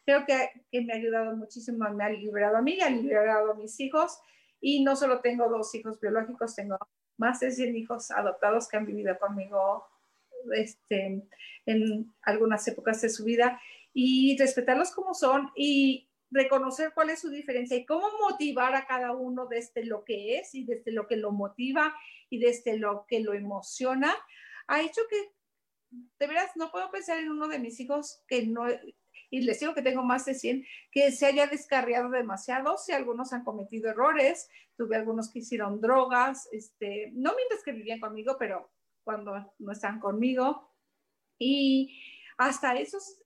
Creo 0.04 0.24
que, 0.24 0.50
que, 0.70 0.82
me 0.82 0.92
ha 0.92 0.96
ayudado 0.96 1.36
muchísimo, 1.36 1.88
me 1.90 2.04
ha 2.04 2.10
liberado 2.10 2.56
a 2.56 2.62
mí, 2.62 2.80
ha 2.80 2.90
liberado 2.90 3.52
a 3.52 3.54
mis 3.54 3.78
hijos 3.80 4.18
y 4.60 4.82
no 4.82 4.96
solo 4.96 5.20
tengo 5.20 5.48
dos 5.48 5.74
hijos 5.74 6.00
biológicos, 6.00 6.54
tengo 6.54 6.78
más 7.16 7.40
de 7.40 7.50
100 7.50 7.76
hijos 7.76 8.10
adoptados 8.10 8.68
que 8.68 8.76
han 8.76 8.86
vivido 8.86 9.18
conmigo 9.18 9.86
este, 10.52 11.22
en 11.66 12.14
algunas 12.22 12.66
épocas 12.68 13.00
de 13.00 13.10
su 13.10 13.24
vida 13.24 13.60
y 13.92 14.36
respetarlos 14.38 14.92
como 14.92 15.14
son 15.14 15.50
y 15.56 16.08
reconocer 16.36 16.92
cuál 16.94 17.10
es 17.10 17.20
su 17.20 17.30
diferencia 17.30 17.76
y 17.76 17.86
cómo 17.86 18.06
motivar 18.20 18.74
a 18.74 18.86
cada 18.86 19.12
uno 19.12 19.46
desde 19.46 19.84
lo 19.84 20.04
que 20.04 20.38
es 20.38 20.54
y 20.54 20.64
desde 20.64 20.92
lo 20.92 21.06
que 21.06 21.16
lo 21.16 21.32
motiva 21.32 21.94
y 22.28 22.38
desde 22.38 22.78
lo 22.78 23.06
que 23.08 23.20
lo 23.20 23.32
emociona, 23.32 24.14
ha 24.66 24.82
hecho 24.82 25.00
que, 25.08 25.32
de 25.90 26.26
veras, 26.26 26.50
no 26.56 26.70
puedo 26.70 26.90
pensar 26.90 27.18
en 27.18 27.30
uno 27.30 27.48
de 27.48 27.58
mis 27.58 27.80
hijos 27.80 28.22
que 28.28 28.46
no, 28.46 28.66
y 29.30 29.40
les 29.40 29.60
digo 29.60 29.74
que 29.74 29.82
tengo 29.82 30.02
más 30.02 30.26
de 30.26 30.34
100, 30.34 30.66
que 30.92 31.10
se 31.10 31.26
haya 31.26 31.46
descarriado 31.46 32.10
demasiado, 32.10 32.76
si 32.76 32.92
algunos 32.92 33.32
han 33.32 33.44
cometido 33.44 33.88
errores, 33.88 34.48
tuve 34.76 34.96
algunos 34.96 35.32
que 35.32 35.38
hicieron 35.38 35.80
drogas, 35.80 36.48
este, 36.52 37.10
no 37.14 37.32
mientras 37.34 37.62
que 37.64 37.72
vivían 37.72 38.00
conmigo, 38.00 38.36
pero 38.38 38.70
cuando 39.04 39.54
no 39.58 39.72
están 39.72 40.00
conmigo. 40.00 40.70
Y 41.38 42.00
hasta 42.36 42.74
esos 42.74 43.22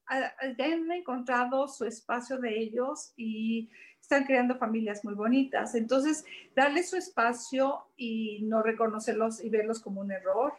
ya 0.59 0.65
han 0.65 0.91
encontrado 0.91 1.69
su 1.69 1.85
espacio 1.85 2.39
de 2.39 2.59
ellos 2.59 3.13
y 3.17 3.71
están 4.01 4.25
creando 4.25 4.57
familias 4.57 5.05
muy 5.05 5.15
bonitas. 5.15 5.75
Entonces, 5.75 6.25
darles 6.55 6.91
su 6.91 6.97
espacio 6.97 7.87
y 7.97 8.43
no 8.43 8.63
reconocerlos 8.63 9.43
y 9.43 9.51
verlos 9.51 9.81
como 9.81 10.01
un 10.01 10.13
error 10.13 10.55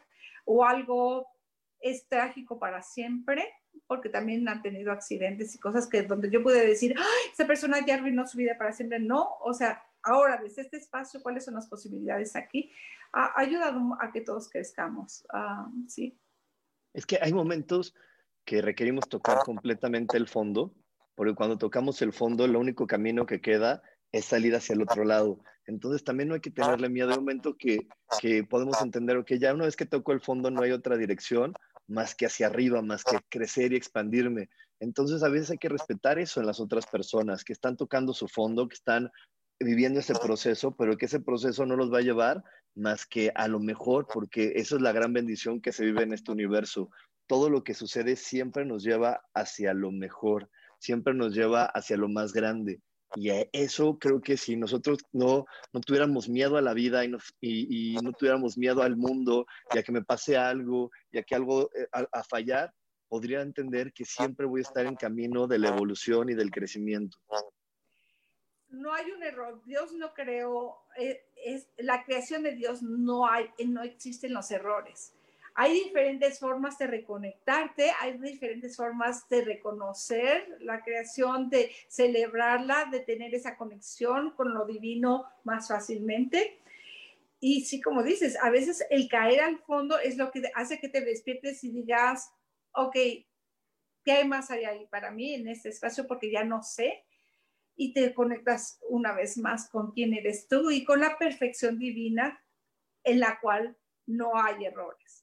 o 0.46 0.66
algo 0.66 1.28
es 1.80 2.08
trágico 2.08 2.60
para 2.60 2.82
siempre, 2.84 3.46
porque 3.88 4.10
también 4.10 4.48
han 4.48 4.62
tenido 4.62 4.92
accidentes 4.92 5.56
y 5.56 5.60
cosas 5.60 5.88
que 5.88 6.04
donde 6.04 6.30
yo 6.30 6.44
pude 6.44 6.66
decir, 6.66 6.94
¡Ay, 6.98 7.32
esa 7.34 7.48
persona 7.48 7.86
ya 7.86 7.96
arruinó 7.96 8.28
su 8.28 8.38
vida 8.38 8.58
para 8.58 8.72
siempre. 8.72 9.00
No, 9.00 9.38
o 9.42 9.54
sea, 9.54 9.84
ahora 10.04 10.40
desde 10.42 10.62
este 10.62 10.78
espacio, 10.78 11.22
¿cuáles 11.22 11.46
son 11.46 11.56
las 11.56 11.68
posibilidades 11.68 12.36
aquí? 12.36 12.72
Ha, 13.14 13.40
ayudado 13.40 13.98
a 14.00 14.12
que 14.12 14.22
todos 14.22 14.50
crezcamos, 14.50 15.26
ah, 15.34 15.70
sí. 15.88 16.18
Es 16.94 17.06
que 17.06 17.18
hay 17.22 17.34
momentos 17.34 17.96
que 18.52 18.62
requerimos 18.62 19.08
tocar 19.08 19.38
completamente 19.46 20.18
el 20.18 20.28
fondo, 20.28 20.76
porque 21.16 21.36
cuando 21.36 21.58
tocamos 21.58 22.02
el 22.02 22.12
fondo, 22.12 22.44
el 22.44 22.58
único 22.58 22.86
camino 22.86 23.26
que 23.26 23.40
queda 23.40 23.82
es 24.12 24.26
salir 24.26 24.54
hacia 24.54 24.74
el 24.74 24.82
otro 24.82 25.06
lado. 25.06 25.40
Entonces 25.68 26.04
también 26.04 26.28
no 26.28 26.36
hay 26.36 26.42
que 26.42 26.52
tenerle 26.52 26.90
miedo. 26.90 27.12
Hay 27.12 27.14
un 27.14 27.24
momento 27.24 27.56
que, 27.58 27.88
que 28.20 28.44
podemos 28.44 28.82
entender 28.82 29.24
que 29.24 29.40
ya 29.40 29.54
una 29.54 29.64
vez 29.64 29.78
que 29.78 29.86
toco 29.86 30.12
el 30.12 30.20
fondo 30.20 30.52
no 30.52 30.64
hay 30.64 30.72
otra 30.72 30.98
dirección, 30.98 31.54
más 31.88 32.14
que 32.14 32.26
hacia 32.26 32.48
arriba, 32.48 32.82
más 32.82 33.06
que 33.06 33.20
crecer 33.30 33.72
y 33.72 33.78
expandirme. 33.78 34.50
Entonces 34.82 35.24
a 35.24 35.30
veces 35.30 35.52
hay 35.52 35.58
que 35.58 35.70
respetar 35.70 36.20
eso 36.20 36.42
en 36.42 36.46
las 36.46 36.60
otras 36.60 36.86
personas 36.88 37.46
que 37.46 37.54
están 37.54 37.78
tocando 37.78 38.14
su 38.14 38.28
fondo, 38.28 38.68
que 38.68 38.76
están 38.76 39.10
viviendo 39.62 40.02
ese 40.02 40.16
proceso, 40.16 40.76
pero 40.76 40.98
que 40.98 41.06
ese 41.06 41.22
proceso 41.22 41.66
no 41.66 41.78
los 41.78 41.90
va 41.90 42.00
a 42.00 42.02
llevar 42.02 42.44
más 42.76 43.06
que 43.06 43.32
a 43.34 43.48
lo 43.48 43.62
mejor, 43.62 44.08
porque 44.14 44.54
eso 44.56 44.76
es 44.76 44.82
la 44.82 44.92
gran 44.92 45.14
bendición 45.14 45.62
que 45.62 45.72
se 45.72 45.86
vive 45.86 46.04
en 46.04 46.12
este 46.12 46.34
universo. 46.34 46.90
Todo 47.32 47.50
lo 47.50 47.64
que 47.64 47.74
sucede 47.74 48.18
siempre 48.18 48.66
nos 48.66 48.84
lleva 48.84 49.24
hacia 49.34 49.74
lo 49.74 49.90
mejor, 49.90 50.50
siempre 50.80 51.14
nos 51.14 51.34
lleva 51.34 51.64
hacia 51.64 51.96
lo 51.96 52.10
más 52.10 52.34
grande. 52.34 52.82
Y 53.16 53.30
eso 53.54 53.98
creo 53.98 54.20
que 54.20 54.36
si 54.36 54.58
nosotros 54.58 54.98
no, 55.14 55.46
no 55.72 55.80
tuviéramos 55.80 56.28
miedo 56.28 56.58
a 56.58 56.62
la 56.62 56.74
vida 56.74 57.06
y 57.06 57.96
no, 58.04 58.12
tuviéramos 58.12 58.58
miedo 58.58 58.84
al 58.84 58.98
mundo, 58.98 59.46
ya 59.74 59.82
que 59.82 59.94
me 59.94 60.04
pase 60.04 60.36
algo, 60.36 60.92
ya 61.14 61.24
que 61.24 61.34
algo 61.34 61.70
eh, 61.74 61.88
a, 61.94 62.22
fallar, 62.26 62.74
podría 63.08 63.40
entender 63.40 63.94
que 63.94 64.04
siempre 64.04 64.46
voy 64.46 64.60
a 64.60 64.64
estar 64.64 64.86
en 64.86 64.98
camino 64.98 65.48
de 65.48 65.60
la 65.60 65.70
evolución 65.70 66.30
y 66.32 66.34
del 66.34 66.52
crecimiento. 66.52 67.18
No 68.68 68.94
hay 68.94 69.10
un 69.10 69.24
error. 69.24 69.62
Dios 69.64 69.94
no 69.94 70.14
creó, 70.14 70.80
eh, 70.98 71.24
es, 71.46 71.70
la 71.78 72.04
creación 72.04 72.44
de 72.44 72.56
Dios 72.58 72.82
no 72.84 73.26
hay, 73.26 73.48
no 73.66 73.84
existen 73.84 74.34
los 74.34 74.52
errores 74.52 75.14
hay 75.56 75.74
diferentes 75.74 76.40
formas 76.40 76.78
de 76.78 76.88
reconectarte, 76.88 77.92
hay 78.00 78.18
diferentes 78.18 78.76
formas 78.76 79.28
de 79.30 79.44
reconocer 79.44 80.58
la 80.62 80.82
creación, 80.82 81.50
de 81.50 81.72
celebrarla, 81.88 82.86
de 82.92 83.02
tener 83.02 83.36
esa 83.36 83.58
conexión 83.58 84.32
con 84.32 84.54
lo 84.54 84.66
divino 84.66 85.26
más 85.44 85.68
fácilmente. 85.68 86.60
Y 87.40 87.66
sí, 87.66 87.82
como 87.82 88.04
dices, 88.04 88.38
a 88.42 88.50
veces 88.50 88.86
el 88.90 89.10
caer 89.10 89.42
al 89.42 89.60
fondo 89.60 90.00
es 90.00 90.18
lo 90.18 90.32
que 90.32 90.44
hace 90.56 90.80
que 90.80 90.90
te 90.90 91.02
despiertes 91.02 91.64
y 91.64 91.72
digas, 91.72 92.32
ok, 92.74 92.96
¿qué 94.04 94.12
hay 94.12 94.28
más 94.28 94.52
allá 94.52 94.70
ahí 94.70 94.86
para 94.88 95.12
mí 95.12 95.34
en 95.34 95.48
este 95.48 95.70
espacio? 95.70 96.08
Porque 96.08 96.32
ya 96.32 96.44
no 96.44 96.64
sé. 96.64 97.04
Y 97.76 97.94
te 97.94 98.14
conectas 98.14 98.80
una 98.90 99.14
vez 99.14 99.38
más 99.38 99.70
con 99.70 99.92
quién 99.92 100.14
eres 100.14 100.48
tú 100.48 100.70
y 100.70 100.84
con 100.84 101.00
la 101.00 101.18
perfección 101.18 101.80
divina 101.80 102.44
en 103.04 103.20
la 103.20 103.40
cual 103.40 103.76
no 104.06 104.38
hay 104.38 104.66
errores. 104.66 105.21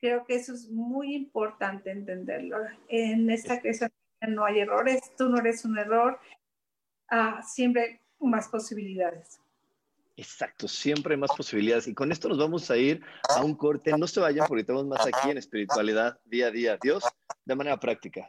Creo 0.00 0.24
que 0.24 0.36
eso 0.36 0.52
es 0.52 0.68
muy 0.68 1.14
importante 1.14 1.90
entenderlo. 1.90 2.58
En 2.88 3.30
esta 3.30 3.60
creación 3.60 3.90
no 4.28 4.44
hay 4.44 4.60
errores, 4.60 5.00
tú 5.16 5.28
no 5.28 5.38
eres 5.38 5.64
un 5.64 5.78
error, 5.78 6.18
ah, 7.10 7.42
siempre 7.42 8.00
más 8.20 8.48
posibilidades. 8.48 9.40
Exacto, 10.16 10.66
siempre 10.66 11.14
hay 11.14 11.20
más 11.20 11.30
posibilidades. 11.36 11.86
Y 11.86 11.94
con 11.94 12.10
esto 12.10 12.28
nos 12.28 12.38
vamos 12.38 12.68
a 12.70 12.76
ir 12.76 13.00
a 13.28 13.44
un 13.44 13.54
corte. 13.54 13.96
No 13.96 14.08
se 14.08 14.18
vayan 14.18 14.48
porque 14.48 14.64
tenemos 14.64 14.86
más 14.86 15.06
aquí 15.06 15.30
en 15.30 15.38
espiritualidad 15.38 16.18
día 16.24 16.48
a 16.48 16.50
día. 16.50 16.78
Dios, 16.82 17.04
de 17.44 17.54
manera 17.54 17.78
práctica. 17.78 18.28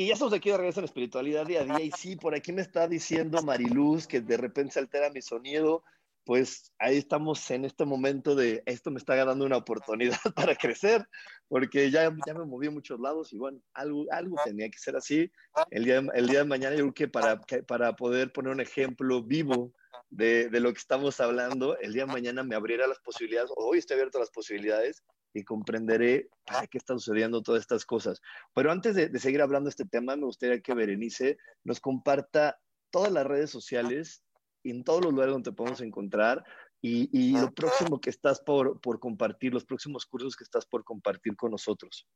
Y 0.00 0.06
ya 0.06 0.14
estamos 0.14 0.32
aquí 0.32 0.48
de 0.48 0.56
regreso 0.56 0.80
en 0.80 0.86
espiritualidad 0.86 1.44
día 1.44 1.60
a 1.60 1.64
día. 1.64 1.78
Y 1.78 1.90
sí, 1.90 2.16
por 2.16 2.34
aquí 2.34 2.54
me 2.54 2.62
está 2.62 2.88
diciendo 2.88 3.42
Mariluz 3.42 4.06
que 4.06 4.22
de 4.22 4.38
repente 4.38 4.72
se 4.72 4.78
altera 4.78 5.10
mi 5.10 5.20
sonido. 5.20 5.84
Pues 6.24 6.72
ahí 6.78 6.96
estamos 6.96 7.50
en 7.50 7.66
este 7.66 7.84
momento 7.84 8.34
de 8.34 8.62
esto 8.64 8.90
me 8.90 8.96
está 8.96 9.14
dando 9.22 9.44
una 9.44 9.58
oportunidad 9.58 10.16
para 10.34 10.56
crecer, 10.56 11.06
porque 11.48 11.90
ya, 11.90 12.10
ya 12.26 12.32
me 12.32 12.46
moví 12.46 12.68
a 12.68 12.70
muchos 12.70 12.98
lados 12.98 13.30
y 13.34 13.36
bueno, 13.36 13.60
algo, 13.74 14.06
algo 14.10 14.36
tenía 14.42 14.70
que 14.70 14.78
ser 14.78 14.96
así. 14.96 15.30
El 15.70 15.84
día, 15.84 16.02
el 16.14 16.28
día 16.28 16.38
de 16.38 16.44
mañana 16.46 16.76
yo 16.76 16.84
creo 16.84 16.94
que 16.94 17.08
para, 17.08 17.38
para 17.66 17.94
poder 17.94 18.32
poner 18.32 18.54
un 18.54 18.60
ejemplo 18.60 19.22
vivo 19.22 19.74
de, 20.08 20.48
de, 20.48 20.60
lo 20.60 20.72
que 20.72 20.78
estamos 20.78 21.20
hablando, 21.20 21.76
el 21.78 21.92
día 21.92 22.06
de 22.06 22.12
mañana 22.12 22.42
me 22.42 22.54
abrirá 22.54 22.86
las 22.86 23.00
posibilidades, 23.00 23.50
hoy 23.54 23.76
estoy 23.76 23.96
abierto 23.96 24.16
a 24.16 24.22
las 24.22 24.30
posibilidades 24.30 25.04
y 25.32 25.44
comprenderé 25.44 26.28
para 26.44 26.66
qué 26.66 26.78
están 26.78 26.98
sucediendo 26.98 27.42
todas 27.42 27.60
estas 27.60 27.84
cosas. 27.86 28.20
Pero 28.54 28.72
antes 28.72 28.94
de, 28.94 29.18
seguir 29.18 29.42
hablando 29.42 29.68
de 29.68 29.70
este 29.70 29.84
tema, 29.84 30.16
me 30.16 30.24
gustaría 30.24 30.60
que 30.60 30.74
Berenice 30.74 31.38
nos 31.64 31.80
comparta 31.80 32.58
todas 32.90 33.12
las 33.12 33.26
redes 33.26 33.50
sociales 33.50 34.24
y 34.62 34.70
en 34.70 34.84
todos 34.84 35.02
los 35.04 35.12
lugares 35.12 35.32
donde 35.32 35.50
te 35.50 35.56
podemos 35.56 35.80
encontrar 35.80 36.44
y, 36.82 37.38
lo 37.38 37.52
próximo 37.52 38.00
que 38.00 38.08
estás 38.08 38.40
por, 38.40 38.80
por, 38.80 38.98
compartir, 38.98 39.52
los 39.52 39.66
próximos 39.66 40.06
cursos 40.06 40.34
que 40.34 40.44
estás 40.44 40.64
por 40.64 40.82
compartir 40.82 41.36
con 41.36 41.50
nosotros. 41.50 42.08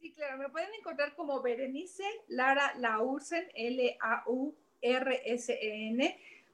Sí, 0.00 0.12
claro, 0.12 0.38
me 0.38 0.48
pueden 0.48 0.74
encontrar 0.74 1.14
como 1.14 1.40
Berenice 1.40 2.02
Lara 2.26 2.74
Laursen, 2.78 3.48
L-A-U-R-S-E-N, 3.54 4.60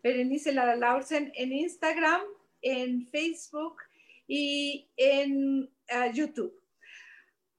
Berenice 0.03 0.53
Lara 0.53 0.77
Laursen 0.77 1.33
en 1.35 1.53
Instagram, 1.53 2.21
en 2.61 3.07
Facebook, 3.07 3.77
y 4.27 4.91
en 4.97 5.71
ah, 5.91 6.09
YouTube. 6.09 6.55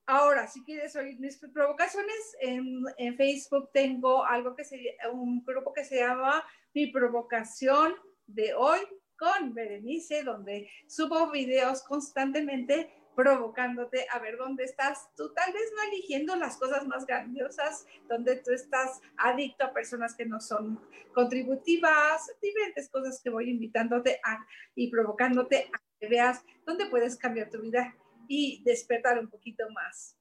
Ahora, 0.06 0.46
si 0.46 0.64
quieres 0.64 0.96
oír 0.96 1.20
mis 1.20 1.36
provocaciones, 1.36 2.36
en, 2.40 3.16
Facebook 3.18 3.70
tengo 3.74 4.24
algo 4.24 4.56
que 4.56 4.64
se, 4.64 4.96
un 5.12 5.44
grupo 5.44 5.74
que 5.74 5.84
se 5.84 5.96
llama 5.96 6.42
Mi 6.72 6.86
Provocación 6.86 7.94
de 8.26 8.54
Hoy 8.54 8.80
con 9.18 9.52
Berenice, 9.52 10.22
donde 10.22 10.70
subo 10.86 11.30
videos 11.30 11.82
constantemente 11.82 12.90
provocándote 13.14 14.06
a 14.10 14.18
ver 14.18 14.38
dónde 14.38 14.64
estás. 14.64 15.10
Tú 15.14 15.34
tal 15.34 15.52
vez 15.52 15.64
no 15.76 15.82
eligiendo 15.92 16.36
las 16.36 16.56
cosas 16.56 16.86
más 16.86 17.04
grandiosas, 17.04 17.84
donde 18.08 18.36
tú 18.36 18.52
estás 18.52 19.02
adicto 19.18 19.64
a 19.64 19.74
personas 19.74 20.14
que 20.14 20.24
no 20.24 20.40
son 20.40 20.80
contributivas, 21.12 22.30
diferentes 22.40 22.88
cosas 22.88 23.20
que 23.20 23.28
voy 23.28 23.50
invitándote 23.50 24.20
a, 24.24 24.46
y 24.74 24.90
provocándote 24.90 25.68
a 25.70 25.87
que 26.00 26.08
veas 26.08 26.44
dónde 26.66 26.86
puedes 26.86 27.16
cambiar 27.16 27.50
tu 27.50 27.60
vida 27.60 27.94
y 28.28 28.62
despertar 28.64 29.18
un 29.18 29.28
poquito 29.28 29.64
más. 29.70 30.16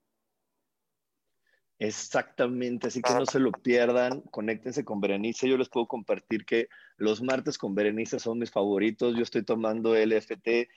Exactamente, 1.79 2.87
así 2.87 3.01
que 3.01 3.13
no 3.13 3.25
se 3.25 3.39
lo 3.39 3.51
pierdan, 3.51 4.21
conéctense 4.31 4.83
con 4.83 4.99
Berenice. 4.99 5.47
Yo 5.47 5.57
les 5.57 5.69
puedo 5.69 5.87
compartir 5.87 6.43
que 6.45 6.69
los 6.97 7.21
martes 7.21 7.57
con 7.57 7.75
Berenice 7.75 8.19
son 8.19 8.39
mis 8.39 8.51
favoritos. 8.51 9.15
Yo 9.15 9.21
estoy 9.21 9.43
tomando 9.43 9.95
LFT 9.95 10.67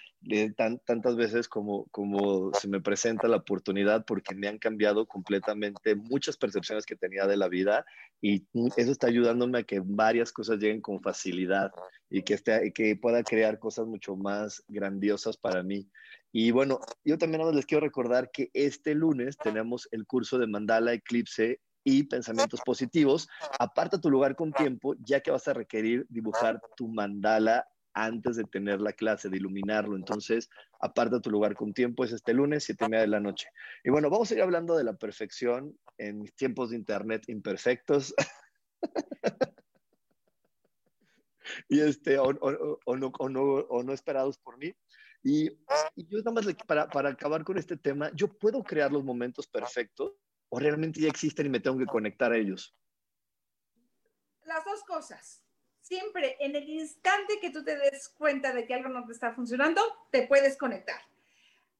tantas 0.84 1.16
veces 1.16 1.48
como, 1.48 1.88
se 2.60 2.68
me 2.68 2.80
presenta 2.80 3.26
la 3.26 3.38
oportunidad 3.38 4.04
porque 4.04 4.34
me 4.34 4.46
han 4.46 4.58
cambiado 4.58 5.06
completamente 5.06 5.94
muchas 5.94 6.36
percepciones 6.36 6.84
que 6.84 6.96
tenía 6.96 7.26
de 7.26 7.38
la 7.38 7.48
vida 7.48 7.86
y 8.20 8.44
eso 8.76 8.92
está 8.92 9.06
ayudándome 9.06 9.60
a 9.60 9.62
que 9.62 9.80
varias 9.82 10.30
cosas 10.30 10.58
lleguen 10.58 10.82
con 10.82 11.00
facilidad 11.00 11.72
y 12.10 12.22
que 12.22 12.96
pueda 13.00 13.22
crear 13.22 13.58
cosas 13.58 13.86
mucho 13.86 14.14
más 14.14 14.62
grandiosas 14.68 15.38
para 15.38 15.62
mí. 15.62 15.88
Y 16.32 16.50
bueno, 16.50 16.80
yo 17.04 17.18
también 17.18 17.42
les 17.54 17.66
quiero 17.66 17.84
recordar 17.84 18.30
que 18.30 18.50
este 18.52 18.94
lunes 18.94 19.36
tenemos 19.38 19.88
el 19.90 20.06
curso 20.06 20.38
de 20.38 20.46
Mandala 20.46 20.92
Eclipse 20.92 21.60
y 21.84 22.04
pensamientos 22.04 22.60
positivos. 22.64 23.28
Aparta 23.58 24.00
tu 24.00 24.10
lugar 24.10 24.36
con 24.36 24.52
tiempo, 24.52 24.94
ya 25.00 25.20
que 25.20 25.30
vas 25.30 25.48
a 25.48 25.54
requerir 25.54 26.06
dibujar 26.08 26.60
tu 26.76 26.88
mandala 26.88 27.66
antes 27.92 28.36
de 28.36 28.44
tener 28.44 28.80
la 28.80 28.92
clase, 28.92 29.28
de 29.28 29.36
iluminarlo. 29.36 29.96
Entonces, 29.96 30.48
aparta 30.80 31.20
tu 31.20 31.30
lugar 31.30 31.54
con 31.54 31.72
tiempo, 31.72 32.04
es 32.04 32.12
este 32.12 32.32
lunes, 32.34 32.64
siete 32.64 32.84
y 32.84 32.88
media 32.88 33.02
de 33.02 33.08
la 33.08 33.20
noche. 33.20 33.48
Y 33.84 33.90
bueno, 33.90 34.10
vamos 34.10 34.30
a 34.30 34.34
ir 34.34 34.42
hablando 34.42 34.76
de 34.76 34.84
la 34.84 34.94
perfección 34.94 35.76
en 35.98 36.20
mis 36.20 36.34
tiempos 36.34 36.70
de 36.70 36.76
internet 36.76 37.24
imperfectos. 37.28 38.14
y 41.68 41.80
este, 41.80 42.18
o, 42.18 42.32
no, 42.32 43.12
o, 43.18 43.82
no, 43.82 43.92
esperados 43.92 44.38
por 44.38 44.56
mí. 44.58 44.72
Y, 45.22 45.50
y 45.96 46.06
yo 46.06 46.18
nada 46.18 46.32
más 46.32 46.46
para, 46.66 46.88
para 46.88 47.10
acabar 47.10 47.44
con 47.44 47.58
este 47.58 47.76
tema, 47.76 48.10
yo 48.14 48.28
puedo 48.28 48.62
crear 48.62 48.90
los 48.90 49.04
momentos 49.04 49.46
perfectos 49.46 50.14
o 50.51 50.59
realmente 50.59 51.01
ya 51.01 51.09
existen 51.09 51.46
y 51.46 51.48
me 51.48 51.61
tengo 51.61 51.78
que 51.78 51.86
conectar 51.86 52.32
a 52.32 52.36
ellos? 52.36 52.76
Las 54.42 54.64
dos 54.64 54.82
cosas. 54.84 55.44
Siempre 55.80 56.36
en 56.40 56.55
el 56.55 56.68
instante 56.68 57.40
que 57.40 57.51
tú 57.51 57.64
te 57.64 57.76
des 57.76 58.09
cuenta 58.11 58.53
de 58.53 58.66
que 58.66 58.74
algo 58.74 58.90
no 58.90 59.07
te 59.07 59.12
está 59.12 59.32
funcionando, 59.32 59.82
te 60.11 60.26
puedes 60.26 60.57
conectar. 60.57 61.01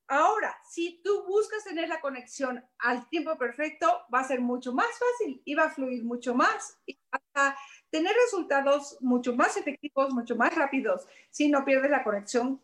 Ahora, 0.09 0.57
si 0.69 1.01
tú 1.05 1.25
buscas 1.25 1.63
tener 1.63 1.89
la 1.89 2.01
conexión 2.01 2.65
al 2.79 3.09
tiempo 3.09 3.39
perfecto, 3.39 3.87
va 4.13 4.21
a 4.21 4.25
ser 4.25 4.41
mucho 4.41 4.73
más 4.73 4.89
fácil 4.99 5.41
y 5.45 5.55
va 5.55 5.65
a 5.65 5.71
fluir 5.71 6.03
mucho 6.03 6.35
más 6.35 6.79
y 6.85 6.99
a 7.35 7.57
tener 7.91 8.13
resultados 8.25 8.97
mucho 9.01 9.37
más 9.37 9.57
efectivos, 9.57 10.13
mucho 10.13 10.35
más 10.35 10.53
rápidos, 10.55 11.07
si 11.31 11.49
no 11.49 11.65
pierdes 11.65 11.93
la 11.93 12.03
conexión, 12.03 12.61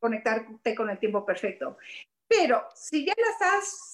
conectarte 0.00 0.74
con 0.74 0.90
el 0.90 0.98
tiempo 0.98 1.24
perfecto. 1.24 1.76
Pero 2.26 2.66
si 2.74 3.04
ya 3.04 3.14
la 3.16 3.30
estás 3.30 3.89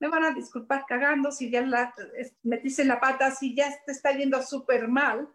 me 0.00 0.08
van 0.08 0.24
a 0.24 0.30
disculpar 0.32 0.84
cagando 0.86 1.30
si 1.30 1.50
ya 1.50 1.62
la, 1.62 1.94
metiste 2.42 2.84
la 2.84 3.00
pata, 3.00 3.30
si 3.30 3.54
ya 3.54 3.72
te 3.84 3.92
está 3.92 4.12
yendo 4.12 4.42
súper 4.42 4.88
mal. 4.88 5.28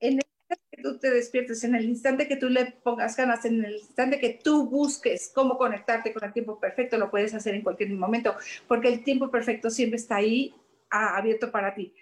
En 0.00 0.14
el 0.14 0.26
instante 0.26 0.66
que 0.70 0.82
tú 0.82 0.98
te 0.98 1.10
despiertes, 1.10 1.64
en 1.64 1.74
el 1.74 1.84
instante 1.84 2.28
que 2.28 2.36
tú 2.36 2.48
le 2.48 2.66
pongas 2.82 3.16
ganas, 3.16 3.44
en 3.44 3.64
el 3.64 3.76
instante 3.76 4.18
que 4.18 4.40
tú 4.42 4.68
busques 4.68 5.30
cómo 5.34 5.56
conectarte 5.56 6.12
con 6.12 6.24
el 6.24 6.32
tiempo 6.32 6.58
perfecto, 6.58 6.98
lo 6.98 7.10
puedes 7.10 7.34
hacer 7.34 7.54
en 7.54 7.62
cualquier 7.62 7.90
momento, 7.90 8.34
porque 8.66 8.88
el 8.88 9.02
tiempo 9.02 9.30
perfecto 9.30 9.70
siempre 9.70 9.96
está 9.96 10.16
ahí 10.16 10.54
abierto 10.90 11.50
para 11.50 11.74
ti. 11.74 11.94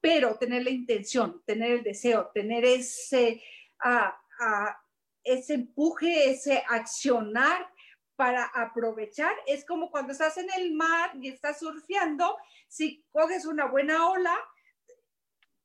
Pero 0.00 0.36
tener 0.36 0.64
la 0.64 0.70
intención, 0.70 1.42
tener 1.44 1.72
el 1.72 1.82
deseo, 1.82 2.30
tener 2.32 2.64
ese, 2.64 3.42
ese 5.24 5.54
empuje, 5.54 6.30
ese 6.30 6.62
accionar, 6.68 7.68
para 8.20 8.44
aprovechar. 8.44 9.32
Es 9.46 9.64
como 9.64 9.90
cuando 9.90 10.12
estás 10.12 10.36
en 10.36 10.48
el 10.58 10.74
mar 10.74 11.12
y 11.18 11.30
estás 11.30 11.58
surfeando, 11.60 12.36
si 12.68 13.02
coges 13.12 13.46
una 13.46 13.64
buena 13.64 14.10
ola, 14.10 14.36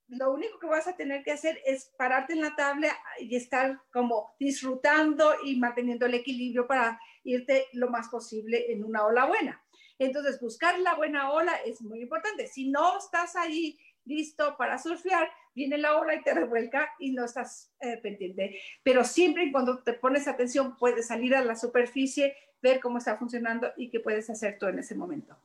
lo 0.07 0.31
único 0.31 0.57
que 0.57 0.67
vas 0.67 0.87
a 0.87 0.95
tener 0.95 1.21
que 1.25 1.33
hacer 1.33 1.59
es 1.65 1.91
pararte 1.97 2.31
en 2.31 2.39
la 2.39 2.55
tabla 2.55 2.97
y 3.19 3.35
estar 3.35 3.81
como 3.91 4.37
disfrutando 4.39 5.35
y 5.43 5.57
manteniendo 5.57 6.05
el 6.05 6.13
equilibrio 6.13 6.65
para 6.65 6.97
irte 7.25 7.67
lo 7.73 7.89
más 7.89 8.07
posible 8.07 8.71
en 8.71 8.85
una 8.85 9.05
ola 9.05 9.25
buena. 9.25 9.61
Entonces, 9.99 10.39
buscar 10.39 10.79
la 10.79 10.95
buena 10.95 11.33
ola 11.33 11.55
es 11.65 11.81
muy 11.81 12.03
importante. 12.03 12.47
Si 12.47 12.69
no 12.69 12.99
estás 12.99 13.35
ahí 13.35 13.77
listo 14.05 14.55
para 14.55 14.77
surfear, 14.77 15.29
viene 15.55 15.77
la 15.77 15.97
ola 15.97 16.15
y 16.15 16.21
te 16.21 16.33
revuelca 16.33 16.89
y 16.99 17.11
no 17.11 17.25
estás 17.25 17.71
eh, 17.79 17.97
pendiente. 17.97 18.59
Pero 18.83 19.03
siempre 19.03 19.45
y 19.45 19.51
cuando 19.51 19.81
te 19.81 19.93
pones 19.93 20.27
atención, 20.27 20.75
puedes 20.77 21.07
salir 21.07 21.33
a 21.35 21.43
la 21.43 21.55
superficie, 21.55 22.35
ver 22.61 22.79
cómo 22.79 22.97
está 22.97 23.17
funcionando 23.17 23.71
y 23.77 23.89
qué 23.89 23.99
puedes 23.99 24.29
hacer 24.29 24.57
tú 24.59 24.67
en 24.67 24.79
ese 24.79 24.95
momento. 24.95 25.35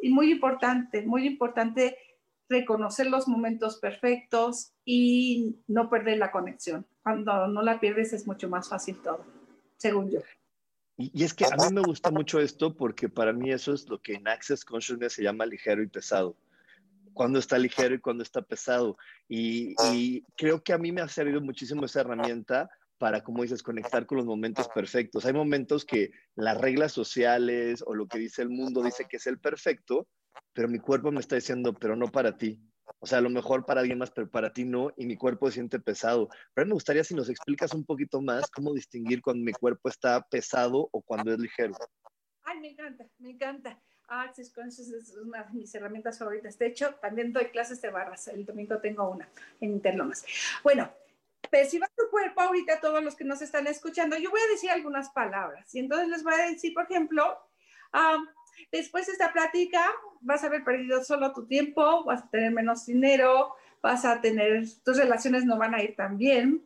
Y 0.00 0.10
muy 0.10 0.30
importante, 0.30 1.02
muy 1.02 1.26
importante 1.26 1.98
reconocer 2.48 3.08
los 3.08 3.28
momentos 3.28 3.78
perfectos 3.78 4.72
y 4.84 5.56
no 5.66 5.90
perder 5.90 6.18
la 6.18 6.30
conexión. 6.30 6.86
Cuando 7.02 7.48
no 7.48 7.62
la 7.62 7.80
pierdes 7.80 8.12
es 8.12 8.26
mucho 8.26 8.48
más 8.48 8.68
fácil 8.68 8.96
todo, 9.02 9.24
según 9.76 10.10
yo. 10.10 10.20
Y, 10.96 11.22
es 11.22 11.34
que 11.34 11.44
a 11.44 11.50
mí 11.50 11.74
me 11.74 11.82
gusta 11.82 12.10
mucho 12.10 12.40
esto 12.40 12.74
porque 12.74 13.08
para 13.08 13.32
mí 13.32 13.52
eso 13.52 13.72
es 13.72 13.88
lo 13.88 14.00
que 14.00 14.14
en 14.14 14.26
Access 14.26 14.64
Consciousness 14.64 15.12
se 15.12 15.22
llama 15.22 15.46
ligero 15.46 15.82
y 15.82 15.86
pesado. 15.86 16.36
Cuando 17.12 17.38
está 17.38 17.58
ligero 17.58 17.94
y 17.94 18.00
cuando 18.00 18.22
está 18.22 18.42
pesado. 18.42 18.96
Y, 19.28 19.74
creo 20.36 20.62
que 20.62 20.72
a 20.72 20.78
mí 20.78 20.92
me 20.92 21.00
ha 21.00 21.08
servido 21.08 21.40
muchísimo 21.40 21.84
esa 21.84 22.00
herramienta 22.00 22.70
para, 22.98 23.22
como 23.22 23.42
dices, 23.42 23.62
conectar 23.62 24.06
con 24.06 24.18
los 24.18 24.26
momentos 24.26 24.68
perfectos. 24.68 25.24
Hay 25.24 25.32
momentos 25.32 25.84
que 25.84 26.10
las 26.34 26.58
reglas 26.58 26.92
sociales 26.92 27.82
o 27.86 27.94
lo 27.94 28.06
que 28.08 28.18
dice 28.18 28.42
el 28.42 28.50
mundo 28.50 28.82
dice 28.82 29.06
que 29.08 29.18
es 29.18 29.26
el 29.26 29.38
perfecto, 29.38 30.08
pero 30.52 30.68
mi 30.68 30.78
cuerpo 30.78 31.12
me 31.12 31.20
está 31.20 31.36
diciendo, 31.36 31.72
pero 31.74 31.94
no 31.94 32.08
para 32.08 32.36
ti. 32.36 32.60
O 33.00 33.06
sea, 33.06 33.18
a 33.18 33.20
lo 33.20 33.30
mejor 33.30 33.64
para 33.64 33.80
alguien 33.80 33.98
más, 33.98 34.10
pero 34.10 34.28
para 34.28 34.52
ti 34.52 34.64
no, 34.64 34.92
y 34.96 35.06
mi 35.06 35.16
cuerpo 35.16 35.46
se 35.46 35.54
siente 35.54 35.78
pesado. 35.78 36.28
Pero 36.54 36.62
a 36.62 36.64
mí 36.64 36.70
me 36.70 36.74
gustaría 36.74 37.04
si 37.04 37.14
nos 37.14 37.28
explicas 37.28 37.72
un 37.72 37.84
poquito 37.84 38.20
más 38.20 38.50
cómo 38.50 38.74
distinguir 38.74 39.22
cuando 39.22 39.44
mi 39.44 39.52
cuerpo 39.52 39.88
está 39.88 40.20
pesado 40.22 40.88
o 40.90 41.02
cuando 41.02 41.32
es 41.32 41.38
ligero. 41.38 41.74
Ay, 42.42 42.60
me 42.60 42.70
encanta, 42.70 43.06
me 43.18 43.30
encanta. 43.30 43.80
Access 44.08 44.50
Conscious 44.50 44.88
es 44.88 45.16
una 45.16 45.44
de 45.44 45.52
mis 45.52 45.74
herramientas 45.74 46.18
favoritas. 46.18 46.58
De 46.58 46.66
hecho, 46.66 46.94
también 46.94 47.32
doy 47.32 47.46
clases 47.46 47.80
de 47.82 47.90
barras. 47.90 48.28
El 48.28 48.44
domingo 48.44 48.78
tengo 48.78 49.08
una 49.10 49.28
en 49.60 49.72
Interlomas. 49.72 50.24
Bueno, 50.62 50.90
perciba 51.50 51.88
tu 51.96 52.10
cuerpo 52.10 52.40
ahorita, 52.40 52.80
todos 52.80 53.02
los 53.02 53.14
que 53.14 53.24
nos 53.24 53.42
están 53.42 53.66
escuchando. 53.66 54.16
Yo 54.16 54.30
voy 54.30 54.40
a 54.40 54.52
decir 54.52 54.70
algunas 54.70 55.10
palabras. 55.10 55.74
Y 55.74 55.80
entonces 55.80 56.08
les 56.08 56.22
voy 56.22 56.34
a 56.34 56.48
decir, 56.50 56.72
por 56.74 56.84
ejemplo, 56.84 57.38
después 58.72 59.06
de 59.06 59.12
esta 59.12 59.32
plática, 59.32 59.84
vas 60.20 60.42
a 60.42 60.46
haber 60.46 60.64
perdido 60.64 61.04
solo 61.04 61.32
tu 61.32 61.46
tiempo, 61.46 62.04
vas 62.04 62.22
a 62.22 62.30
tener 62.30 62.52
menos 62.52 62.86
dinero, 62.86 63.54
vas 63.82 64.04
a 64.04 64.20
tener, 64.20 64.64
tus 64.84 64.96
relaciones 64.96 65.44
no 65.44 65.58
van 65.58 65.74
a 65.74 65.82
ir 65.82 65.94
tan 65.94 66.16
bien. 66.18 66.64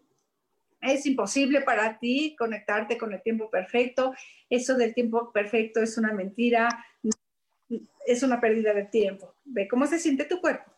Es 0.80 1.06
imposible 1.06 1.60
para 1.60 1.98
ti 2.00 2.34
conectarte 2.36 2.98
con 2.98 3.12
el 3.12 3.22
tiempo 3.22 3.48
perfecto. 3.50 4.14
Eso 4.50 4.74
del 4.76 4.94
tiempo 4.94 5.30
perfecto 5.32 5.80
es 5.80 5.96
una 5.96 6.12
mentira, 6.12 6.68
es 8.06 8.22
una 8.22 8.40
pérdida 8.40 8.72
de 8.74 8.84
tiempo. 8.84 9.34
Ve 9.44 9.68
cómo 9.68 9.86
se 9.86 9.98
siente 9.98 10.24
tu 10.24 10.40
cuerpo. 10.40 10.70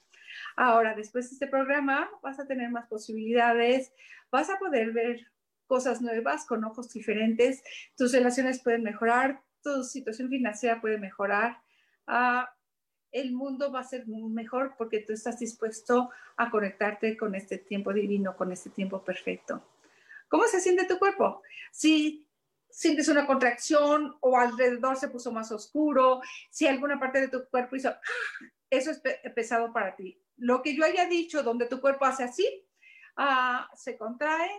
Ahora, 0.57 0.95
después 0.95 1.28
de 1.28 1.34
este 1.34 1.47
programa, 1.47 2.09
vas 2.22 2.38
a 2.38 2.47
tener 2.47 2.70
más 2.70 2.86
posibilidades, 2.86 3.92
vas 4.30 4.51
a 4.51 4.59
poder 4.59 4.92
ver 4.92 5.26
cosas 5.66 6.01
nuevas 6.01 6.47
con 6.47 6.64
ojos 6.64 6.92
diferentes, 6.92 7.62
tus 7.97 8.12
relaciones 8.12 8.62
pueden 8.62 8.82
mejorar, 8.82 9.40
tu 9.62 9.82
situación 9.82 10.28
financiera 10.28 10.80
puede 10.80 10.99
mejorar, 10.99 11.59
ah, 12.07 12.55
el 13.11 13.32
mundo 13.32 13.72
va 13.72 13.80
a 13.80 13.84
ser 13.84 14.07
mejor 14.07 14.74
porque 14.76 15.01
tú 15.01 15.12
estás 15.12 15.38
dispuesto 15.38 16.11
a 16.36 16.51
conectarte 16.51 17.16
con 17.16 17.34
este 17.34 17.59
tiempo 17.59 17.92
divino, 17.92 18.36
con 18.36 18.53
este 18.53 18.70
tiempo 18.70 19.05
perfecto. 19.05 19.64
¿Cómo 20.28 20.45
se 20.49 20.61
siente 20.61 20.84
tu 20.84 20.99
cuerpo? 20.99 21.42
Si 21.70 22.23
sientes 22.74 23.06
una 23.08 23.24
contracción 23.24 24.16
o 24.20 24.36
alrededor 24.36 24.96
se 24.96 25.06
puso 25.08 25.30
más 25.30 25.52
oscuro, 25.52 26.20
si 26.50 26.66
alguna 26.66 26.98
parte 26.98 27.20
de 27.20 27.28
tu 27.28 27.48
cuerpo 27.48 27.76
hizo, 27.76 27.94
eso 28.68 28.90
es 28.90 29.00
pesado 29.32 29.72
para 29.72 29.94
ti. 29.94 30.20
Lo 30.36 30.60
que 30.60 30.74
yo 30.74 30.84
haya 30.84 31.06
dicho, 31.06 31.44
donde 31.44 31.66
tu 31.66 31.80
cuerpo 31.80 32.04
hace 32.04 32.24
así, 32.24 32.66
ah, 33.16 33.70
se 33.76 33.96
contrae, 33.96 34.50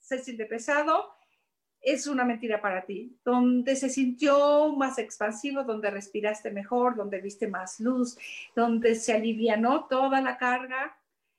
se 0.00 0.18
siente 0.18 0.44
pesado, 0.46 1.14
es 1.80 2.08
una 2.08 2.24
mentira 2.24 2.60
para 2.60 2.84
ti, 2.84 3.16
donde 3.24 3.76
se 3.76 3.88
sintió 3.88 4.72
más 4.72 4.98
expansivo, 4.98 5.62
donde 5.62 5.90
respiraste 5.90 6.50
mejor, 6.50 6.96
donde 6.96 7.20
viste 7.20 7.46
más 7.46 7.78
luz, 7.78 8.18
donde 8.56 8.96
se 8.96 9.12
alivianó 9.12 9.86
toda 9.86 10.20
la 10.20 10.36
carga, 10.36 10.96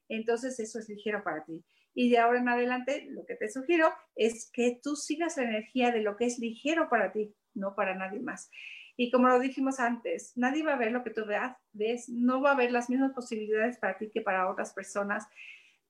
entonces 0.08 0.58
eso 0.62 0.80
es 0.80 0.88
ligero 0.88 1.22
para 1.22 1.44
ti. 1.44 1.62
Y 1.94 2.10
de 2.10 2.18
ahora 2.18 2.40
en 2.40 2.50
adelante, 2.50 3.08
lo 3.10 3.26
que 3.26 3.36
te 3.36 3.50
sugiero 3.50 3.90
es 4.16 4.50
que 4.52 4.80
tú 4.82 4.96
sigas 4.96 5.38
la 5.38 5.44
energía 5.44 5.92
de 5.92 6.02
lo 6.02 6.18
que 6.18 6.26
es 6.26 6.40
ligero 6.40 6.90
para 6.90 7.12
ti, 7.12 7.36
no 7.54 7.76
para 7.76 7.96
nadie 7.96 8.20
más. 8.20 8.50
Y 8.96 9.10
como 9.12 9.28
lo 9.28 9.40
dijimos 9.40 9.80
antes, 9.80 10.34
nadie 10.36 10.64
va 10.64 10.74
a 10.74 10.78
ver 10.78 10.92
lo 10.92 11.04
que 11.04 11.10
tú 11.10 11.24
ves, 11.74 12.10
no 12.10 12.42
va 12.42 12.52
a 12.52 12.54
haber 12.54 12.72
las 12.72 12.90
mismas 12.90 13.14
posibilidades 13.14 13.78
para 13.78 13.98
ti 13.98 14.10
que 14.10 14.22
para 14.22 14.50
otras 14.50 14.74
personas. 14.74 15.28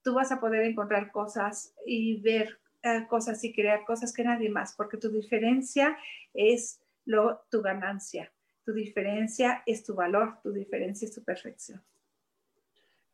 Tú 0.03 0.13
vas 0.13 0.31
a 0.31 0.39
poder 0.39 0.63
encontrar 0.63 1.11
cosas 1.11 1.73
y 1.85 2.21
ver 2.21 2.59
eh, 2.81 3.05
cosas 3.07 3.43
y 3.43 3.53
crear 3.53 3.85
cosas 3.85 4.13
que 4.13 4.23
nadie 4.23 4.49
más, 4.49 4.73
porque 4.75 4.97
tu 4.97 5.09
diferencia 5.09 5.97
es 6.33 6.81
lo, 7.05 7.41
tu 7.49 7.61
ganancia, 7.61 8.31
tu 8.65 8.73
diferencia 8.73 9.63
es 9.65 9.83
tu 9.83 9.95
valor, 9.95 10.39
tu 10.41 10.51
diferencia 10.51 11.05
es 11.07 11.13
tu 11.13 11.23
perfección. 11.23 11.81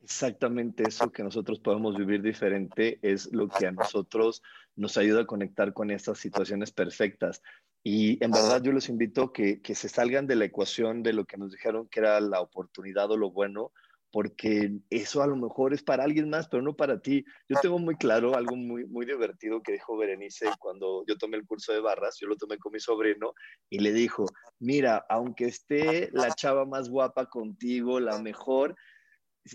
Exactamente 0.01 0.83
eso 0.87 1.11
que 1.11 1.23
nosotros 1.23 1.59
podemos 1.59 1.97
vivir 1.97 2.21
diferente 2.21 2.99
es 3.01 3.31
lo 3.33 3.49
que 3.49 3.67
a 3.67 3.71
nosotros 3.71 4.41
nos 4.75 4.97
ayuda 4.97 5.21
a 5.21 5.27
conectar 5.27 5.73
con 5.73 5.91
estas 5.91 6.17
situaciones 6.19 6.71
perfectas. 6.71 7.41
Y 7.83 8.23
en 8.23 8.31
verdad 8.31 8.61
yo 8.61 8.71
los 8.71 8.89
invito 8.89 9.33
que, 9.33 9.61
que 9.61 9.75
se 9.75 9.89
salgan 9.89 10.25
de 10.25 10.35
la 10.35 10.45
ecuación 10.45 11.03
de 11.03 11.13
lo 11.13 11.25
que 11.25 11.37
nos 11.37 11.51
dijeron 11.51 11.87
que 11.87 11.99
era 11.99 12.19
la 12.21 12.41
oportunidad 12.41 13.11
o 13.11 13.17
lo 13.17 13.31
bueno, 13.31 13.71
porque 14.11 14.71
eso 14.89 15.21
a 15.21 15.27
lo 15.27 15.35
mejor 15.35 15.73
es 15.73 15.83
para 15.83 16.03
alguien 16.03 16.29
más, 16.29 16.47
pero 16.47 16.63
no 16.63 16.75
para 16.75 16.99
ti. 16.99 17.23
Yo 17.47 17.59
tengo 17.61 17.77
muy 17.77 17.95
claro 17.95 18.35
algo 18.35 18.55
muy, 18.55 18.85
muy 18.85 19.05
divertido 19.05 19.61
que 19.61 19.73
dijo 19.73 19.97
Berenice 19.97 20.49
cuando 20.59 21.03
yo 21.07 21.17
tomé 21.17 21.37
el 21.37 21.45
curso 21.45 21.73
de 21.73 21.79
barras, 21.79 22.17
yo 22.19 22.27
lo 22.27 22.35
tomé 22.35 22.57
con 22.57 22.71
mi 22.71 22.79
sobrino 22.79 23.33
y 23.69 23.79
le 23.79 23.93
dijo, 23.93 24.25
mira, 24.59 25.05
aunque 25.09 25.45
esté 25.45 26.09
la 26.11 26.31
chava 26.31 26.65
más 26.65 26.89
guapa 26.89 27.27
contigo, 27.27 27.99
la 27.99 28.19
mejor, 28.19 28.75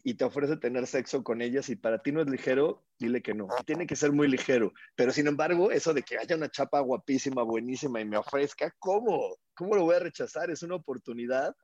y 0.05 0.15
te 0.15 0.25
ofrece 0.25 0.57
tener 0.57 0.87
sexo 0.87 1.23
con 1.23 1.43
ella, 1.43 1.63
si 1.63 1.77
para 1.77 2.03
ti 2.03 2.13
no 2.13 2.21
es 2.21 2.29
ligero, 2.29 2.85
dile 2.99 3.23
que 3.23 3.35
no. 3.35 3.49
Tiene 3.67 3.87
que 3.87 3.97
ser 3.97 4.13
muy 4.13 4.29
ligero. 4.29 4.73
Pero 4.97 5.13
sin 5.13 5.27
embargo, 5.27 5.71
eso 5.71 5.95
de 5.95 6.03
que 6.03 6.19
haya 6.19 6.37
una 6.37 6.51
chapa 6.51 6.81
guapísima, 6.81 7.43
buenísima 7.43 8.01
y 8.01 8.05
me 8.05 8.17
ofrezca, 8.17 8.75
¿cómo? 8.79 9.37
¿Cómo 9.55 9.77
lo 9.77 9.85
voy 9.85 9.97
a 9.97 10.01
rechazar? 10.01 10.51
Es 10.51 10.63
una 10.63 10.77
oportunidad 10.77 11.55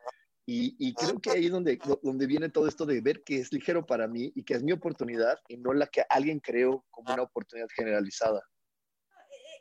y, 0.53 0.95
creo 0.95 1.21
que 1.21 1.31
ahí 1.31 1.47
es 1.47 1.53
donde, 1.53 1.79
viene 2.27 2.49
todo 2.49 2.67
esto 2.67 2.85
de 2.85 3.01
ver 3.01 3.23
que 3.23 3.39
es 3.39 3.53
ligero 3.53 3.87
para 3.87 4.09
mí 4.09 4.33
y 4.35 4.43
que 4.43 4.55
es 4.55 4.63
mi 4.65 4.73
oportunidad 4.73 5.39
y 5.47 5.57
no 5.57 5.73
la 5.73 5.87
que 5.87 6.03
alguien 6.09 6.41
creó 6.41 6.85
como 6.91 7.15
una 7.15 7.23
oportunidad 7.23 7.69
generalizada. 7.73 8.43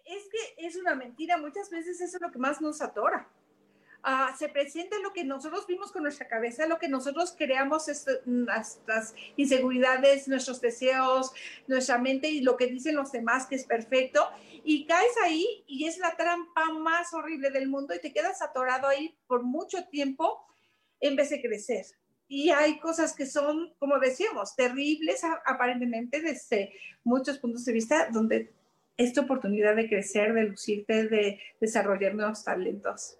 Es 0.03 0.27
que 0.31 0.65
es 0.65 0.75
una 0.75 0.95
mentira, 0.95 1.37
muchas 1.37 1.69
veces 1.69 2.01
eso 2.01 2.17
es 2.17 2.21
lo 2.21 2.31
que 2.31 2.39
más 2.39 2.59
nos 2.59 2.81
atora. 2.81 3.29
Ah, 4.01 4.33
se 4.39 4.47
presenta 4.47 4.97
lo 4.99 5.11
que 5.11 5.25
nosotros 5.25 5.67
vimos 5.67 5.91
con 5.91 6.03
nuestra 6.03 6.27
cabeza, 6.27 6.65
lo 6.67 6.79
que 6.79 6.87
nosotros 6.87 7.35
creamos, 7.37 7.85
nuestras 8.25 9.13
inseguridades, 9.35 10.27
nuestros 10.29 10.61
deseos, 10.61 11.33
nuestra 11.67 11.97
mente 11.97 12.29
y 12.29 12.39
lo 12.39 12.55
que 12.55 12.67
dicen 12.67 12.95
los 12.95 13.11
demás 13.11 13.45
que 13.45 13.55
es 13.55 13.65
perfecto, 13.65 14.25
y 14.63 14.85
caes 14.85 15.11
ahí 15.21 15.65
y 15.67 15.85
es 15.85 15.97
la 15.97 16.15
trampa 16.15 16.71
más 16.73 17.13
horrible 17.13 17.51
del 17.51 17.67
mundo 17.67 17.93
y 17.93 17.99
te 17.99 18.13
quedas 18.13 18.41
atorado 18.41 18.87
ahí 18.87 19.17
por 19.27 19.43
mucho 19.43 19.85
tiempo 19.89 20.45
en 21.01 21.17
vez 21.17 21.29
de 21.29 21.41
crecer. 21.41 21.85
Y 22.29 22.51
hay 22.51 22.79
cosas 22.79 23.13
que 23.13 23.25
son, 23.25 23.73
como 23.79 23.99
decíamos, 23.99 24.55
terribles 24.55 25.23
aparentemente 25.45 26.21
desde 26.21 26.73
muchos 27.03 27.37
puntos 27.39 27.65
de 27.65 27.73
vista, 27.73 28.07
donde 28.11 28.53
esta 28.95 29.21
oportunidad 29.21 29.75
de 29.75 29.89
crecer, 29.89 30.33
de 30.33 30.43
lucirte, 30.43 31.07
de 31.07 31.39
desarrollar 31.59 32.15
nuevos 32.15 32.43
talentos. 32.43 33.18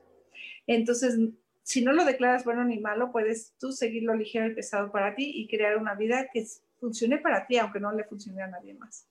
Entonces, 0.68 1.18
si 1.64 1.84
no 1.84 1.94
lo 1.94 2.06
declaras 2.06 2.44
bueno 2.46 2.64
ni 2.64 2.80
malo, 2.80 3.12
puedes 3.12 3.54
tú 3.60 3.72
seguirlo 3.72 4.16
ligero 4.16 4.48
y 4.48 4.56
pesado 4.56 4.92
para 4.92 5.16
ti 5.16 5.32
y 5.36 5.48
crear 5.48 5.78
una 5.78 5.96
vida 5.96 6.28
que 6.34 6.46
funcione 6.80 7.18
para 7.18 7.46
ti, 7.48 7.58
aunque 7.58 7.80
no 7.80 7.92
le 7.92 8.04
funcione 8.04 8.42
a 8.42 8.48
nadie 8.48 8.74
más. 8.74 9.08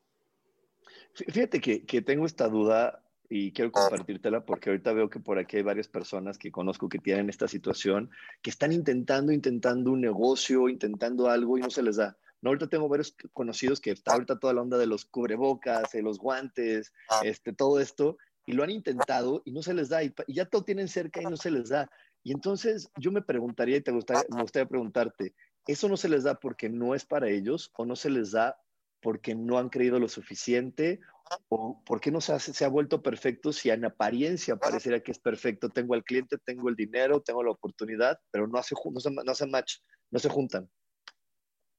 Fíjate 1.15 1.61
que, 1.61 1.85
que 1.85 2.03
tengo 2.03 2.27
esta 2.27 2.49
duda 2.49 3.05
y 3.29 3.53
quiero 3.53 3.71
compartírtela 3.73 4.45
porque 4.45 4.71
ahorita 4.71 4.93
veo 4.93 5.11
que 5.11 5.21
por 5.21 5.39
aquí 5.39 5.59
hay 5.59 5.63
varias 5.63 5.89
personas 5.89 6.39
que 6.39 6.51
conozco 6.51 6.89
que 6.89 6.99
tienen 6.99 7.29
esta 7.29 7.47
situación, 7.47 8.11
que 8.43 8.51
están 8.51 8.73
intentando, 8.73 9.33
intentando 9.33 9.93
un 9.93 10.01
negocio, 10.01 10.69
intentando 10.69 11.29
algo 11.29 11.59
y 11.59 11.61
no 11.61 11.71
se 11.71 11.83
les 11.83 11.97
da. 11.97 12.17
No, 12.41 12.51
ahorita 12.51 12.69
tengo 12.69 12.89
varios 12.89 13.17
conocidos 13.33 13.81
que 13.81 13.91
está 13.91 14.13
ahorita 14.13 14.39
toda 14.39 14.55
la 14.55 14.63
onda 14.63 14.79
de 14.79 14.87
los 14.87 15.05
cubrebocas, 15.05 15.91
de 15.93 16.03
los 16.03 16.19
guantes, 16.19 16.93
este, 17.23 17.53
todo 17.53 17.81
esto, 17.81 18.17
y 18.49 18.53
lo 18.53 18.65
han 18.65 18.71
intentado 18.71 19.43
y 19.45 19.53
no 19.53 19.63
se 19.63 19.75
les 19.75 19.91
da, 19.91 20.03
y, 20.03 20.11
ya 20.27 20.47
todo 20.47 20.65
tienen 20.65 20.89
cerca 20.89 21.21
y 21.21 21.27
no 21.27 21.37
se 21.37 21.51
les 21.51 21.69
da. 21.69 21.91
Y 22.23 22.33
entonces 22.33 22.91
yo 22.97 23.13
me 23.13 23.21
preguntaría 23.21 23.77
y 23.77 23.83
te 23.83 23.93
gustaría, 23.93 24.25
me 24.31 24.41
gustaría 24.41 24.67
preguntarte, 24.67 25.35
¿eso 25.67 25.87
no 25.87 25.99
se 25.99 26.09
les 26.09 26.25
da 26.25 26.41
porque 26.41 26.71
no 26.71 26.95
es 26.95 27.05
para 27.05 27.29
ellos 27.29 27.71
o 27.77 27.85
no 27.85 27.95
se 27.95 28.09
les 28.09 28.33
da 28.33 28.57
porque 29.03 29.35
no 29.35 29.59
han 29.59 29.69
creído 29.69 30.01
lo 30.01 30.09
suficiente 30.09 30.99
o 31.51 31.85
por 31.85 32.01
qué 32.01 32.11
no 32.11 32.23
se, 32.23 32.41
se 32.41 32.65
ha 32.65 32.69
vuelto 32.69 33.03
perfecto 33.03 33.53
si 33.53 33.69
en 33.69 33.85
apariencia 33.85 34.57
pareciera 34.57 35.01
que 35.01 35.13
es 35.13 35.19
perfecto. 35.19 35.69
Tengo 35.69 35.93
al 35.93 36.03
cliente, 36.03 36.39
tengo 36.39 36.71
el 36.71 36.75
dinero, 36.75 37.21
tengo 37.21 37.45
la 37.45 37.51
oportunidad, 37.51 38.19
pero 38.31 38.47
no 38.47 38.57
hace, 38.59 38.75
no 38.91 38.99
se, 38.99 39.11
no 39.11 39.53
match, 39.53 39.81
no 40.11 40.19
se 40.19 40.31
juntan. 40.31 40.71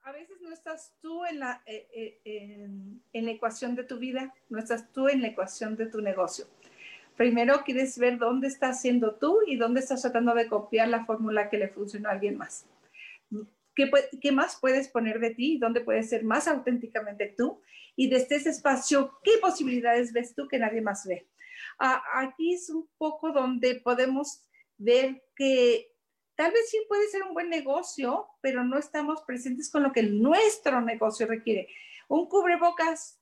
A 0.01 0.11
veces 0.11 0.39
no 0.39 0.51
estás 0.51 0.93
tú 1.01 1.25
en 1.25 1.39
la, 1.39 1.63
eh, 1.65 1.87
eh, 1.93 2.21
en, 2.25 3.03
en 3.11 3.25
la 3.25 3.31
ecuación 3.31 3.75
de 3.75 3.83
tu 3.83 3.97
vida, 3.97 4.33
no 4.49 4.59
estás 4.59 4.91
tú 4.91 5.07
en 5.07 5.23
la 5.23 5.29
ecuación 5.29 5.75
de 5.75 5.87
tu 5.87 5.99
negocio. 6.01 6.45
Primero 7.19 7.63
quieres 7.65 7.99
ver 7.99 8.17
dónde 8.17 8.47
estás 8.47 8.79
siendo 8.79 9.15
tú 9.15 9.39
y 9.45 9.57
dónde 9.57 9.81
estás 9.81 10.03
tratando 10.03 10.33
de 10.33 10.47
copiar 10.47 10.87
la 10.87 11.05
fórmula 11.05 11.49
que 11.49 11.57
le 11.57 11.67
funcionó 11.67 12.07
a 12.07 12.13
alguien 12.13 12.37
más. 12.37 12.65
¿Qué, 13.75 13.91
¿Qué, 14.21 14.31
más 14.31 14.57
puedes 14.61 14.87
poner 14.87 15.19
de 15.19 15.31
ti? 15.31 15.57
¿Dónde 15.57 15.81
puedes 15.81 16.07
ser 16.07 16.23
más 16.23 16.47
auténticamente 16.47 17.35
tú? 17.37 17.59
Y 17.97 18.09
desde 18.09 18.37
ese 18.37 18.51
espacio, 18.51 19.19
¿qué 19.21 19.31
posibilidades 19.41 20.13
ves 20.13 20.33
tú 20.33 20.47
que 20.47 20.59
nadie 20.59 20.79
más 20.79 21.05
ve? 21.05 21.27
Aquí 21.77 22.53
es 22.53 22.69
un 22.69 22.87
poco 22.97 23.33
donde 23.33 23.75
podemos 23.75 24.45
ver 24.77 25.21
que 25.35 25.91
tal 26.35 26.53
vez 26.53 26.69
sí 26.69 26.77
puede 26.87 27.05
ser 27.09 27.23
un 27.23 27.33
buen 27.33 27.49
negocio, 27.49 28.27
pero 28.39 28.63
no 28.63 28.77
estamos 28.77 29.23
presentes 29.23 29.69
con 29.69 29.83
lo 29.83 29.91
que 29.91 30.03
nuestro 30.03 30.79
negocio 30.79 31.27
requiere. 31.27 31.67
Un 32.07 32.29
cubrebocas 32.29 33.18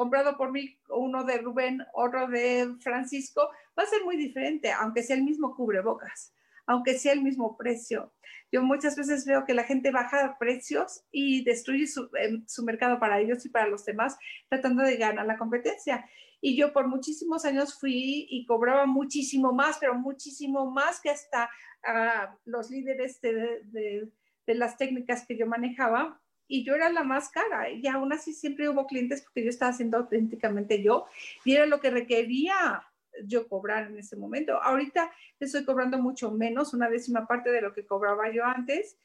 comprado 0.00 0.38
por 0.38 0.50
mí, 0.50 0.78
uno 0.88 1.24
de 1.24 1.36
Rubén, 1.36 1.82
otro 1.92 2.26
de 2.26 2.74
Francisco, 2.80 3.50
va 3.78 3.82
a 3.82 3.86
ser 3.86 4.02
muy 4.02 4.16
diferente, 4.16 4.72
aunque 4.72 5.02
sea 5.02 5.14
el 5.14 5.22
mismo 5.22 5.54
cubrebocas, 5.54 6.34
aunque 6.64 6.98
sea 6.98 7.12
el 7.12 7.20
mismo 7.20 7.54
precio. 7.58 8.10
Yo 8.50 8.62
muchas 8.62 8.96
veces 8.96 9.26
veo 9.26 9.44
que 9.44 9.52
la 9.52 9.64
gente 9.64 9.90
baja 9.90 10.38
precios 10.38 11.02
y 11.12 11.44
destruye 11.44 11.86
su, 11.86 12.08
em, 12.16 12.46
mercado 12.64 12.98
para 12.98 13.20
ellos 13.20 13.44
y 13.44 13.50
para 13.50 13.68
los 13.68 13.84
demás, 13.84 14.16
tratando 14.48 14.82
de 14.84 14.96
ganar 14.96 15.26
la 15.26 15.36
competencia. 15.36 16.08
Y 16.40 16.56
yo 16.56 16.72
por 16.72 16.88
muchísimos 16.88 17.44
años 17.44 17.78
fui 17.78 18.26
y 18.30 18.46
cobraba 18.46 18.86
muchísimo 18.86 19.52
más, 19.52 19.76
pero 19.78 19.94
muchísimo 19.96 20.70
más 20.70 20.98
que 21.02 21.10
hasta 21.10 21.50
uh, 21.86 22.38
los 22.46 22.70
líderes 22.70 23.20
de, 23.20 23.60
de, 23.64 24.08
de 24.46 24.54
las 24.54 24.78
técnicas 24.78 25.26
que 25.26 25.36
yo 25.36 25.46
manejaba 25.46 26.22
y 26.50 26.64
yo 26.64 26.74
era 26.74 26.90
la 26.90 27.04
más 27.04 27.28
cara 27.28 27.70
y 27.70 27.86
aún 27.86 28.12
así 28.12 28.34
siempre 28.34 28.68
hubo 28.68 28.86
clientes 28.86 29.22
porque 29.22 29.44
yo 29.44 29.50
estaba 29.50 29.70
haciendo 29.70 29.98
auténticamente 29.98 30.82
yo 30.82 31.06
y 31.44 31.54
era 31.54 31.64
lo 31.64 31.80
que 31.80 31.90
requería 31.90 32.82
yo 33.24 33.48
cobrar 33.48 33.86
en 33.86 33.98
ese 33.98 34.16
momento. 34.16 34.60
Ahorita 34.60 35.12
estoy 35.38 35.64
cobrando 35.64 35.98
mucho 35.98 36.32
menos, 36.32 36.74
una 36.74 36.90
décima 36.90 37.26
parte 37.26 37.50
de 37.50 37.60
lo 37.60 37.72
que 37.72 37.86
cobraba 37.86 38.32
yo 38.32 38.44
antes 38.44 38.96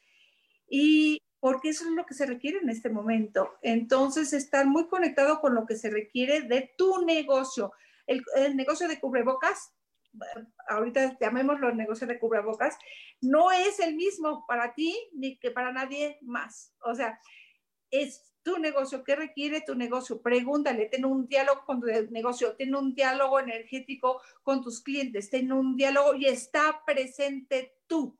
y 0.67 1.21
porque 1.39 1.69
eso 1.69 1.85
es 1.85 1.91
lo 1.91 2.07
que 2.07 2.15
se 2.15 2.25
requiere 2.25 2.57
en 2.57 2.69
este 2.69 2.89
momento. 2.89 3.53
Entonces, 3.61 4.33
estar 4.33 4.65
muy 4.65 4.87
conectado 4.87 5.39
con 5.39 5.53
lo 5.53 5.67
que 5.67 5.75
se 5.75 5.91
requiere 5.91 6.41
de 6.41 6.73
tu 6.75 7.05
negocio. 7.05 7.73
El, 8.07 8.23
negocio 8.55 8.87
de 8.87 8.99
cubrebocas 8.99 9.71
ahorita 10.67 11.17
llamémoslo 11.19 11.73
negocio 11.73 12.07
de 12.07 12.19
cubrebocas, 12.19 12.77
no 13.21 13.51
es 13.51 13.79
el 13.79 13.95
mismo 13.95 14.45
para 14.47 14.73
ti 14.73 14.97
ni 15.13 15.37
que 15.37 15.51
para 15.51 15.71
nadie 15.71 16.17
más. 16.21 16.73
O 16.83 16.95
sea, 16.95 17.19
es 17.91 18.31
tu 18.43 18.57
negocio, 18.59 19.03
¿qué 19.03 19.15
requiere 19.15 19.61
tu 19.61 19.75
negocio? 19.75 20.21
Pregúntale, 20.21 20.85
ten 20.85 21.05
un 21.05 21.27
diálogo 21.27 21.65
con 21.65 21.81
tu 21.81 21.87
negocio, 22.11 22.55
ten 22.55 22.75
un 22.75 22.93
diálogo 22.93 23.39
energético 23.39 24.21
con 24.43 24.61
tus 24.61 24.81
clientes, 24.81 25.29
ten 25.29 25.51
un 25.51 25.75
diálogo 25.75 26.13
y 26.15 26.25
está 26.25 26.83
presente 26.85 27.77
tú 27.87 28.19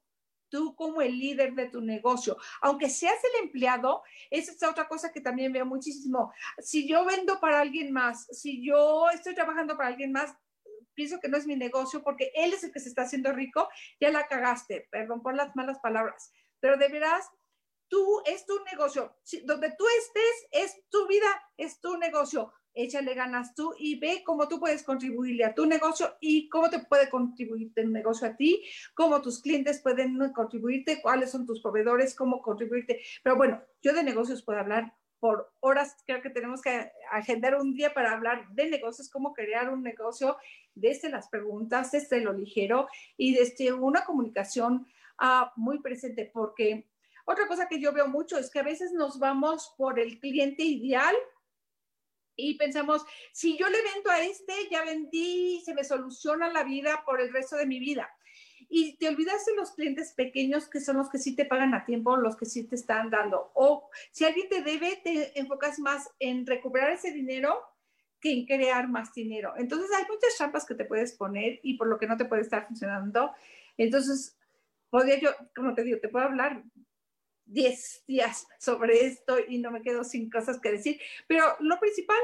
tú 0.56 0.76
como 0.76 1.02
el 1.02 1.20
líder 1.20 1.54
de 1.54 1.70
tu 1.70 1.82
negocio. 1.82 2.38
Aunque 2.62 2.89
seas 2.89 3.18
el 3.24 3.43
empleado, 3.43 4.04
esa 4.30 4.54
es 4.54 4.64
otra 4.64 4.88
cosa 4.88 5.12
que 5.12 5.20
también 5.20 5.52
veo 5.52 5.66
muchísimo. 5.66 6.32
Si 6.60 6.88
yo 6.88 7.06
vendo 7.06 7.39
para 7.39 7.60
alguien 7.60 7.91
más, 7.91 8.26
si 8.32 8.66
yo 8.66 9.10
estoy 9.10 9.36
trabajando 9.36 9.76
para 9.76 9.89
alguien 9.89 10.14
más, 10.14 10.34
pienso 10.96 11.20
que 11.20 11.28
no 11.28 11.38
es 11.38 11.46
mi 11.46 11.56
negocio 11.56 12.04
porque 12.04 12.32
él 12.36 12.54
es 12.54 12.64
el 12.64 12.72
que 12.72 12.80
se 12.80 12.89
está 12.89 13.04
haciendo 13.04 13.32
rico, 13.32 13.70
ya 14.00 14.12
la 14.12 14.28
cagaste, 14.28 14.88
perdón 14.91 15.22
por 15.22 15.36
las 15.36 15.56
malas 15.56 15.80
palabras, 15.80 16.32
pero 16.60 16.78
de 16.78 16.88
veras, 16.88 17.30
tú 17.88 18.22
es 18.26 18.46
tu 18.46 18.54
negocio, 18.72 19.16
donde 19.43 19.74
tú 19.78 19.86
estés 20.00 20.48
es 20.52 20.84
tu 20.89 21.08
vida, 21.08 21.28
es 21.58 21.80
tu 21.80 21.98
negocio, 21.98 22.52
échale 22.74 23.14
ganas 23.14 23.56
tú 23.56 23.74
y 23.78 24.00
ve 24.00 24.22
cómo 24.26 24.48
tú 24.48 24.60
puedes 24.60 24.84
contribuirle 24.84 25.46
a 25.46 25.54
tu 25.54 25.66
negocio 25.66 26.16
y 26.20 26.50
cómo 26.50 26.70
te 26.70 26.80
puede 26.80 27.10
contribuir 27.10 27.72
el 27.76 27.91
negocio 27.91 28.28
a 28.28 28.36
ti, 28.36 28.64
cómo 28.93 29.22
tus 29.22 29.41
clientes 29.41 29.82
pueden 29.82 30.18
contribuirte, 30.34 31.02
cuáles 31.02 31.32
son 31.32 31.46
tus 31.46 31.62
proveedores, 31.62 32.16
cómo 32.16 32.41
contribuirte. 32.41 33.02
Pero 33.24 33.38
bueno, 33.38 33.62
yo 33.82 33.93
de 33.93 34.04
negocios 34.04 34.43
puedo 34.43 34.60
hablar 34.60 34.93
por 35.26 35.51
horas, 35.59 35.97
creo 36.05 36.21
que 36.21 36.30
tenemos 36.30 36.61
que 36.61 36.91
agendar 37.11 37.55
un 37.55 37.73
día 37.73 37.95
para 37.95 38.11
hablar 38.11 38.47
de 38.49 38.69
negocios, 38.69 39.09
cómo 39.09 39.34
crear 39.34 39.71
un 39.71 39.82
negocio 39.82 40.38
desde 40.76 41.09
las 41.09 41.30
preguntas, 41.30 41.91
desde 41.91 42.21
lo 42.21 42.32
ligero 42.32 42.88
y 43.17 43.34
desde 43.34 43.73
una 43.73 44.05
comunicación 44.05 44.86
uh, 45.19 45.47
muy 45.55 45.80
presente, 45.80 46.30
porque 46.32 46.88
otra 47.26 47.47
cosa 47.47 47.67
que 47.67 47.80
yo 47.80 47.91
veo 47.91 48.07
mucho 48.07 48.38
es 48.38 48.51
que 48.51 48.59
a 48.59 48.63
veces 48.63 48.91
nos 48.91 49.17
vamos 49.17 49.73
por 49.80 49.99
el 49.99 50.19
cliente 50.19 50.61
ideal 50.61 51.15
y 52.36 52.55
pensamos, 52.59 53.03
si 53.34 53.57
yo 53.57 53.67
le 53.67 53.82
vendo 53.82 54.11
a 54.11 54.21
este, 54.21 54.53
ya 54.69 54.84
vendí, 54.84 55.59
se 55.65 55.73
me 55.73 55.84
soluciona 55.84 56.53
la 56.53 56.63
vida 56.63 57.01
por 57.03 57.19
el 57.19 57.34
resto 57.34 57.55
de 57.55 57.65
mi 57.65 57.80
vida 57.80 58.15
y 58.70 58.97
te 58.97 59.07
olvidas 59.07 59.45
de 59.45 59.55
los 59.55 59.72
clientes 59.72 60.13
pequeños 60.13 60.68
que 60.68 60.80
son 60.80 60.97
los 60.97 61.09
que 61.09 61.18
sí 61.18 61.36
te 61.36 61.45
pagan 61.45 61.74
a 61.74 61.86
tiempo, 61.86 62.18
los 62.18 62.36
que 62.36 62.45
sí 62.45 62.63
te 62.63 62.76
están 62.76 63.09
dando. 63.09 63.51
O 63.53 63.89
si 64.11 64.26
alguien 64.26 64.49
te 64.49 64.61
debe, 64.61 64.99
te 65.03 65.39
enfocas 65.39 65.80
más 65.80 66.09
en 66.20 66.45
recuperar 66.45 66.91
ese 66.91 67.11
dinero 67.11 67.59
que 68.20 68.32
en 68.32 68.45
crear 68.45 68.88
más 68.88 69.13
dinero. 69.13 69.53
Entonces 69.57 69.89
hay 69.95 70.03
muchas 70.09 70.36
trampas 70.38 70.66
que 70.66 70.76
te 70.76 70.86
puedes 70.86 71.13
poner 71.13 71.59
y 71.63 71.78
por 71.78 71.88
lo 71.88 71.97
que 71.97 72.07
no 72.07 72.18
te 72.18 72.26
puede 72.26 72.41
estar 72.41 72.66
funcionando. 72.68 73.32
Entonces, 73.78 74.38
podría 74.89 75.20
yo, 75.20 75.30
como 75.55 75.74
te 75.74 75.84
digo, 75.84 75.99
te 75.99 76.09
puedo 76.09 76.26
hablar 76.26 76.63
10 77.45 78.03
días 78.07 78.47
sobre 78.59 79.05
esto 79.05 79.38
y 79.47 79.59
no 79.59 79.72
me 79.72 79.82
quedo 79.82 80.03
sin 80.03 80.30
cosas 80.30 80.59
que 80.59 80.72
decir, 80.72 80.99
pero 81.28 81.55
lo 81.59 81.80
principal 81.80 82.18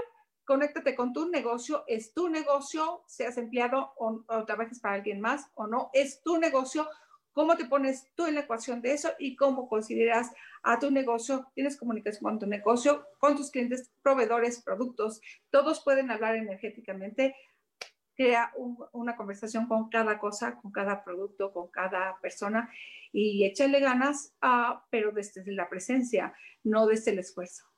conéctate 0.46 0.96
con 0.96 1.14
tu 1.14 1.30
negocio, 1.30 1.84
es 1.88 2.14
tu 2.14 2.30
negocio, 2.30 3.04
seas 3.08 3.38
empleado 3.38 3.94
o, 3.98 4.24
trabajes 4.46 4.80
para 4.80 4.96
alguien 4.96 5.22
más 5.22 5.50
o 5.56 5.68
no, 5.68 5.90
es 5.94 6.22
tu 6.24 6.38
negocio, 6.38 6.88
cómo 7.32 7.56
te 7.56 7.66
pones 7.66 8.12
tú 8.16 8.26
en 8.26 8.36
la 8.36 8.42
ecuación 8.42 8.82
de 8.82 8.94
eso 8.94 9.12
y 9.20 9.36
cómo 9.36 9.70
consideras 9.70 10.32
a 10.64 10.80
tu 10.80 10.92
negocio, 10.92 11.48
tienes 11.54 11.78
comunicación 11.78 12.24
con 12.24 12.40
tu 12.40 12.48
negocio, 12.48 13.06
con 13.20 13.36
tus 13.36 13.52
clientes, 13.52 13.92
proveedores, 14.02 14.62
productos, 14.62 15.22
todos 15.50 15.84
pueden 15.84 16.12
hablar 16.12 16.36
energéticamente, 16.36 17.36
crea 18.16 18.52
una 18.92 19.16
conversación 19.16 19.68
con 19.68 19.90
cada 19.90 20.20
cosa, 20.20 20.56
con 20.62 20.72
cada 20.72 21.04
producto, 21.04 21.54
con 21.54 21.70
cada 21.70 22.20
persona 22.20 22.70
y 23.12 23.46
échale 23.46 23.80
ganas, 23.80 24.36
uh, 24.44 24.80
pero 24.90 25.12
desde 25.12 25.44
la 25.52 25.70
presencia, 25.70 26.34
no 26.64 26.86
desde 26.86 27.12
el 27.12 27.20
esfuerzo. 27.20 27.71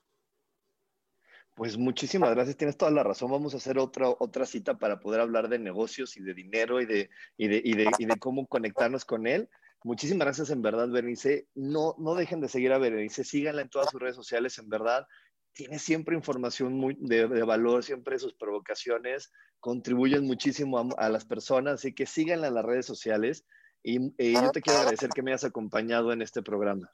Pues 1.54 1.78
muchísimas 1.78 2.30
gracias, 2.30 2.56
tienes 2.56 2.76
toda 2.76 2.90
la 2.90 3.04
razón. 3.04 3.30
Vamos 3.30 3.54
a 3.54 3.58
hacer 3.58 3.78
otra, 3.78 4.08
otra 4.08 4.44
cita 4.44 4.76
para 4.76 4.98
poder 4.98 5.20
hablar 5.20 5.48
de 5.48 5.60
negocios 5.60 6.16
y 6.16 6.22
de 6.22 6.34
dinero 6.34 6.80
y 6.80 6.86
de, 6.86 7.10
y 7.36 7.46
de, 7.46 7.62
y 7.64 7.74
de, 7.74 7.90
y 7.96 8.06
de 8.06 8.16
cómo 8.18 8.46
conectarnos 8.46 9.04
con 9.04 9.28
él. 9.28 9.48
Muchísimas 9.84 10.26
gracias 10.26 10.50
en 10.50 10.62
verdad, 10.62 10.88
Berenice. 10.88 11.46
No, 11.54 11.94
no 11.98 12.16
dejen 12.16 12.40
de 12.40 12.48
seguir 12.48 12.72
a 12.72 12.78
Berenice, 12.78 13.22
síganla 13.22 13.62
en 13.62 13.68
todas 13.68 13.90
sus 13.90 14.00
redes 14.00 14.16
sociales, 14.16 14.58
en 14.58 14.68
verdad. 14.68 15.06
Tiene 15.52 15.78
siempre 15.78 16.16
información 16.16 16.72
muy 16.72 16.96
de, 16.98 17.26
valor, 17.44 17.84
siempre 17.84 18.18
sus 18.18 18.34
provocaciones 18.34 19.30
contribuyen 19.60 20.24
muchísimo 20.26 20.90
a, 20.98 21.08
las 21.08 21.24
personas, 21.24 21.74
así 21.74 21.94
que 21.94 22.06
síganla 22.06 22.48
en 22.48 22.54
las 22.54 22.64
redes 22.64 22.86
sociales. 22.86 23.46
Y, 23.82 24.12
y 24.18 24.32
yo 24.32 24.50
te 24.50 24.60
quiero 24.60 24.80
agradecer 24.80 25.10
que 25.10 25.22
me 25.22 25.30
hayas 25.30 25.44
acompañado 25.44 26.12
en 26.12 26.20
este 26.22 26.42
programa. 26.42 26.90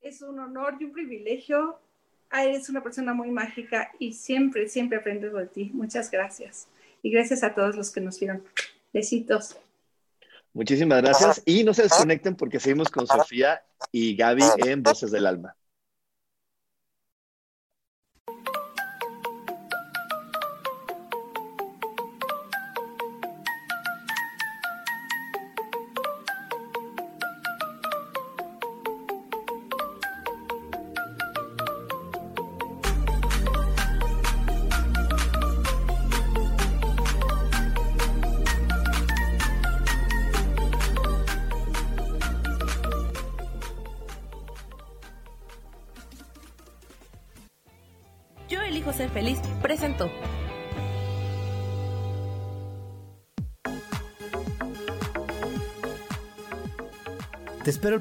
Es 0.00 0.20
un 0.20 0.38
honor 0.38 0.76
y 0.80 0.84
un 0.84 0.92
privilegio 0.92 1.80
eres 2.32 2.68
una 2.68 2.82
persona 2.82 3.12
muy 3.12 3.30
mágica 3.30 3.90
y 3.98 4.12
siempre, 4.12 4.68
siempre 4.68 4.98
aprendo 4.98 5.30
de 5.30 5.46
ti. 5.46 5.70
Muchas 5.74 6.10
gracias. 6.10 6.68
Y 7.02 7.10
gracias 7.10 7.42
a 7.42 7.54
todos 7.54 7.76
los 7.76 7.90
que 7.90 8.00
nos 8.00 8.18
vieron. 8.20 8.44
Besitos. 8.92 9.56
Muchísimas 10.52 11.02
gracias. 11.02 11.42
Y 11.44 11.64
no 11.64 11.74
se 11.74 11.82
desconecten 11.82 12.36
porque 12.36 12.60
seguimos 12.60 12.88
con 12.88 13.06
Sofía 13.06 13.62
y 13.92 14.16
Gaby 14.16 14.44
en 14.58 14.82
Voces 14.82 15.10
del 15.10 15.26
Alma. 15.26 15.56